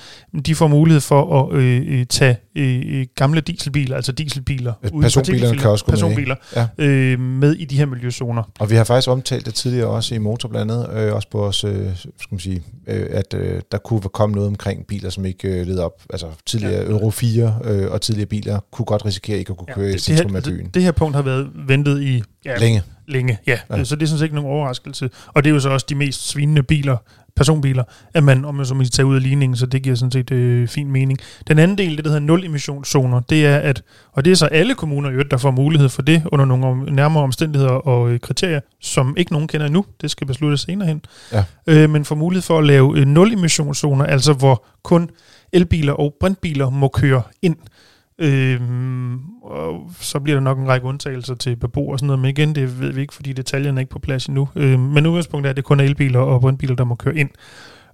de 0.45 0.55
får 0.55 0.67
mulighed 0.67 1.01
for 1.01 1.43
at 1.43 1.57
øh, 1.57 1.83
øh 1.87 2.05
tage 2.05 2.37
øh, 2.55 3.05
gamle 3.15 3.41
dieselbiler, 3.41 3.95
altså 3.95 4.11
dieselbiler, 4.11 4.73
personbiler 5.01 5.53
kan 5.53 5.69
også 5.69 5.85
personbiler 5.85 6.35
med. 6.55 6.67
Ja. 6.79 6.85
Øh, 6.85 7.19
med 7.19 7.53
i 7.53 7.65
de 7.65 7.77
her 7.77 7.85
miljøzoner. 7.85 8.43
Og 8.59 8.69
vi 8.69 8.75
har 8.75 8.83
faktisk 8.83 9.09
omtalt 9.09 9.45
det 9.45 9.53
tidligere 9.53 9.87
også 9.87 10.15
i 10.15 10.17
Motor 10.17 10.49
blandt 10.49 10.71
andet, 10.71 10.89
øh, 10.93 11.13
også 11.13 11.27
på 11.31 11.45
os, 11.45 11.63
øh, 11.63 11.95
skal 11.95 12.15
man 12.31 12.39
sige, 12.39 12.63
øh, 12.87 13.05
at 13.11 13.33
øh, 13.33 13.61
der 13.71 13.77
kunne 13.77 14.01
komme 14.01 14.35
noget 14.35 14.47
omkring 14.47 14.87
biler, 14.87 15.09
som 15.09 15.25
ikke 15.25 15.47
øh, 15.47 15.67
leder 15.67 15.83
op, 15.83 16.03
altså 16.09 16.27
tidligere 16.45 16.81
ja. 16.81 16.89
Euro 16.89 17.09
4 17.09 17.55
øh, 17.63 17.91
og 17.91 18.01
tidligere 18.01 18.27
biler 18.27 18.59
kunne 18.71 18.85
godt 18.85 19.05
risikere 19.05 19.39
ikke 19.39 19.51
at 19.51 19.57
kunne 19.57 19.67
ja, 19.69 19.73
køre 19.73 19.87
det, 19.87 19.95
i 19.95 19.99
centrum 19.99 20.35
af 20.35 20.43
byen. 20.43 20.65
Det, 20.65 20.73
det 20.73 20.83
her 20.83 20.91
punkt 20.91 21.15
har 21.15 21.23
været 21.23 21.49
ventet 21.67 22.01
i 22.01 22.23
ja, 22.45 22.57
længe 22.57 22.83
længe. 23.07 23.37
Ja, 23.47 23.59
ja. 23.69 23.83
så 23.83 23.95
det 23.95 24.03
er 24.03 24.07
sådan 24.07 24.19
set 24.19 24.25
ikke 24.25 24.35
nogen 24.35 24.51
overraskelse. 24.51 25.09
Og 25.27 25.43
det 25.43 25.49
er 25.49 25.53
jo 25.53 25.59
så 25.59 25.69
også 25.69 25.85
de 25.89 25.95
mest 25.95 26.29
svinende 26.29 26.63
biler, 26.63 26.97
personbiler, 27.37 27.83
at 28.13 28.23
man, 28.23 28.45
om 28.45 28.55
man 28.55 28.65
så 28.65 28.73
må 28.73 28.83
tage 28.83 29.05
ud 29.05 29.15
af 29.15 29.23
ligningen, 29.23 29.57
så 29.57 29.65
det 29.65 29.83
giver 29.83 29.95
sådan 29.95 30.11
set 30.11 30.31
øh, 30.31 30.67
fin 30.67 30.91
mening. 30.91 31.19
Den 31.47 31.59
anden 31.59 31.77
del, 31.77 31.97
det 31.97 32.05
der 32.05 32.11
hedder 32.11 32.25
nul 32.25 32.45
emissionszoner, 32.45 33.19
det 33.19 33.45
er 33.45 33.57
at, 33.57 33.83
og 34.11 34.25
det 34.25 34.31
er 34.31 34.35
så 34.35 34.45
alle 34.45 34.75
kommuner 34.75 35.09
i 35.09 35.11
øvrigt, 35.11 35.31
der 35.31 35.37
får 35.37 35.51
mulighed 35.51 35.89
for 35.89 36.01
det 36.01 36.23
under 36.31 36.45
nogle 36.45 36.95
nærmere 36.95 37.23
omstændigheder 37.23 37.71
og 37.71 38.09
øh, 38.09 38.19
kriterier, 38.19 38.59
som 38.81 39.15
ikke 39.17 39.31
nogen 39.31 39.47
kender 39.47 39.69
nu, 39.69 39.85
det 40.01 40.11
skal 40.11 40.27
besluttes 40.27 40.61
senere 40.61 40.87
hen, 40.87 41.01
ja. 41.31 41.43
øh, 41.67 41.89
men 41.89 42.05
får 42.05 42.15
mulighed 42.15 42.41
for 42.41 42.59
at 42.59 42.65
lave 42.65 42.99
øh, 42.99 43.07
nul 43.07 43.33
emissionszoner, 43.33 44.05
altså 44.05 44.33
hvor 44.33 44.65
kun 44.83 45.09
elbiler 45.53 45.93
og 45.93 46.13
brintbiler 46.19 46.69
må 46.69 46.87
køre 46.87 47.21
ind. 47.41 47.55
Øhm, 48.19 49.29
og 49.29 49.91
så 49.99 50.19
bliver 50.19 50.35
der 50.35 50.43
nok 50.43 50.59
en 50.59 50.67
række 50.67 50.87
undtagelser 50.87 51.35
til 51.35 51.55
beboere 51.55 51.93
og 51.93 51.99
sådan 51.99 52.07
noget, 52.07 52.19
men 52.19 52.29
igen, 52.29 52.55
det 52.55 52.79
ved 52.79 52.91
vi 52.91 53.01
ikke, 53.01 53.13
fordi 53.13 53.33
detaljerne 53.33 53.77
er 53.77 53.79
ikke 53.79 53.91
på 53.91 53.99
plads 53.99 54.25
endnu. 54.25 54.49
Øhm, 54.55 54.79
men 54.79 55.05
udgangspunktet 55.05 55.47
er, 55.47 55.49
at 55.49 55.57
det 55.57 55.63
kun 55.63 55.79
er 55.79 55.83
elbiler 55.83 56.19
og 56.19 56.41
brintbiler, 56.41 56.75
der 56.75 56.83
må 56.83 56.95
køre 56.95 57.15
ind. 57.15 57.29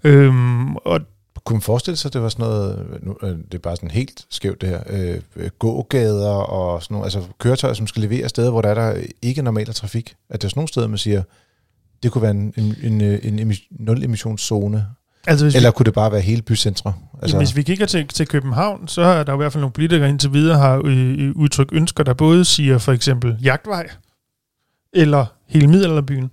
Øhm, 0.03 0.75
og 0.75 1.01
kunne 1.45 1.55
man 1.55 1.61
forestille 1.61 1.97
sig, 1.97 2.09
at 2.09 2.13
det 2.13 2.21
var 2.21 2.29
sådan 2.29 2.45
noget, 2.45 2.87
nu, 3.01 3.17
øh, 3.23 3.29
det 3.29 3.53
er 3.53 3.59
bare 3.59 3.75
sådan 3.75 3.91
helt 3.91 4.25
skævt 4.29 4.61
det 4.61 4.69
her, 4.69 4.81
øh, 4.89 5.49
gågader 5.59 6.29
og 6.29 6.83
sådan 6.83 6.95
noget, 6.95 7.05
altså 7.05 7.29
køretøjer, 7.39 7.73
som 7.73 7.87
skal 7.87 8.01
levere 8.01 8.29
steder, 8.29 8.51
hvor 8.51 8.61
der 8.61 8.69
er 8.69 8.73
der 8.73 9.03
ikke 9.21 9.41
normal 9.41 9.65
trafik. 9.65 10.15
At 10.29 10.41
der 10.41 10.47
er 10.47 10.49
sådan 10.49 10.59
nogle 10.59 10.67
steder, 10.67 10.87
man 10.87 10.97
siger, 10.97 11.23
det 12.03 12.11
kunne 12.11 12.21
være 12.21 12.31
en, 12.31 12.53
en, 12.57 12.75
en, 12.83 13.39
en 13.39 13.53
nul 13.71 14.03
emissionszone, 14.03 14.85
Altså, 15.27 15.45
hvis 15.45 15.55
Eller 15.55 15.71
kunne 15.71 15.85
det 15.85 15.93
bare 15.93 16.11
være 16.11 16.21
hele 16.21 16.41
bycentre? 16.41 16.93
Altså, 17.21 17.35
Jamen, 17.35 17.47
hvis 17.47 17.55
vi 17.55 17.63
kigger 17.63 17.85
til, 17.85 18.07
til 18.07 18.27
København, 18.27 18.87
så 18.87 19.01
er 19.01 19.23
der 19.23 19.33
i 19.33 19.37
hvert 19.37 19.53
fald 19.53 19.61
nogle 19.61 19.73
politikere 19.73 20.09
indtil 20.09 20.33
videre 20.33 20.57
har 20.57 20.81
øh, 20.85 21.31
udtrykt 21.35 21.71
ønsker, 21.73 22.03
der 22.03 22.13
både 22.13 22.45
siger 22.45 22.77
for 22.77 22.91
eksempel 22.91 23.37
jagtvej, 23.43 23.89
eller 24.93 25.25
hele 25.47 25.67
middelalderbyen. 25.67 26.31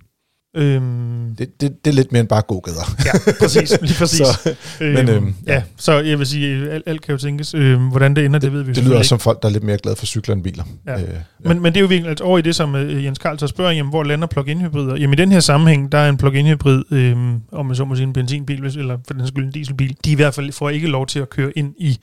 Øhm, 0.55 1.35
det, 1.37 1.61
det, 1.61 1.85
det 1.85 1.91
er 1.91 1.95
lidt 1.95 2.11
mere 2.11 2.19
end 2.19 2.27
bare 2.27 2.41
gågader. 2.41 2.95
ja, 3.05 3.31
præcis. 3.39 3.77
Lige 3.81 3.97
præcis. 3.97 4.27
så, 4.27 4.55
øhm, 4.81 4.93
men, 4.93 5.09
øhm, 5.09 5.35
ja. 5.47 5.53
ja, 5.53 5.63
så 5.77 5.99
jeg 5.99 6.19
vil 6.19 6.27
sige, 6.27 6.71
alt, 6.71 6.83
alt 6.85 7.01
kan 7.01 7.11
jo 7.11 7.17
tænkes. 7.17 7.53
Øhm, 7.53 7.87
hvordan 7.87 8.15
det 8.15 8.25
ender, 8.25 8.39
det, 8.39 8.51
det 8.51 8.53
ved 8.53 8.63
vi 8.63 8.73
Det 8.73 8.83
lyder 8.83 8.97
også 8.97 9.09
som 9.09 9.19
folk, 9.19 9.41
der 9.41 9.47
er 9.47 9.53
lidt 9.53 9.63
mere 9.63 9.77
glade 9.77 9.95
for 9.95 10.05
cykler 10.05 10.35
end 10.35 10.43
biler. 10.43 10.63
Ja. 10.87 10.93
Øh, 10.93 11.01
ja. 11.01 11.49
Men, 11.49 11.61
men 11.61 11.73
det 11.73 11.79
er 11.79 11.81
jo 11.81 11.87
virkelig 11.87 12.09
altså, 12.09 12.23
over 12.23 12.37
i 12.37 12.41
det, 12.41 12.55
som 12.55 12.73
uh, 12.73 13.05
Jens 13.05 13.19
Karl 13.19 13.39
så 13.39 13.47
spørger, 13.47 13.71
jamen, 13.71 13.89
hvor 13.89 14.03
lander 14.03 14.27
plug-in 14.27 14.61
hybrider? 14.61 14.95
Jamen 14.95 15.13
i 15.13 15.21
den 15.21 15.31
her 15.31 15.39
sammenhæng, 15.39 15.91
der 15.91 15.97
er 15.97 16.09
en 16.09 16.17
plug-in 16.17 16.45
hybrid, 16.45 16.83
øhm, 16.91 17.41
om 17.51 17.65
man 17.65 17.75
så 17.75 17.85
må 17.85 17.95
sige 17.95 18.03
en 18.03 18.13
benzinbil, 18.13 18.63
eller 18.63 18.97
for 19.07 19.13
den 19.13 19.27
skyld 19.27 19.45
en 19.45 19.51
dieselbil, 19.51 19.95
de 20.05 20.11
i 20.11 20.15
hvert 20.15 20.33
fald 20.33 20.51
får 20.51 20.69
ikke 20.69 20.87
lov 20.87 21.07
til 21.07 21.19
at 21.19 21.29
køre 21.29 21.57
ind 21.57 21.73
i 21.77 21.99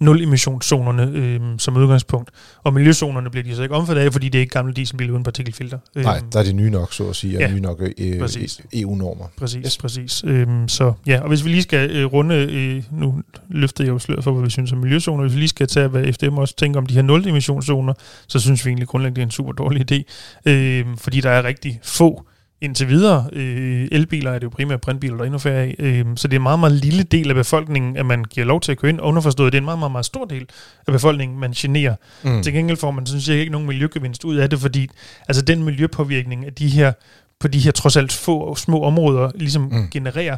nul-emissionszonerne 0.00 1.10
øh, 1.14 1.40
som 1.58 1.76
udgangspunkt. 1.76 2.30
Og 2.62 2.74
miljøzonerne 2.74 3.30
bliver 3.30 3.44
de 3.44 3.56
så 3.56 3.62
ikke 3.62 3.74
omfattet 3.74 4.02
af, 4.02 4.12
fordi 4.12 4.28
det 4.28 4.38
er 4.38 4.40
ikke 4.40 4.52
gamle 4.52 4.72
dieselbiler 4.72 5.12
uden 5.12 5.24
partikelfilter. 5.24 5.78
Nej, 5.96 6.20
der 6.32 6.38
er 6.38 6.44
de 6.44 6.52
nye 6.52 6.70
nok, 6.70 6.92
så 6.92 7.08
at 7.08 7.16
sige, 7.16 7.36
og 7.38 7.40
ja, 7.40 7.52
nye 7.52 7.60
nok 7.60 7.80
øh, 7.98 8.28
EU-normer. 8.72 9.24
Præcis, 9.36 9.66
yes. 9.66 9.78
præcis. 9.78 10.24
Øhm, 10.26 10.68
så 10.68 10.92
ja, 11.06 11.20
og 11.20 11.28
hvis 11.28 11.44
vi 11.44 11.50
lige 11.50 11.62
skal 11.62 11.90
øh, 11.90 12.04
runde, 12.04 12.34
øh, 12.34 12.82
nu 12.90 13.22
løftede 13.48 13.88
jeg 13.88 13.92
jo 13.92 13.98
sløret 13.98 14.24
for, 14.24 14.32
hvad 14.32 14.44
vi 14.44 14.50
synes 14.50 14.72
om 14.72 14.78
miljøzoner, 14.78 15.22
hvis 15.22 15.34
vi 15.34 15.38
lige 15.38 15.48
skal 15.48 15.66
tage, 15.66 15.88
hvad 15.88 16.12
FDM 16.12 16.38
også 16.38 16.56
tænker 16.56 16.80
om 16.80 16.86
de 16.86 16.94
her 16.94 17.02
nul-emissionszoner, 17.02 17.92
så 18.26 18.40
synes 18.40 18.64
vi 18.64 18.70
egentlig 18.70 18.88
grundlæggende, 18.88 19.16
det 19.16 19.22
er 19.22 19.26
en 19.26 19.30
super 19.30 19.52
dårlig 19.52 19.92
idé, 19.92 20.02
øh, 20.50 20.86
fordi 20.98 21.20
der 21.20 21.30
er 21.30 21.44
rigtig 21.44 21.80
få 21.82 22.26
indtil 22.62 22.88
videre. 22.88 23.28
Øh, 23.32 23.88
elbiler 23.92 24.30
er 24.30 24.38
det 24.38 24.44
jo 24.44 24.50
primært 24.50 24.80
brintbiler, 24.80 25.14
der 25.14 25.22
er 25.22 25.26
endnu 25.26 25.38
færre 25.38 25.62
af. 25.62 25.74
Øh, 25.78 26.06
så 26.16 26.28
det 26.28 26.34
er 26.34 26.38
en 26.38 26.42
meget, 26.42 26.60
meget 26.60 26.72
lille 26.72 27.02
del 27.02 27.28
af 27.28 27.34
befolkningen, 27.34 27.96
at 27.96 28.06
man 28.06 28.24
giver 28.24 28.46
lov 28.46 28.60
til 28.60 28.72
at 28.72 28.78
køre 28.78 28.88
ind. 28.90 29.00
Og 29.00 29.08
underforstået, 29.08 29.52
det 29.52 29.58
er 29.58 29.60
en 29.60 29.64
meget, 29.64 29.78
meget, 29.78 29.92
meget 29.92 30.06
stor 30.06 30.24
del 30.24 30.46
af 30.86 30.92
befolkningen, 30.92 31.38
man 31.38 31.52
generer. 31.52 31.94
Mm. 32.24 32.42
Til 32.42 32.52
gengæld 32.52 32.76
får 32.76 32.90
man, 32.90 33.06
synes 33.06 33.28
jeg, 33.28 33.36
ikke 33.36 33.52
nogen 33.52 33.66
miljøgevinst 33.66 34.24
ud 34.24 34.36
af 34.36 34.50
det, 34.50 34.60
fordi 34.60 34.88
altså 35.28 35.42
den 35.42 35.64
miljøpåvirkning 35.64 36.46
af 36.46 36.52
de 36.52 36.68
her, 36.68 36.92
på 37.40 37.48
de 37.48 37.58
her 37.58 37.70
trods 37.70 37.96
alt 37.96 38.12
få 38.12 38.54
små 38.54 38.82
områder, 38.82 39.30
ligesom 39.34 39.62
mm. 39.62 39.88
genererer, 39.90 40.36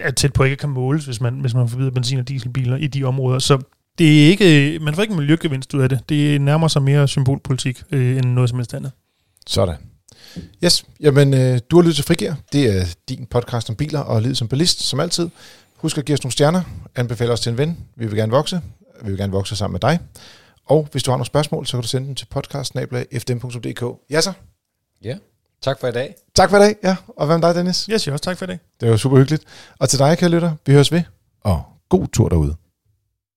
er 0.00 0.10
tæt 0.10 0.32
på 0.32 0.44
ikke 0.44 0.56
kan 0.56 0.68
måles, 0.68 1.04
hvis 1.04 1.20
man, 1.20 1.34
hvis 1.34 1.54
man 1.54 1.68
forbyder 1.68 1.90
benzin- 1.90 2.18
og 2.18 2.28
dieselbiler 2.28 2.76
i 2.76 2.86
de 2.86 3.04
områder. 3.04 3.38
Så 3.38 3.58
det 3.98 4.24
er 4.24 4.28
ikke, 4.28 4.78
man 4.82 4.94
får 4.94 5.02
ikke 5.02 5.12
en 5.12 5.18
miljøgevinst 5.18 5.74
ud 5.74 5.80
af 5.80 5.88
det. 5.88 6.00
Det 6.08 6.40
nærmer 6.40 6.68
sig 6.68 6.82
mere 6.82 7.08
symbolpolitik 7.08 7.82
øh, 7.92 8.16
end 8.16 8.26
noget 8.26 8.50
som 8.50 8.58
helst 8.58 8.74
andet. 8.74 8.92
Sådan. 9.46 9.74
Yes, 10.64 10.84
jamen 11.00 11.34
øh, 11.34 11.60
du 11.70 11.76
har 11.76 11.82
lyttet 11.82 11.94
til 11.96 12.04
Frigir. 12.04 12.34
Det 12.52 12.78
er 12.78 12.94
din 13.08 13.26
podcast 13.26 13.70
om 13.70 13.76
biler 13.76 14.00
og 14.00 14.22
livet 14.22 14.38
som 14.38 14.48
ballist, 14.48 14.80
som 14.80 15.00
altid. 15.00 15.28
Husk 15.76 15.98
at 15.98 16.04
give 16.04 16.14
os 16.14 16.22
nogle 16.22 16.32
stjerner. 16.32 16.62
Anbefale 16.96 17.32
os 17.32 17.40
til 17.40 17.50
en 17.50 17.58
ven. 17.58 17.78
Vi 17.96 18.06
vil 18.06 18.16
gerne 18.16 18.32
vokse. 18.32 18.60
Vi 19.02 19.10
vil 19.10 19.18
gerne 19.18 19.32
vokse 19.32 19.56
sammen 19.56 19.72
med 19.72 19.80
dig. 19.80 19.98
Og 20.66 20.88
hvis 20.92 21.02
du 21.02 21.10
har 21.10 21.16
nogle 21.16 21.26
spørgsmål, 21.26 21.66
så 21.66 21.72
kan 21.72 21.82
du 21.82 21.88
sende 21.88 22.06
dem 22.06 22.14
til 22.14 22.26
podcast.fdm.dk. 22.26 23.84
Ja 24.10 24.20
så. 24.20 24.32
Ja, 25.04 25.16
tak 25.62 25.80
for 25.80 25.88
i 25.88 25.92
dag. 25.92 26.14
Tak 26.34 26.50
for 26.50 26.56
i 26.56 26.60
dag, 26.60 26.76
ja. 26.84 26.96
Og 27.16 27.26
hvad 27.26 27.38
med 27.38 27.48
dig, 27.48 27.54
Dennis? 27.54 27.88
Jeg 27.88 28.00
siger 28.00 28.12
også 28.12 28.24
tak 28.24 28.38
for 28.38 28.44
i 28.44 28.48
dag. 28.48 28.58
Det 28.80 28.90
var 28.90 28.96
super 28.96 29.16
hyggeligt. 29.16 29.44
Og 29.78 29.88
til 29.88 29.98
dig, 29.98 30.18
kære 30.18 30.30
lytter, 30.30 30.52
vi 30.66 30.72
høres 30.72 30.92
ved. 30.92 31.02
Og 31.40 31.62
god 31.88 32.06
tur 32.12 32.28
derude. 32.28 32.54